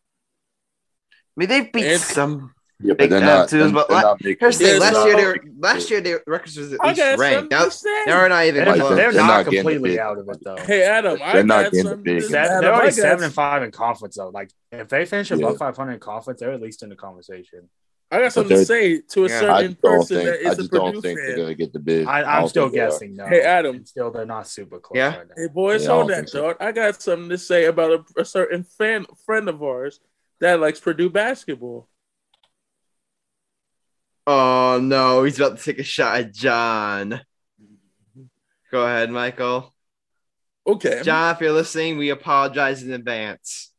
[1.13, 2.55] I mean, they've beat And- some.
[2.79, 3.49] Yeah, but they're time not.
[3.49, 4.81] twos, They're, but they're not making- Here's the thing.
[4.81, 7.35] Last year, they were, last year, they Rutgers was at I least got ranked.
[7.53, 8.05] something Now, to say.
[8.05, 10.57] they're not even They're, they're they're not not getting the completely out of it though.
[10.57, 12.21] Hey Adam, I They're not got getting the big.
[12.21, 12.33] to say.
[12.33, 14.29] They're, Adam, they're already seven and five in conference though.
[14.29, 15.57] Like if they finish above Yeah.
[15.59, 17.69] 500 in conference, they're at least in the conversation.
[18.11, 19.41] I got something to say to a Yeah.
[19.41, 20.29] Certain just don't person think.
[20.29, 21.37] that I is a just don't Purdue think they're fan.
[21.39, 22.07] gonna get the bid.
[22.07, 22.91] I, I I'm don't still think they are.
[22.91, 23.27] guessing no.
[23.27, 23.87] Hey, Adam.
[23.87, 25.17] Still they're not super close Yeah?
[25.17, 25.27] right.
[25.35, 26.43] Hey boys, Yeah, I hold that think so.
[26.43, 26.57] thought.
[26.61, 29.99] I got something to say about a, a certain fan friend of ours
[30.41, 31.89] that likes Purdue basketball.
[34.27, 37.21] Oh no, he's about to take a shot at John.
[38.73, 39.73] Go ahead, Michael.
[40.67, 43.71] Okay, John, if you're listening, we apologize in advance.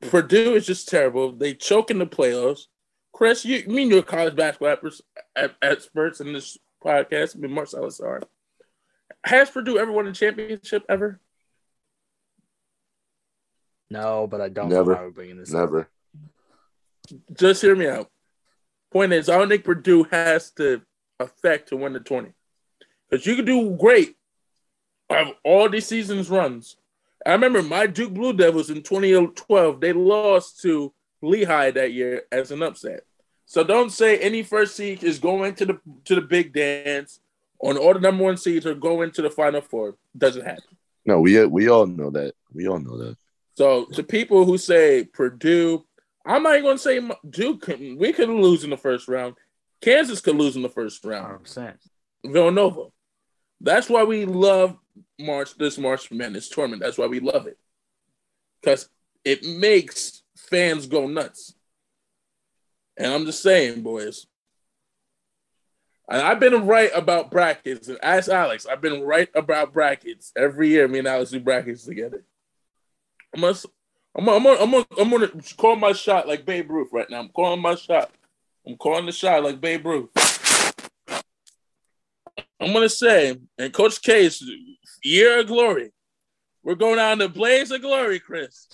[0.00, 1.32] Purdue is just terrible.
[1.32, 2.66] They choke in the playoffs.
[3.12, 5.02] Chris, you me and your college basketball experts,
[5.60, 7.34] experts in this podcast.
[7.36, 8.22] I mean, Marcellus are.
[9.24, 11.20] Has Purdue ever won a championship ever?
[13.90, 14.92] No, but I don't Never.
[14.92, 15.70] know why we're bringing this up.
[15.70, 15.88] Never.
[17.32, 18.10] Just hear me out.
[18.90, 20.82] Point is, I don't think Purdue has to
[21.20, 22.32] affect to win the tourney.
[23.08, 24.16] Because you can do great
[25.10, 26.76] of all these seasons runs.
[27.24, 32.50] I remember my Duke Blue Devils in 2012, they lost to Lehigh that year as
[32.50, 33.02] an upset.
[33.46, 37.20] So don't say any first seed is going to the to the big dance
[37.60, 39.96] on all the number one seeds or going to the final four.
[40.16, 40.76] Doesn't happen.
[41.06, 42.34] No, we we all know that.
[42.52, 43.16] We all know that.
[43.54, 45.84] So to people who say Purdue,
[46.28, 47.62] I'm not even going to say Duke.
[47.62, 49.34] Can, we could lose in the first round.
[49.80, 51.44] Kansas could lose in the first round.
[51.44, 51.74] 100%.
[52.24, 52.86] Villanova.
[53.60, 54.76] That's why we love
[55.18, 56.82] March this March Madness tournament.
[56.82, 57.58] That's why we love it
[58.60, 58.88] because
[59.24, 61.54] it makes fans go nuts.
[62.96, 64.26] And I'm just saying, boys.
[66.10, 67.88] And I've been right about brackets.
[67.88, 70.88] And ask Alex, I've been right about brackets every year.
[70.88, 72.24] Me and Alex do brackets together.
[73.34, 73.56] I'm gonna,
[74.16, 77.20] I'm I'm gonna, I'm gonna, I'm gonna call my shot like Babe Ruth right now.
[77.20, 78.10] I'm calling my shot.
[78.66, 80.10] I'm calling the shot like Babe Ruth.
[82.60, 84.42] I'm gonna say, and Coach K's
[85.04, 85.92] year of glory.
[86.62, 88.68] We're going down the blaze of glory, Chris.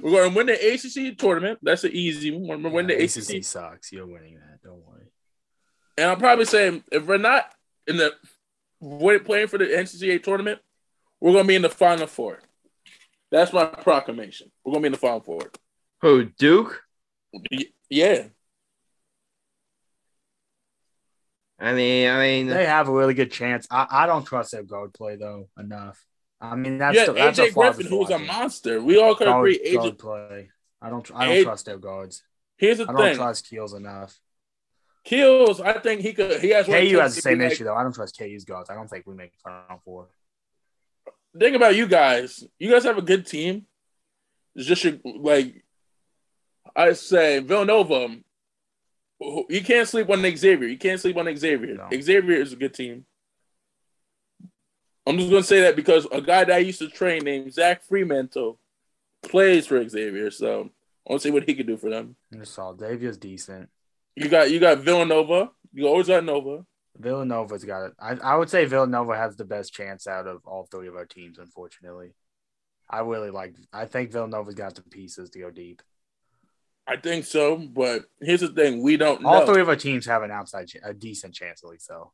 [0.00, 1.58] We're going to win the ACC tournament.
[1.62, 2.62] That's an easy one.
[2.62, 3.36] We're going to win the Yeah, ACC.
[3.36, 3.92] ACC sucks.
[3.92, 4.62] You're winning that.
[4.62, 5.06] Don't worry.
[5.96, 7.52] And I'm probably saying if we're not
[7.86, 8.12] in the
[8.80, 10.60] playing for the NCAA tournament,
[11.20, 12.38] we're gonna be in the final four.
[13.30, 14.50] That's my proclamation.
[14.64, 15.40] We're gonna be in the final four.
[16.00, 16.82] Who, Duke?
[17.90, 18.28] Yeah.
[21.58, 23.66] I mean, I mean, They have a really good chance.
[23.70, 26.04] I, I don't trust their guard play though enough.
[26.40, 28.80] I mean, that's yeah, the, that's AJ flaw Griffin, who's a monster.
[28.80, 29.58] We all could agree.
[29.58, 30.50] AJ, guard play.
[30.80, 31.10] I don't.
[31.14, 32.22] I don't It- trust their guards.
[32.56, 32.94] Here's the thing.
[32.94, 33.16] I don't thing.
[33.16, 34.18] trust Keels enough.
[35.04, 36.40] Keels, I think he could.
[36.40, 36.66] He has.
[36.66, 37.74] KU has the same be like- issue though.
[37.74, 38.70] I don't trust KU's guards.
[38.70, 40.08] I don't think we make Final Four.
[41.38, 42.44] Think about you guys.
[42.58, 43.66] You guys have a good team.
[44.54, 45.64] It's just your, like
[46.74, 48.16] I say, Villanova.
[49.20, 50.68] You can't sleep on Xavier.
[50.68, 51.74] You can't sleep on Xavier.
[51.74, 51.88] No.
[52.00, 53.04] Xavier is a good team.
[55.06, 57.82] I'm just gonna say that because a guy that I used to train named Zach
[57.88, 58.58] Freemantle
[59.22, 60.70] plays for Xavier, so
[61.06, 62.14] I want to see what he could do for them.
[62.38, 63.70] I saw Davia's decent.
[64.14, 65.50] You got you got Villanova.
[65.72, 66.64] You always got Nova.
[66.98, 67.92] Villanova's got it.
[68.00, 71.04] I, I would say Villanova has the best chance out of all three of our
[71.06, 71.38] teams.
[71.38, 72.14] Unfortunately,
[72.90, 73.54] I really like.
[73.72, 75.82] I think Villanova's got the pieces to go deep.
[76.86, 79.52] I think so, but here's the thing: we don't All know.
[79.52, 81.86] three of our teams have an outside, ch- a decent chance at least.
[81.86, 82.12] So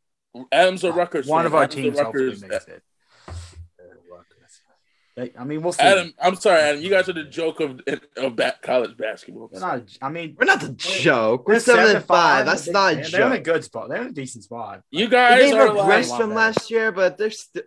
[0.51, 1.27] Adams or uh, Rutgers.
[1.27, 2.82] one of our Adams teams hopefully makes it.
[5.16, 5.32] Rutgers.
[5.35, 5.82] They- I mean, we'll see.
[5.82, 6.82] Adam, I'm sorry, Adam.
[6.82, 7.81] You guys are the joke of
[8.16, 9.49] of ba- college basketball.
[9.53, 9.82] They're not.
[10.03, 11.47] I mean, We're not the joke.
[11.47, 12.47] We're they're seven and five.
[12.47, 13.11] That's They- not a joke.
[13.12, 13.89] They're in a good spot.
[13.89, 14.82] They're in a decent spot.
[14.91, 17.62] You guys may are have regressed from last year, but they're still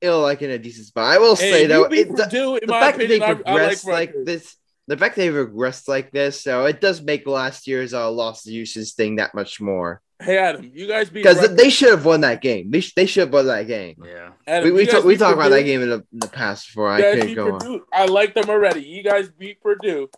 [0.00, 1.04] ill, like in a decent spot.
[1.12, 3.08] I will hey, say though, you beat it, the, Purdue, in the my fact that
[3.08, 4.56] they've I, I like like this,
[4.86, 8.92] the fact they've regressed like this, so it does make last year's uh, lost usage
[8.92, 10.02] thing that much more.
[10.18, 12.70] Hey, Adam, you guys beat Because they should have won that game.
[12.70, 14.02] They, sh- they should have won that game.
[14.02, 14.30] Yeah.
[14.46, 16.68] Adam, We we, you talk, we talked about that game in the, in the past
[16.68, 16.88] before.
[16.88, 17.82] I You guys couldn't beat go on.
[17.92, 18.80] I like them already.
[18.80, 20.08] You guys beat Purdue.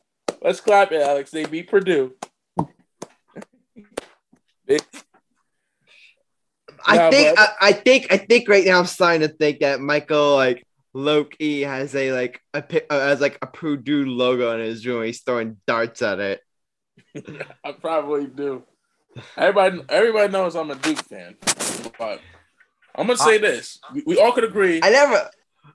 [0.40, 1.32] Let's clap it, Alex.
[1.32, 2.14] They beat Purdue.
[4.66, 4.78] They-
[6.86, 9.80] I Yeah, think I, I think I think right now I'm starting to think that
[9.80, 10.64] Michael like
[10.94, 15.02] Loki has a like a pi- uh, has like a Purdue logo on his room.
[15.04, 16.40] He's throwing darts at it.
[17.64, 18.62] I probably do.
[19.36, 21.36] Everybody, everybody knows I'm a Duke fan.
[21.98, 22.20] But
[22.94, 24.80] I'm gonna say uh, this: we, we all could agree.
[24.82, 25.30] I never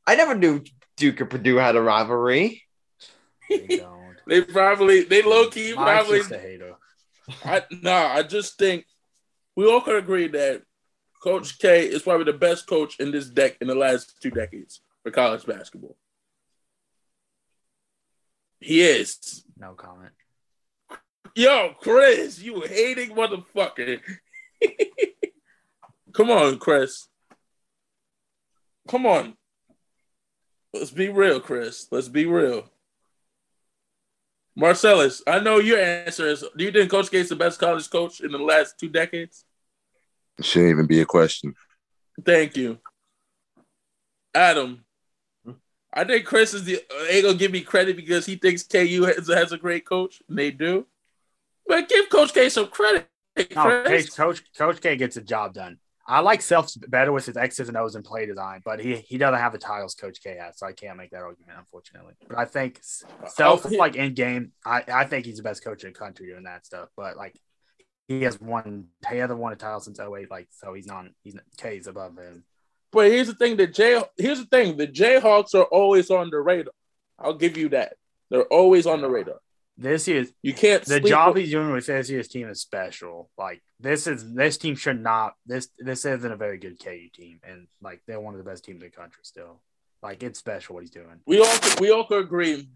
[0.06, 0.64] I never knew
[0.98, 2.64] Duke and Purdue had a rivalry.
[3.50, 4.04] They don't.
[4.26, 6.20] They probably, they low key Mike's probably.
[6.20, 6.76] just a hater.
[7.44, 8.86] I nah, I just think
[9.56, 10.64] we all could agree that
[11.22, 14.82] Coach K is probably the best coach in this deck in the last two decades
[15.04, 15.96] for college basketball.
[18.60, 19.44] He is.
[19.58, 20.14] No comment.
[21.36, 24.00] Yo, Chris, you hating motherfucker.
[26.14, 27.08] Come on, Chris.
[28.88, 29.36] Come on.
[30.74, 31.88] Let's be real, Chris.
[31.92, 32.70] Let's be real.
[34.56, 37.90] Marcellus, I know your answer is do you think Coach K is the best college
[37.90, 39.46] coach in the last two decades?
[40.38, 41.56] It shouldn't even be a question.
[42.24, 42.78] Thank you.
[44.36, 44.86] Adam,
[45.92, 49.28] I think Chris is the ain't gonna give me credit because he thinks KU has,
[49.28, 50.86] has a great coach, and they do.
[51.68, 53.08] But give Coach K some credit.
[53.56, 55.78] No, Coach, Coach Coach K gets the job done.
[56.06, 59.18] I like Self better with his X's and O's and play design, but he he
[59.18, 62.14] doesn't have the titles Coach K has, so I can't make that argument, unfortunately.
[62.28, 65.84] But I think Self, Oh, like in game, I, I think he's the best coach
[65.84, 66.90] in the country doing that stuff.
[66.98, 67.40] But like
[68.08, 71.38] he has won, he hasn't won a title since 08, like so he's not he's
[71.58, 72.44] K's above him.
[72.92, 76.40] But here's the thing: the Jay here's the thing: the Jayhawks are always on the
[76.40, 76.74] radar.
[77.18, 77.96] I'll give you that.
[78.30, 79.38] They're always on the radar.
[79.78, 80.84] This year's You can't.
[80.86, 83.30] the job with- he's doing with this year's team is special.
[83.38, 87.40] Like this is this team should not this this isn't a very good KU team,
[87.44, 89.62] and like they're one of the best teams in the country still.
[90.04, 91.22] Like it's special what he's doing.
[91.26, 92.70] we all we all could agree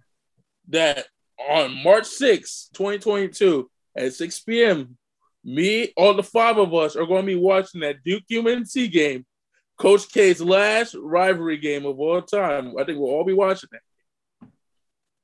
[0.69, 1.05] that
[1.49, 4.97] on March 6, 2022, at 6 p.m.,
[5.43, 9.23] me, all the five of us are going to be watching that Duke UNC game,
[9.77, 12.73] Coach K's last rivalry game of all time.
[12.77, 13.81] I think we'll all be watching that.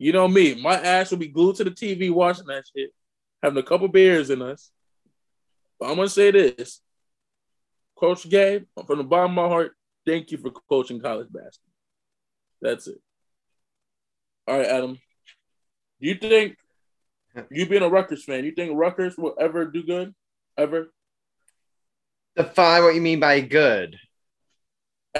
[0.04, 2.94] You know me, my ass will be glued to the TV watching that shit,
[3.42, 4.70] having a couple beers in us.
[5.80, 6.82] But I'm gonna say this,
[7.98, 9.72] Coach Gay, from the bottom of my heart,
[10.06, 11.74] thank you for coaching college basketball.
[12.62, 12.98] That's it.
[14.46, 15.00] All right, Adam.
[16.02, 16.58] Do You think
[17.50, 20.14] you being a Rutgers fan, you think Rutgers will ever do good?
[20.58, 20.92] Ever?
[22.36, 23.98] Define what you mean by good.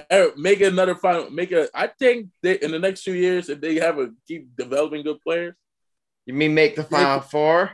[0.10, 3.50] Ever make it another final make a I think they in the next few years,
[3.50, 5.54] if they have a keep developing good players,
[6.26, 7.72] You mean make the final four?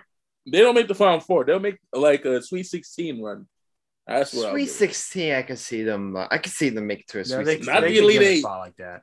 [0.51, 1.45] they don't make the final four.
[1.45, 3.47] They'll make like a sweet 16 run.
[4.07, 6.15] That's what I'll Sweet sixteen, I can see them.
[6.15, 7.73] Uh, I can see them make it to a Yeah, sweet they, sixteen.
[7.75, 8.43] Not they the Elite a Eight.
[8.43, 9.01] like that.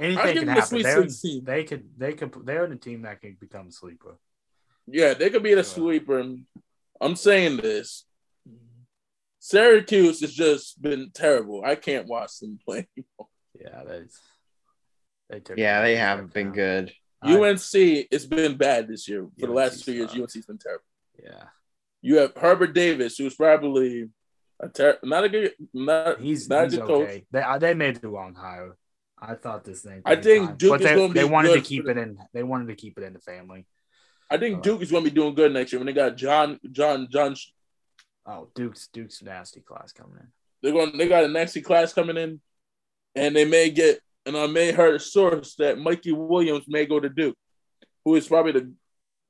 [0.00, 0.62] Anything can happen.
[0.66, 1.44] Sweet They're, 16.
[1.44, 4.16] they could they could they're in the team that can become a sleeper.
[4.86, 6.24] Yeah, they could be the sleeper.
[7.00, 8.06] I'm saying this.
[9.40, 11.64] Syracuse has just been terrible.
[11.64, 12.86] I can't watch them play.
[13.60, 14.18] Yeah, that's
[15.28, 15.58] they took.
[15.58, 16.92] Yeah, they haven't been good.
[17.20, 19.26] I- UNC, it's been bad this year.
[19.38, 20.14] For the last UNC's two years.
[20.14, 20.84] UNC's been terrible.
[21.22, 21.44] Yeah,
[22.00, 24.08] You have Hubert Davis, who's probably
[24.60, 27.02] a ter- not a good, not he's not a he's good coach.
[27.08, 27.26] okay.
[27.30, 28.78] They uh, they made the wrong hire.
[29.20, 30.00] I thought this thing.
[30.06, 32.16] I think Duke but is they, gonna be they wanted to keep it in.
[32.32, 33.66] They wanted to keep it in the family.
[34.30, 36.58] I think Duke is going to be doing good next year when they got John
[36.72, 37.34] John John.
[38.26, 40.28] Oh, Duke's Duke's nasty class coming in.
[40.62, 40.96] They're going.
[40.96, 42.40] They got a nasty class coming in,
[43.14, 44.00] and they may get.
[44.26, 47.36] And I may heard a source that Mikey Williams may go to Duke,
[48.04, 48.72] who is probably the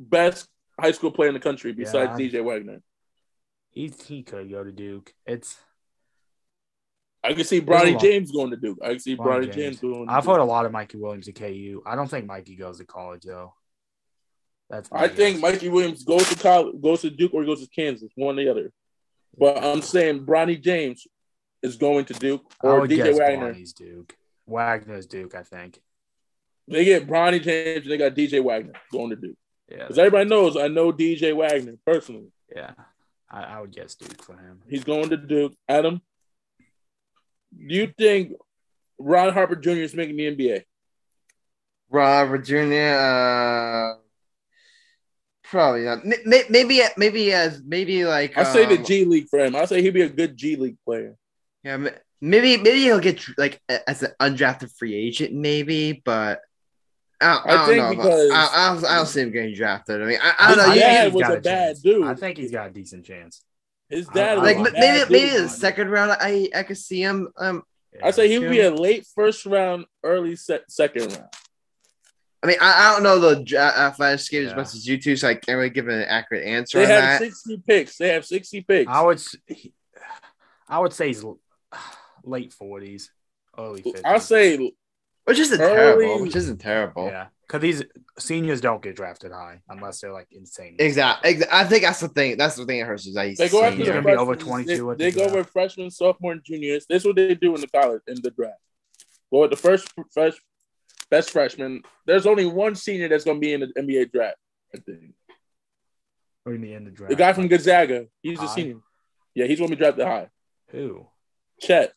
[0.01, 0.49] best
[0.79, 2.27] high school player in the country besides Yeah.
[2.41, 2.83] DJ Wagner.
[3.71, 5.15] He he could go to Duke.
[5.27, 5.57] It's
[7.23, 8.01] I can see Bronny.
[8.01, 8.79] James going to Duke.
[8.83, 9.55] I can see Bronny Bronny James.
[9.55, 10.07] James, going.
[10.09, 10.33] To I've Duke.
[10.35, 11.83] heard a lot of Mikey Williams at KU.
[11.87, 13.55] I don't think Mikey goes to college though.
[14.71, 15.41] That's I think.
[15.41, 18.43] Mikey Williams goes to college, goes to Duke, or he goes to Kansas, one or
[18.45, 18.73] the other.
[19.39, 21.07] But I'm saying Bronny James
[21.63, 23.53] is going to Duke I or would DJ guess Wagner.
[23.55, 24.17] Bronny's Duke.
[24.47, 25.81] Wagner's Duke, I think.
[26.69, 29.37] They get Bronny James and they got DJ Wagner going to Duke.
[29.69, 32.33] Yeah, Because everybody knows I know DJ Wagner personally.
[32.55, 32.73] yeah.
[33.33, 34.61] I, I would guess Duke for him.
[34.69, 35.53] He's going to Duke.
[35.69, 36.01] Adam,
[36.71, 38.33] do you think
[38.99, 39.71] Ron Harper Jr.
[39.71, 40.65] is making the NBA?
[41.89, 42.65] Robert Jr.
[42.99, 43.95] Uh,
[45.51, 46.05] probably not.
[46.49, 49.55] Maybe, maybe as maybe like I say the um, G League for him.
[49.57, 51.17] I say he'd be a good G League player.
[51.65, 51.77] Yeah,
[52.21, 56.01] maybe maybe he'll get like as an undrafted free agent, maybe.
[56.05, 56.41] But
[57.21, 57.91] I, don't- I, I don't think know.
[57.91, 60.01] because- I, I, don't, I don't see him getting drafted.
[60.01, 60.65] I mean, I, I don't know.
[60.73, 62.07] His You- dad you- was got a bad dude.
[62.07, 63.43] I think he's got a decent chance.
[63.91, 65.11] His dad I- like a I- m- bad maybe dude.
[65.11, 67.29] maybe the second round, I I could see him.
[67.37, 67.63] Um,
[68.03, 71.25] I say he would be a late first round, early se- second round.
[72.43, 74.97] I mean, I, I don't know the dra- uh, athletics game as much as you
[74.99, 77.27] two, so I can't really give an accurate answer They on have that.
[77.27, 77.97] 60 picks.
[77.99, 78.91] They have 60 picks.
[78.91, 79.23] I would,
[80.69, 81.25] I would say he's
[82.25, 83.11] late forties,
[83.59, 84.03] early fifties.
[84.05, 84.57] I'll say
[85.25, 85.75] Which isn't Early-
[86.07, 86.23] terrible.
[86.23, 87.07] Which isn't terrible.
[87.09, 87.83] yeah, because these
[88.19, 90.77] seniors don't get drafted high unless they're like insane.
[90.79, 91.43] Exactly.
[91.53, 92.37] I think that's the thing.
[92.39, 94.13] That's the thing that hurts is that he's they go after He's the gonna be
[94.15, 94.65] over freshmen.
[94.65, 95.37] 22 They, they go draft.
[95.37, 96.87] with freshmen, sophomore, and juniors.
[96.89, 98.61] This is what they do in the college in the draft.
[99.33, 100.35] Go with the first fresh,
[101.11, 101.83] best freshman.
[102.07, 104.37] There's only one senior that's going to be in the NBA draft.
[104.75, 105.15] I think
[106.45, 107.11] What do you mean in the draft?
[107.11, 108.07] the guy from Gonzaga.
[108.23, 108.77] He's a senior.
[109.35, 110.29] Yeah, he's going to be drafted high.
[110.69, 111.07] who?
[111.61, 111.93] Chet.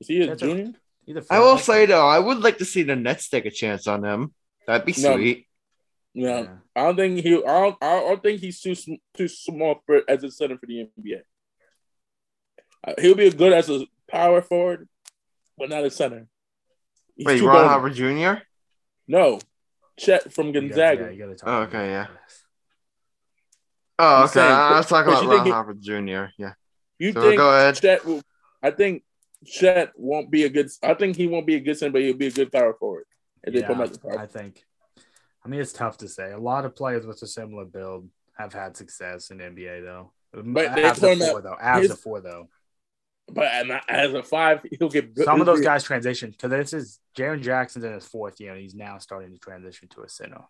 [0.00, 0.72] Is he a Chet's junior?
[1.06, 3.50] He's a I will say though, I would like to see the Nets take a
[3.50, 4.34] chance on him.
[4.66, 5.14] That'd be No.
[5.16, 5.46] sweet.
[6.14, 6.48] No, Yeah.
[6.76, 7.34] I don't think he.
[7.36, 8.74] I don't, I don't think he's too
[9.16, 11.20] too small for as a center for the NBA.
[12.86, 14.88] Uh, he'll be good as a power forward,
[15.58, 16.26] but not a center.
[17.16, 17.68] He's Wait, Ron bony.
[17.68, 18.42] Harper Jr.
[19.06, 19.38] No,
[19.98, 21.02] Chet from You gotta- Gonzaga.
[21.04, 22.10] yeah, you gotta talk Oh, okay, that.
[22.10, 22.16] yeah.
[23.98, 24.32] Oh, I'm okay.
[24.32, 26.24] saying, I was talking about you Ron think Harper Jr.
[26.36, 26.52] Yeah.
[26.98, 27.76] You So think go ahead.
[27.76, 28.22] Chet will?
[28.62, 29.04] I think
[29.46, 30.68] Chet won't be a good.
[30.82, 33.04] I think he won't be a good center, but he'll be a good power forward.
[33.44, 34.18] If they put him at the power.
[34.18, 34.64] I think.
[35.44, 36.32] I mean, it's tough to say.
[36.32, 38.08] A lot of players with a similar build
[38.38, 40.12] have had success in NBA, though.
[40.32, 41.56] But they as put a him at- four, though.
[41.60, 42.48] As his- a four, though.
[43.30, 43.46] But
[43.88, 47.84] as a five, he'll get Some of those guys transition because this is Jaren Jackson's
[47.84, 50.42] in his fourth year, and he's now starting to transition to a center.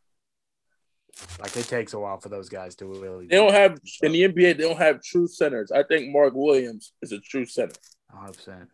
[1.39, 3.27] Like it takes a while for those guys to really.
[3.29, 4.35] They don't have in the NBA.
[4.59, 5.71] They don't have true centers.
[5.71, 7.77] I think Mark Williams is a true center.
[8.11, 8.33] 100.
[8.35, 8.69] percent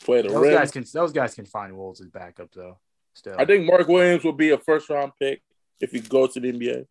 [0.00, 0.54] Play the Those rim.
[0.54, 0.84] guys can.
[0.92, 2.78] Those guys can find Wolves as backup though.
[3.12, 5.42] Still, I think Mark Williams will be a first round pick
[5.80, 6.80] if he goes to the NBA.
[6.80, 6.84] I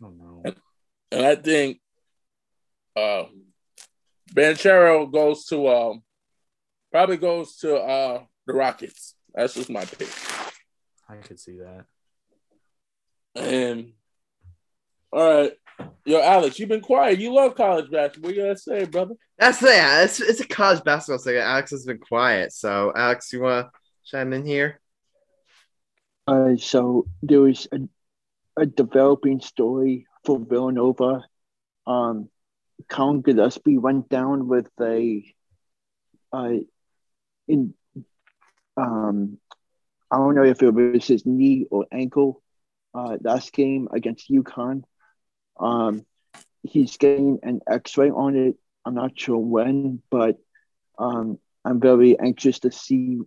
[0.00, 0.42] don't know.
[1.12, 1.78] And I think
[2.96, 3.24] uh
[4.34, 6.02] Banchero goes to um
[6.90, 9.14] probably goes to uh the Rockets.
[9.34, 10.08] That's just my pick.
[11.08, 11.84] I could see that.
[13.34, 13.92] And
[15.12, 15.52] all right.
[16.04, 17.18] Yo, Alex, you've been quiet.
[17.18, 18.30] You love college basketball.
[18.30, 19.14] What you gotta say, brother?
[19.38, 20.04] That's the yeah.
[20.04, 21.46] It's, it's a college basketball segment.
[21.46, 23.72] Alex has been quiet, so Alex, you want to
[24.10, 24.80] chime in here?
[26.26, 27.80] Uh, so there was a,
[28.60, 31.24] a developing story for Villanova.
[31.86, 32.28] Um,
[32.88, 35.24] Collin Gillespie went down with a,
[36.32, 36.54] uh,
[37.48, 37.74] in,
[38.76, 39.38] um,
[40.10, 42.42] I don't know if it was his knee or ankle.
[42.92, 44.82] Uh, last game against UConn.
[45.58, 46.04] Um,
[46.62, 48.56] he's getting an X-ray on it.
[48.84, 50.38] I'm not sure when, but
[50.98, 53.18] um, I'm very anxious to see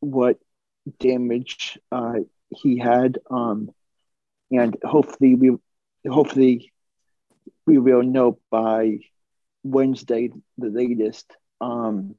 [0.00, 0.38] what
[0.98, 3.70] damage uh, he had, um,
[4.50, 5.56] and hopefully we
[6.10, 6.72] hopefully
[7.66, 8.98] we will know by
[9.62, 11.30] Wednesday the latest.
[11.60, 12.16] Um,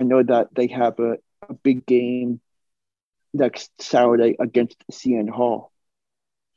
[0.00, 1.16] I know that they have a,
[1.48, 2.40] a big game
[3.32, 5.72] next Saturday against Seton Hall,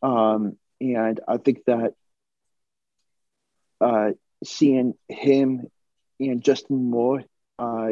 [0.02, 1.94] um, and I think that
[3.80, 4.12] uh,
[4.44, 5.68] seeing him
[6.20, 7.24] and Justin Moore
[7.58, 7.90] uh,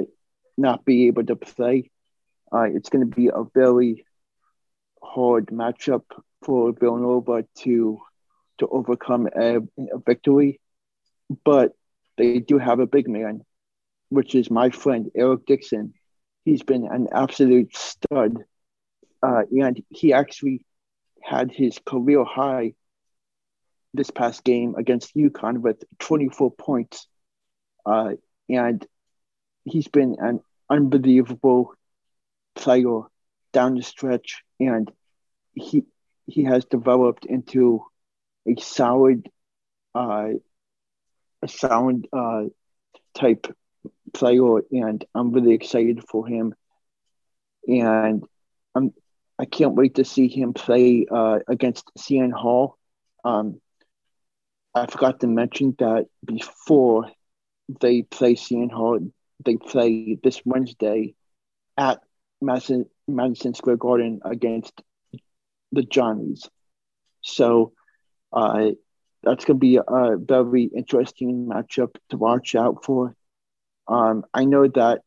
[0.58, 1.90] not be able to play
[2.52, 4.06] uh, it's going to be a very
[5.02, 6.04] hard matchup
[6.44, 8.00] for Villanova to
[8.60, 10.60] to overcome a, a victory,
[11.44, 11.73] but
[12.18, 13.41] they do have a big man,
[14.10, 15.94] which is my friend Eric Dixon.
[16.45, 18.38] he's been an absolute stud.
[19.22, 20.65] Uh, and he actually
[21.22, 22.73] had his career high
[23.94, 27.07] this past game against UConn with 24 points.
[27.86, 28.14] Uh,
[28.48, 28.86] and
[29.65, 31.73] he's been an unbelievable
[32.56, 33.02] player
[33.52, 34.41] down the stretch.
[34.60, 34.91] And
[35.53, 35.84] he
[36.27, 37.84] he has developed into
[38.48, 39.30] a solid,
[39.95, 40.30] uh,
[41.41, 42.44] a sound uh,
[43.14, 43.48] type
[44.14, 46.53] player, and I'm really excited for him.
[47.68, 48.24] And
[48.76, 48.94] I'm
[49.40, 52.78] I can't wait to see him play uh, against Seton Hall.
[53.24, 53.61] Um,
[54.76, 57.10] I forgot to mention that before
[57.80, 58.99] they play Seton Hall,
[59.45, 61.16] they play this Wednesday
[61.78, 62.02] at
[62.41, 64.82] Madison, Madison Square Garden against
[65.72, 66.49] the Johnnies.
[67.22, 67.72] So
[68.32, 68.72] uh,
[69.24, 73.16] that's going to be a very interesting matchup to watch out for.
[73.88, 75.02] Um, I know that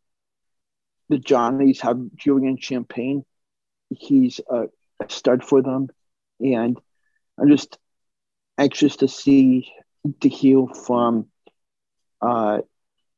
[1.08, 3.24] the Johnnies have Julian Champagnie.
[3.90, 4.64] He's a,
[5.00, 5.88] a stud for them.
[6.40, 6.78] And
[7.38, 7.78] I'm just
[8.58, 9.72] anxious to see
[10.20, 11.28] to hear from
[12.20, 12.58] uh,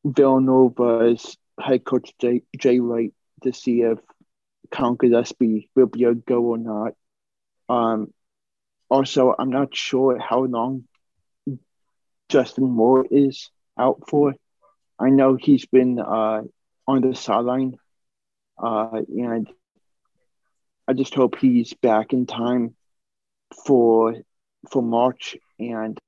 [0.04, 3.12] Villanova's head coach Jay, Jay Wright
[3.42, 3.98] to see if
[4.70, 6.92] Collin Gillespie will be a go or not.
[7.68, 8.12] Um,
[8.88, 10.84] also, I'm not sure how long
[12.28, 14.34] Justin Moore is out for.
[14.98, 16.42] I know he's been uh,
[16.86, 17.76] on the sideline,
[18.62, 19.48] uh, and
[20.86, 22.74] I just hope he's back in time
[23.66, 24.14] for
[24.70, 25.98] for March, and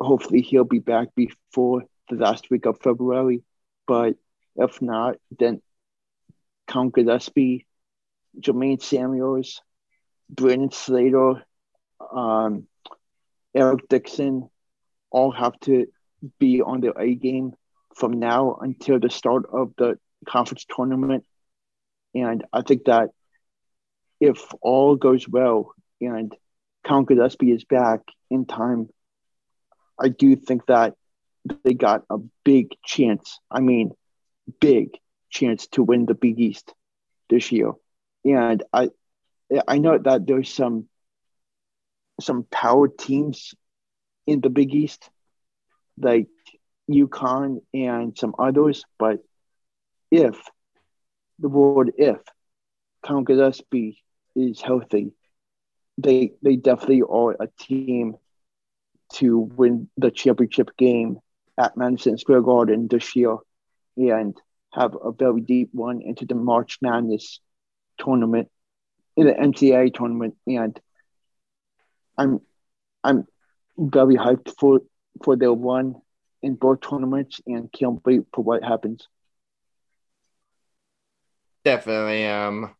[0.00, 3.42] hopefully he'll be back before the last week of February.
[3.86, 4.16] But
[4.56, 5.60] if not, then
[6.66, 7.66] Collin Gillespie,
[8.38, 9.62] Jermaine Samuels,
[10.30, 11.44] Brandon Slater,
[12.12, 12.66] um,
[13.54, 14.48] Eric Dixon
[15.10, 15.86] all have to
[16.38, 17.52] be on their A game
[17.96, 21.24] from now until the start of the conference tournament.
[22.14, 23.10] And I think that
[24.20, 26.34] if all goes well and
[26.86, 28.88] Collin Gillespie is back in time,
[30.00, 30.94] I do think that
[31.64, 33.38] they got a big chance.
[33.50, 33.92] I mean,
[34.60, 34.98] big
[35.30, 36.72] chance to win the Big East
[37.28, 37.72] this year.
[38.24, 38.90] And I
[39.66, 40.88] I know that there's some
[42.20, 43.54] some power teams
[44.26, 45.08] in the Big East,
[45.98, 46.28] like
[46.90, 49.20] UConn and some others, but
[50.10, 50.40] if
[51.38, 52.18] the word if
[53.02, 54.02] Collin Gillespie
[54.34, 55.12] is healthy,
[55.96, 58.16] they they definitely are a team
[59.14, 61.18] to win the championship game
[61.56, 63.36] at Madison Square Garden this year
[63.96, 64.36] and
[64.72, 67.40] have a very deep one into the March Madness
[67.98, 68.50] tournament
[69.16, 70.78] in the NCAA tournament, and
[72.18, 72.40] I'm
[73.02, 73.26] I'm
[73.78, 74.80] very hyped for
[75.24, 75.94] for their run
[76.42, 79.08] in both tournaments and can't wait for what happens.
[81.64, 82.26] Definitely.
[82.26, 82.74] Um.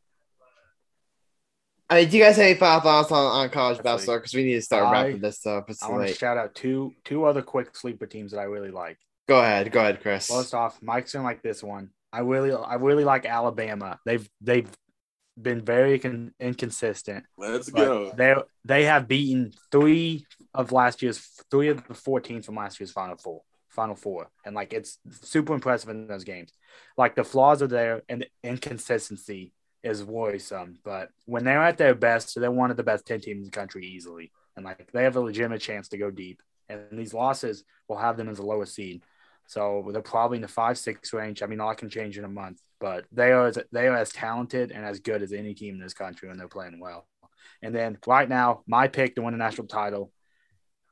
[1.91, 4.19] I mean, do you guys have any final thoughts on, on college basketball?
[4.19, 5.71] Because we need to start I- wrapping this up.
[5.71, 8.71] It's I want to shout out two two other quick sleeper teams that I really
[8.71, 8.99] like.
[9.27, 9.71] Go ahead.
[9.73, 10.27] Go ahead, Chris.
[10.27, 11.91] First off, Mike's gonna like this one.
[12.13, 13.99] I really, I really like Alabama.
[14.05, 14.71] They've they've
[15.41, 17.25] been very con- inconsistent.
[17.37, 18.13] Let's but go.
[18.17, 18.35] They
[18.65, 21.19] they have beaten three of last year's
[21.51, 23.43] three of the four teams from last year's Final Four.
[23.69, 26.53] Final Four, and like it's super impressive in those games.
[26.97, 29.53] Like the flaws are there, and the inconsistency
[29.83, 30.79] is worrisome.
[30.85, 33.51] But when they're at their best, they're one of the best ten teams in the
[33.51, 36.43] country easily, and like they have a legitimate chance to go deep.
[36.69, 39.03] And these losses will have them as a lowest seed.
[39.49, 41.43] So they're probably in the five six range.
[41.43, 44.13] I mean, all can change in a month, but they are as, they are as
[44.13, 47.09] talented and as good as any team in this country when they're playing well.
[47.63, 50.13] And then right now, my pick to win a national title,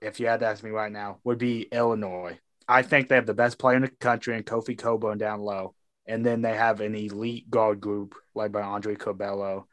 [0.00, 2.38] if you had to ask me right now, would be Illinois.
[2.66, 5.74] I think they have the best player in the country in Kofi Cockburn down low,
[6.06, 9.64] and then they have an elite guard group led by Andre Curbelo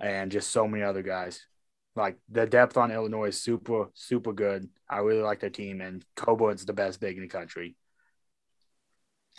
[0.00, 1.46] and just so many other guys.
[1.94, 4.68] Like the depth on Illinois is super super good.
[4.90, 7.76] I really like their team, and Cockburn's the best big in the country.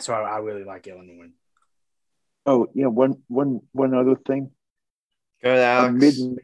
[0.00, 1.30] So I, I really like Illinois.
[2.46, 4.50] Oh yeah, one one one other thing.
[5.42, 6.18] Go ahead, A Alex.
[6.18, 6.38] mid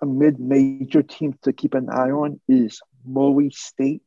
[0.00, 4.02] a mid major team to keep an eye on is Murray State.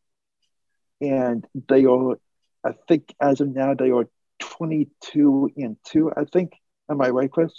[1.02, 2.16] And they are
[2.64, 4.08] I think as of now they are
[4.40, 6.54] twenty two and two, I think.
[6.90, 7.52] Am I right, Chris?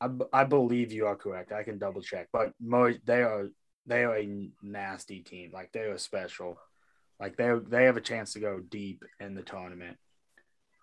[0.00, 1.52] I, b- I believe you are correct.
[1.52, 3.48] I can double check, but Mo, they are
[3.86, 5.50] they are a nasty team.
[5.52, 6.58] Like they are special.
[7.20, 9.96] Like they they have a chance to go deep in the tournament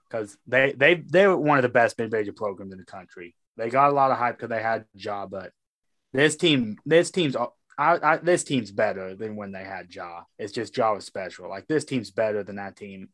[0.10, 3.36] because they they they're one of the best mid major programs in the country.
[3.58, 5.52] They got a lot of hype because they had Ja, but
[6.14, 7.36] this team this team's
[7.78, 10.24] I, I, this team's better than when they had Ja.
[10.38, 11.50] It's just Ja was special.
[11.50, 13.10] Like this team's better than that team,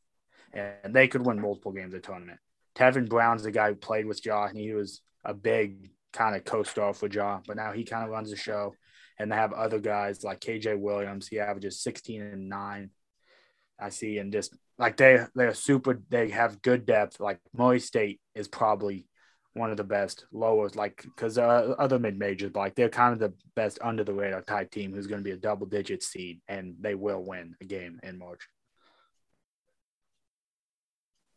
[0.53, 2.39] and they could win multiple games of the tournament.
[2.75, 6.45] Tevin Brown's the guy who played with Ja, and he was a big kind of
[6.45, 8.73] co-star for Ja, but now he kind of runs the show.
[9.19, 11.27] And they have other guys like KJ Williams.
[11.27, 12.91] He averages 16 and nine.
[13.79, 16.01] I see, and just like they they're super.
[16.09, 17.19] They have good depth.
[17.19, 19.05] Like Murray State is probably
[19.53, 23.33] one of the best lowers, like because other mid majors, like they're kind of the
[23.55, 26.75] best under the radar type team who's going to be a double digit seed, and
[26.79, 28.47] they will win a game in March.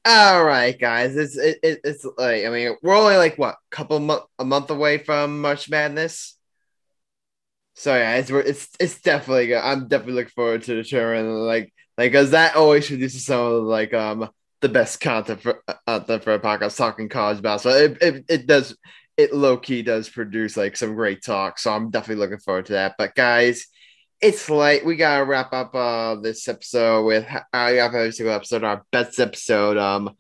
[0.05, 1.17] All right, guys.
[1.17, 4.99] It's it, it's like I mean we're only like what couple month a month away
[4.99, 6.37] from March Madness.
[7.75, 9.59] So yeah, it's it's it's definitely good.
[9.63, 11.35] I'm definitely looking forward to the tournament.
[11.39, 14.31] Like like because that always produces some of like um
[14.63, 17.79] the best content for out there for a podcast talking college basketball.
[17.79, 18.75] It, it, it does
[19.19, 21.59] it low key does produce like some great talk.
[21.59, 22.95] So I'm definitely looking forward to that.
[22.97, 23.67] But guys,
[24.19, 24.83] it's late.
[24.83, 29.77] We gotta wrap up uh this episode with our every single episode, our best episode.
[29.77, 30.17] Um,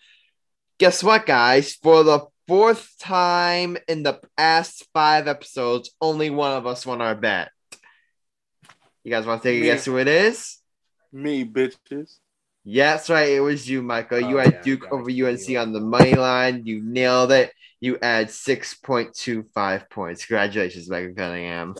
[0.76, 1.76] guess what, guys?
[1.76, 7.14] For the fourth time in the past five episodes, only one of us won our
[7.14, 7.50] bet.
[9.02, 10.59] You guys want to take a guess who it is?
[11.12, 12.18] Me, bitches.
[12.64, 13.30] Yeah, that's right.
[13.30, 14.20] It was you, Michael.
[14.20, 16.66] You oh, had yeah, Duke over UNC on the money line.
[16.66, 17.52] You nailed it.
[17.80, 20.26] You add 6.25 points.
[20.26, 21.74] Congratulations, Michael Cunningham.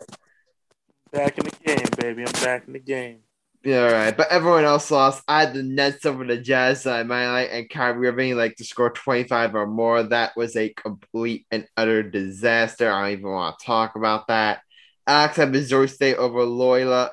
[1.12, 2.24] Back in the game, baby.
[2.24, 3.20] I'm back in the game.
[3.62, 4.16] Yeah, all right.
[4.16, 5.23] But everyone else lost.
[5.28, 8.65] I had the Nets over the Jazz side, my light, and Kyrie Irving like to
[8.65, 10.02] score 25 or more.
[10.02, 12.90] That was a complete and utter disaster.
[12.90, 14.61] I don't even want to talk about that.
[15.07, 17.11] Alex had Missouri State over Loyola,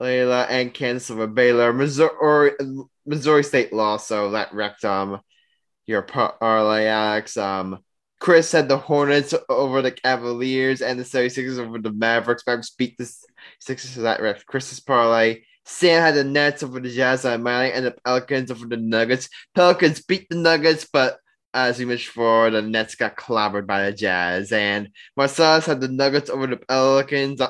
[0.00, 1.72] Loyola and Kansas over Baylor.
[1.72, 2.52] Missouri,
[3.06, 5.20] Missouri State lost, so that wrecked um
[5.86, 7.36] your parlay, Alex.
[7.36, 7.78] Um,
[8.20, 12.44] Chris had the Hornets over the Cavaliers and the 76ers over the Mavericks.
[12.46, 13.10] Mavericks beat the
[13.60, 14.44] Sixers for that ref.
[14.44, 15.42] Chris's parlay.
[15.64, 19.28] Sam had the Nets over the Jazz on Monday and the Pelicans over the Nuggets.
[19.54, 21.18] Pelicans beat the Nuggets, but
[21.54, 24.50] as we mentioned before, the Nets got clobbered by the Jazz.
[24.52, 27.40] And Marcellus had the Nuggets over the Pelicans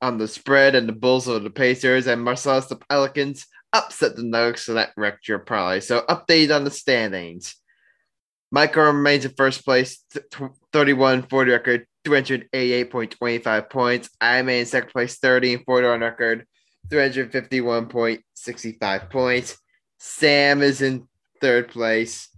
[0.00, 2.06] on the spread and the Bulls over the Pacers.
[2.06, 5.80] And Marcellus, the Pelicans upset the Nuggets, so that wrecked your parlay.
[5.80, 7.56] So update on the standings.
[8.50, 10.02] Michael remains in first place,
[10.72, 14.08] 31 40 record, 288.25 points.
[14.20, 16.46] I'm in second place, 30 and 40 on record,
[16.88, 19.58] 351.65 points.
[19.98, 21.06] Sam is in
[21.42, 22.30] third place,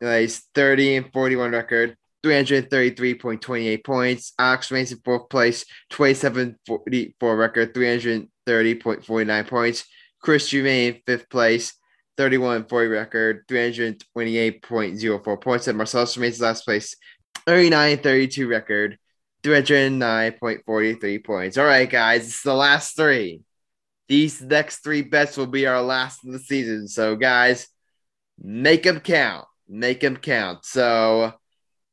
[0.00, 4.32] he's 30 and 41 record, 333.28 points.
[4.38, 9.84] Alex remains in fourth place, 27 44 record, 330.49 points.
[10.20, 11.74] Chris remains in fifth place,
[12.16, 15.68] 31 40 record, 328.04 points.
[15.68, 16.94] And Marcellus remains last place,
[17.46, 18.98] 39 32 record,
[19.42, 21.56] 309.43 points.
[21.58, 23.40] All right, guys, it's the last three.
[24.08, 26.88] These next three bets will be our last of the season.
[26.88, 27.68] So, guys,
[28.38, 29.46] make them count.
[29.68, 30.64] Make them count.
[30.64, 31.32] So,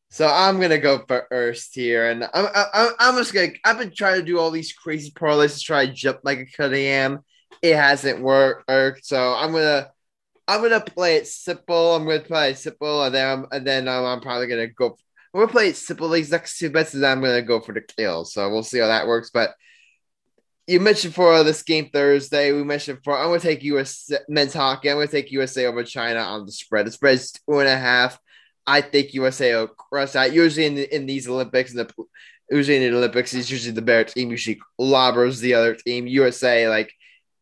[0.10, 3.50] so I'm gonna go first here, and I'm I'm, I'm just gonna.
[3.66, 6.46] I've been trying to do all these crazy parlays to try to jump like a
[6.46, 7.20] Cunningham.
[7.62, 9.90] It hasn't worked, so I'm gonna
[10.48, 11.96] I'm gonna play it simple.
[11.96, 14.98] I'm gonna play it simple, and then I'm, and then I'm probably gonna go.
[15.34, 17.82] I'm gonna play it simple these next two bets, and I'm gonna go for the
[17.82, 18.24] kill.
[18.24, 19.30] So we'll see how that works.
[19.34, 19.56] But
[20.68, 24.90] you mentioned for this game Thursday, we mentioned for I'm gonna take US men's hockey.
[24.90, 26.88] I'm gonna take USA over China on the spread.
[26.88, 28.18] The spread is two and a half.
[28.68, 30.34] I think USA will crush that.
[30.34, 31.90] Usually in in these Olympics, in the
[32.52, 36.06] usually in the Olympics, it's usually the better team usually lobbers the other team.
[36.06, 36.94] USA like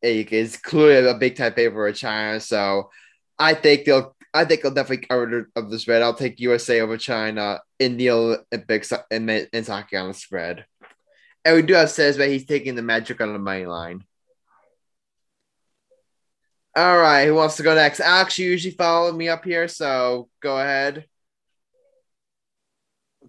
[0.02, 2.40] is clearly a big time favorite of China.
[2.40, 2.92] So
[3.40, 6.02] I think they'll I think they'll definitely cover of the spread.
[6.02, 10.66] I'll take USA over China in the Olympics in, in hockey on the spread.
[11.44, 14.04] And we do have says that he's taking the magic on the money line.
[16.76, 18.02] All right, who wants to go next?
[18.02, 21.06] Alex, you usually follow me up here, so go ahead.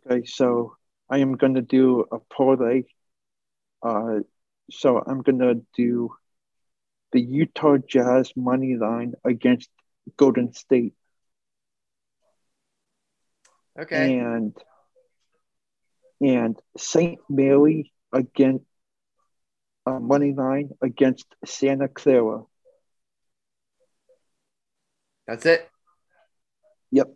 [0.09, 0.77] Okay, so
[1.11, 2.85] I am going to do a parlay.
[3.83, 4.21] Uh,
[4.71, 6.15] so I'm going to do
[7.13, 9.69] the Utah Jazz money line against
[10.17, 10.95] Golden State.
[13.79, 14.19] Okay.
[14.19, 14.57] And
[16.21, 17.21] and St.
[17.29, 18.65] Mary against
[19.85, 22.43] uh, money line against Santa Clara.
[25.27, 25.69] That's it.
[26.93, 27.09] Yep.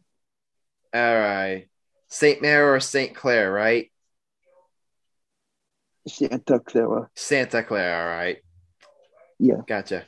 [0.92, 1.69] All right.
[2.10, 2.42] St.
[2.42, 3.14] Mary or St.
[3.14, 3.90] Clair, right?
[6.06, 7.08] Santa Clara.
[7.14, 8.38] Santa Clara, all right.
[9.38, 9.62] Yeah.
[9.66, 10.04] Gotcha.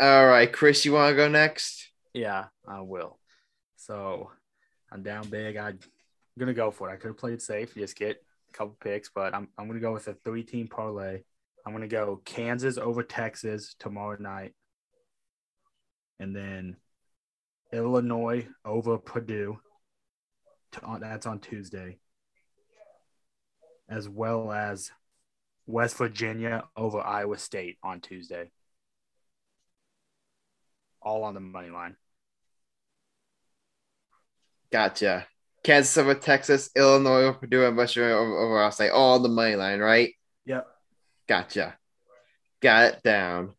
[0.00, 1.92] All right, Chris, you want to go next?
[2.14, 3.18] Yeah, I will.
[3.76, 4.30] So
[4.90, 5.56] I'm down big.
[5.56, 5.78] I'm
[6.38, 6.94] gonna go for it.
[6.94, 8.16] I could have played safe, just get
[8.48, 11.22] a couple picks, but I'm I'm gonna go with a three team parlay.
[11.66, 14.54] I'm gonna go Kansas over Texas tomorrow night,
[16.18, 16.76] and then
[17.72, 19.58] Illinois over Purdue.
[21.00, 21.98] That's on Tuesday.
[23.88, 24.90] As well as
[25.66, 28.50] West Virginia over Iowa State on Tuesday.
[31.02, 31.96] All on the money line.
[34.70, 35.26] Gotcha.
[35.62, 39.22] Kansas over Texas, Illinois over Purdue, and West Virginia over, over I'll say all on
[39.22, 40.14] the money line, right?
[40.46, 40.66] Yep.
[41.28, 41.76] Gotcha.
[42.60, 43.54] Got it down.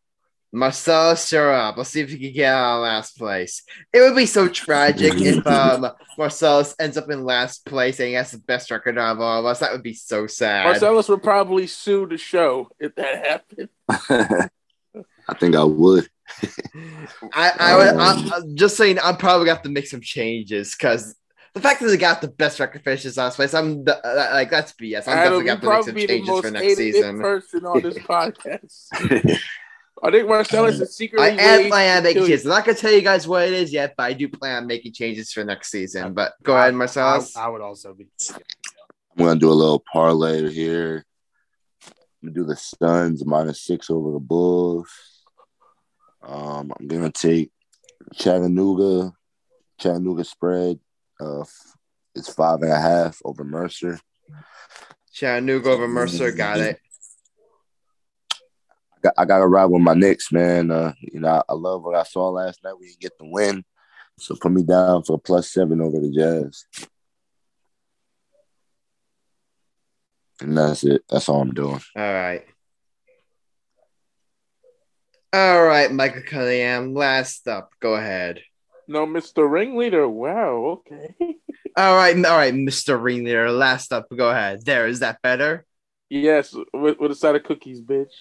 [0.52, 1.78] Marcel Sharab.
[1.78, 3.62] Let's see if he can get out of last place.
[3.92, 8.14] It would be so tragic if um Marcellus ends up in last place and he
[8.14, 9.60] has the best record out of all of us.
[9.60, 10.66] That would be so sad.
[10.66, 13.68] Marcellus would probably sue the show if that happened.
[15.28, 16.08] I think I would.
[17.32, 21.14] I, I would I, I'm just saying I'm probably got to make some changes because
[21.54, 24.50] the fact that they got the best record finishes last place, I'm the, uh, like
[24.50, 25.06] that's BS.
[25.06, 27.20] I'm Adam, definitely got you to make some probably be the changes for next season.
[27.20, 29.38] person on this podcast.
[30.04, 31.26] I think Marcellus is secretly.
[31.26, 32.44] I am waiting planning on making changes.
[32.44, 34.66] I'm not gonna tell you guys what it is yet, but I do plan on
[34.66, 36.12] making changes for next season.
[36.12, 37.36] But go I- ahead, Marcellus.
[37.36, 38.08] I, I would also be.
[39.16, 41.04] I'm gonna do a little parlay here.
[41.86, 44.88] I'm gonna do the Suns minus six over the Bulls.
[46.22, 47.52] Um, I'm gonna take
[48.14, 49.12] Chattanooga,
[49.78, 50.80] Chattanooga spread.
[51.20, 51.76] Uh, f-
[52.14, 54.00] it's five and a half over Mercer.
[55.12, 56.80] Chattanooga over Mercer, got it.
[59.02, 60.70] I got, I got to ride with my Knicks, man.
[60.70, 62.74] Uh, you know, I, I love what I saw last night.
[62.78, 63.64] We didn't get the win,
[64.18, 66.64] so put me down for a plus seven over the Jazz.
[70.40, 71.02] And that's it.
[71.08, 71.80] That's all I'm doing.
[71.96, 72.44] All right.
[75.32, 76.94] All right, Michael Cunningham.
[76.94, 78.40] Last up, go ahead.
[78.86, 79.50] No, Mr.
[79.50, 80.08] Ringleader.
[80.08, 80.82] Wow.
[80.86, 81.14] Okay.
[81.74, 83.02] All right, all right, Mr.
[83.02, 83.50] Ringleader.
[83.50, 84.62] Last up, go ahead.
[84.66, 85.64] There, is that better?
[86.10, 88.12] Yes, with, with a side of cookies, bitch.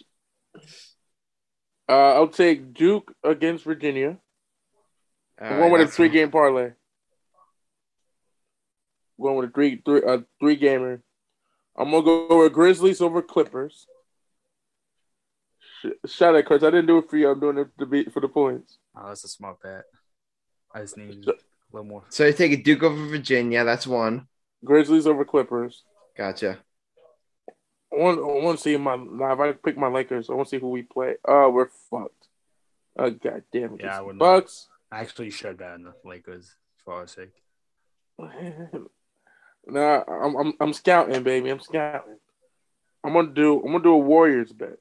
[1.90, 4.18] Uh, I'll take Duke against Virginia.
[5.41, 6.72] All One right, with a three game parlay.
[9.18, 11.02] One with a three three uh, three gamer.
[11.78, 13.88] I'm gonna go with Grizzlies over Clippers.
[16.06, 16.64] Shout out, Chris.
[16.64, 17.30] I didn't do it for you.
[17.30, 18.78] I'm doing it to be for the points.
[18.95, 19.86] Oh, that's a smart bet.
[20.73, 21.34] I just need a
[21.72, 22.03] little more.
[22.10, 23.64] So you take a Duke over Virginia.
[23.64, 24.28] That's one.
[24.64, 25.84] Grizzlies over Clippers.
[26.15, 26.60] Gotcha.
[27.93, 30.30] I want, I want to see my now if I pick my Lakers.
[30.30, 31.15] I want to see who we play.
[31.27, 32.27] Oh, we're fucked.
[32.97, 33.81] Oh god damn it.
[33.81, 34.19] Yeah, I It's would not.
[34.19, 34.68] Bucks.
[34.91, 37.31] I actually should bet on the Lakers for our sake.
[39.68, 41.49] nah, I'm, I'm I'm scouting, baby.
[41.49, 42.18] I'm scouting.
[43.03, 44.77] I'm gonna do I'm gonna do a Warriors bet.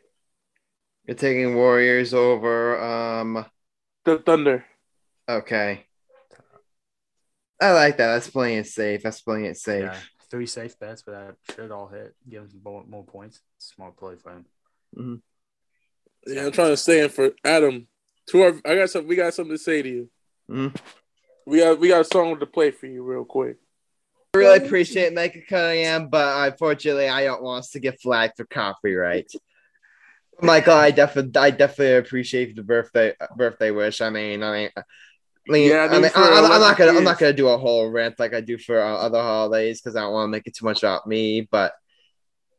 [1.06, 2.80] You're taking Warriors over.
[2.80, 3.44] Um.
[4.04, 4.64] The Thunder.
[5.28, 5.84] Okay.
[7.60, 8.14] I like that.
[8.14, 9.02] That's playing it safe.
[9.02, 9.84] That's playing it safe.
[9.84, 9.96] Yeah,
[10.30, 12.14] three safe bets, but that should all hit.
[12.28, 13.40] Give him some more, more points.
[13.58, 15.22] Smart play for him.
[16.26, 17.86] Yeah, I'm trying to stay in for Adam.
[18.28, 19.06] To our, I got some.
[19.06, 20.10] We got something to say to you.
[20.50, 20.76] Mhm.
[21.46, 23.56] We got we got a song to play for you real quick.
[24.34, 28.44] I really appreciate Michael Cunningham, but unfortunately, I don't want us to get flagged for
[28.44, 29.32] copyright.
[30.40, 34.00] Michael, I definitely, I definitely appreciate the birthday birthday wish.
[34.00, 34.70] I mean, I mean,
[35.48, 37.32] I mean, Yeah, I I mean, mean, for I, am not gonna, I'm not gonna
[37.32, 40.28] do a whole rant like I do for uh, other holidays because I don't want
[40.28, 41.48] to make it too much about me.
[41.50, 41.72] But,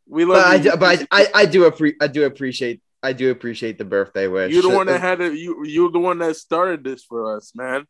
[0.08, 0.64] We love but I, you.
[0.64, 4.28] do, but I, I, I do appre- I do appreciate, I do appreciate the birthday
[4.28, 4.52] wish.
[4.54, 5.34] You're the one that had it.
[5.34, 7.86] You you're the one that started this for us, man.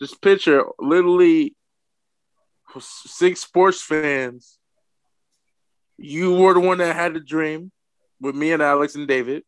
[0.00, 1.56] Just picture, literally,
[2.80, 4.58] six sports fans.
[5.96, 7.72] You were the one that had the dream
[8.20, 9.42] with me and Alex and David.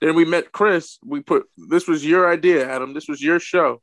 [0.00, 0.98] Then we met Chris.
[1.04, 2.94] We put this was your idea, Adam.
[2.94, 3.82] This was your show.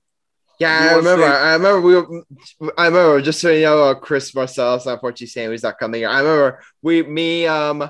[0.60, 1.26] Yeah, You I remember.
[1.26, 1.82] say- I remember.
[1.82, 1.96] We.
[1.96, 3.22] Were, I remember.
[3.22, 6.10] Just so you know, uh, Chris Marcellus, unfortunately, saying he's not coming here.
[6.10, 7.90] I remember we, me, um,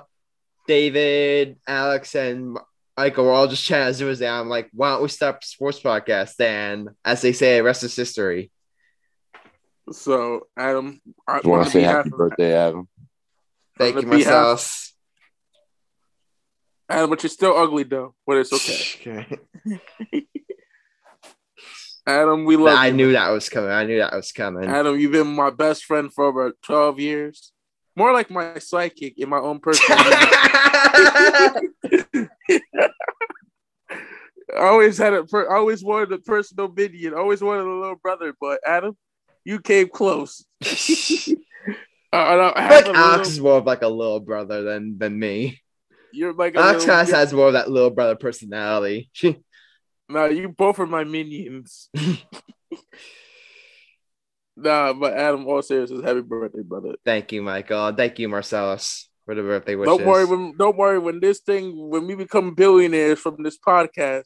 [0.68, 2.58] David, Alex, and
[2.98, 4.32] Michael were all just chatting as it was there.
[4.34, 6.40] I'm like, why don't we start a sports podcast?
[6.42, 8.52] And as they say, rest is history.
[9.94, 12.90] So Adam, I want to say happy of- birthday, Adam.
[13.78, 14.94] Thank you, the behalf- Marcellus.
[16.90, 18.14] Adam, but you're still ugly though.
[18.26, 19.38] But it's okay.
[19.66, 20.28] Okay.
[22.08, 22.94] Adam, we love I you.
[22.94, 23.70] knew that was coming.
[23.70, 24.64] I knew that was coming.
[24.70, 27.52] Adam, you've been my best friend for over 12 years.
[27.98, 29.84] More like my sidekick in my own person.
[34.56, 37.14] I always had a per- I always wanted a personal minion.
[37.14, 38.96] Always wanted a little brother, but Adam,
[39.44, 40.46] you came close.
[42.14, 43.88] Uh, I don't I have feel a like Alex little- is more of like a
[43.90, 45.60] little brother than than me.
[46.14, 49.12] you're like Alex little, has more of that little brother personality.
[50.10, 51.90] Nah, you both are my minions.
[54.56, 56.96] nah, but Adam, all seriousness, happy birthday, brother.
[57.04, 57.94] Thank you, Michael.
[57.94, 59.98] Thank you, Marcellus, for the birthday wishes.
[59.98, 61.00] Don't worry, when, don't worry.
[61.00, 64.26] When this thing, when we become billionaires from this podcast,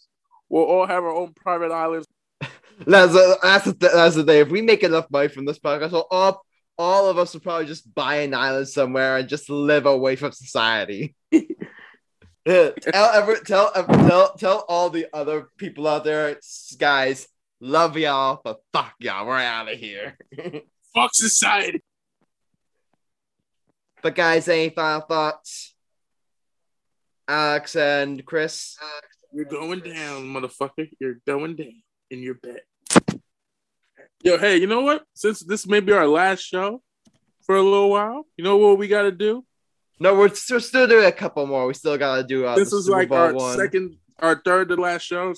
[0.49, 2.08] we'll all have our own private islands.
[2.86, 4.41] That's a, that's the, that's the thing.
[4.41, 6.41] If we make enough money from this podcast, well, all
[6.80, 10.32] all of us will probably just buy an island somewhere and just live away from
[10.32, 11.16] society.
[12.46, 16.38] tell ever tell tell tell all the other people out there,
[16.78, 17.28] guys,
[17.60, 20.18] love y'all, but fuck y'all, we're out of here.
[20.96, 21.82] fuck society.
[24.02, 25.76] But guys, any final thoughts?
[27.28, 28.78] Alex and Chris.
[29.32, 30.90] You're going down, motherfucker.
[31.00, 32.62] You're going down in your bed.
[34.24, 35.04] Yo, hey, you know what?
[35.14, 36.82] Since this may be our last show
[37.46, 39.46] for a little while, you know what we got to do?
[40.02, 41.68] No, we're, we're still doing a couple more.
[41.68, 42.44] We still got to do.
[42.44, 43.56] Uh, this is Super like Bowl our one.
[43.56, 45.36] second, our third to last show.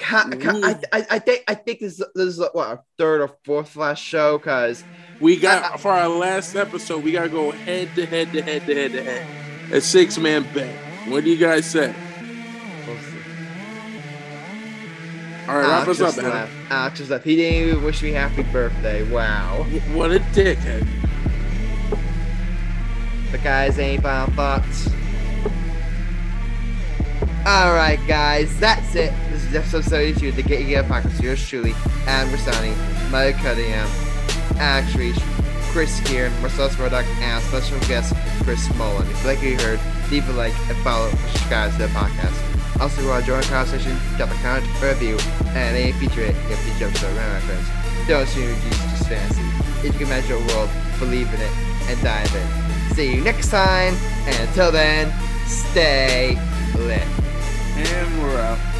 [0.00, 4.02] I, I, I, think I think this, this is what our third or fourth last
[4.02, 4.84] show because
[5.20, 8.66] we got I, for our last episode we gotta go head to head to head
[8.66, 9.26] to head to head
[9.72, 10.74] a six man bet.
[11.08, 11.94] What do you guys say?
[15.48, 16.18] All right, wrap us up.
[16.70, 17.24] Alex just left.
[17.24, 19.02] He didn't even wish me happy birthday.
[19.10, 19.62] Wow.
[19.94, 21.05] What a dickhead.
[23.36, 24.88] The guys ain't final thoughts.
[27.46, 29.12] Alright, guys, that's it.
[29.30, 31.20] This is episode 32 of the Get You Get Podcast.
[31.20, 31.74] Yours truly,
[32.06, 32.72] Adam Grassani,
[33.10, 33.90] Mike Cunningham,
[34.56, 35.14] Alex Reich,
[35.70, 39.02] Chris Kern, Marcellus Murdock, and special guest Chris Milholen.
[39.10, 39.80] If you like what you heard,
[40.10, 42.80] leave a like and follow subscribe to the podcast.
[42.80, 45.18] Also, you want to join the conversation, drop a comment or review,
[45.52, 48.08] and any feature it, get feature episode around my friends.
[48.08, 49.42] Don't assume it's just fantasy.
[49.86, 51.52] If you can imagine a world, believe in it,
[51.90, 52.65] and dive in.
[52.96, 53.94] See you next time,
[54.24, 55.12] and until then,
[55.46, 56.30] stay
[56.78, 57.02] lit.
[57.76, 58.75] And we're out.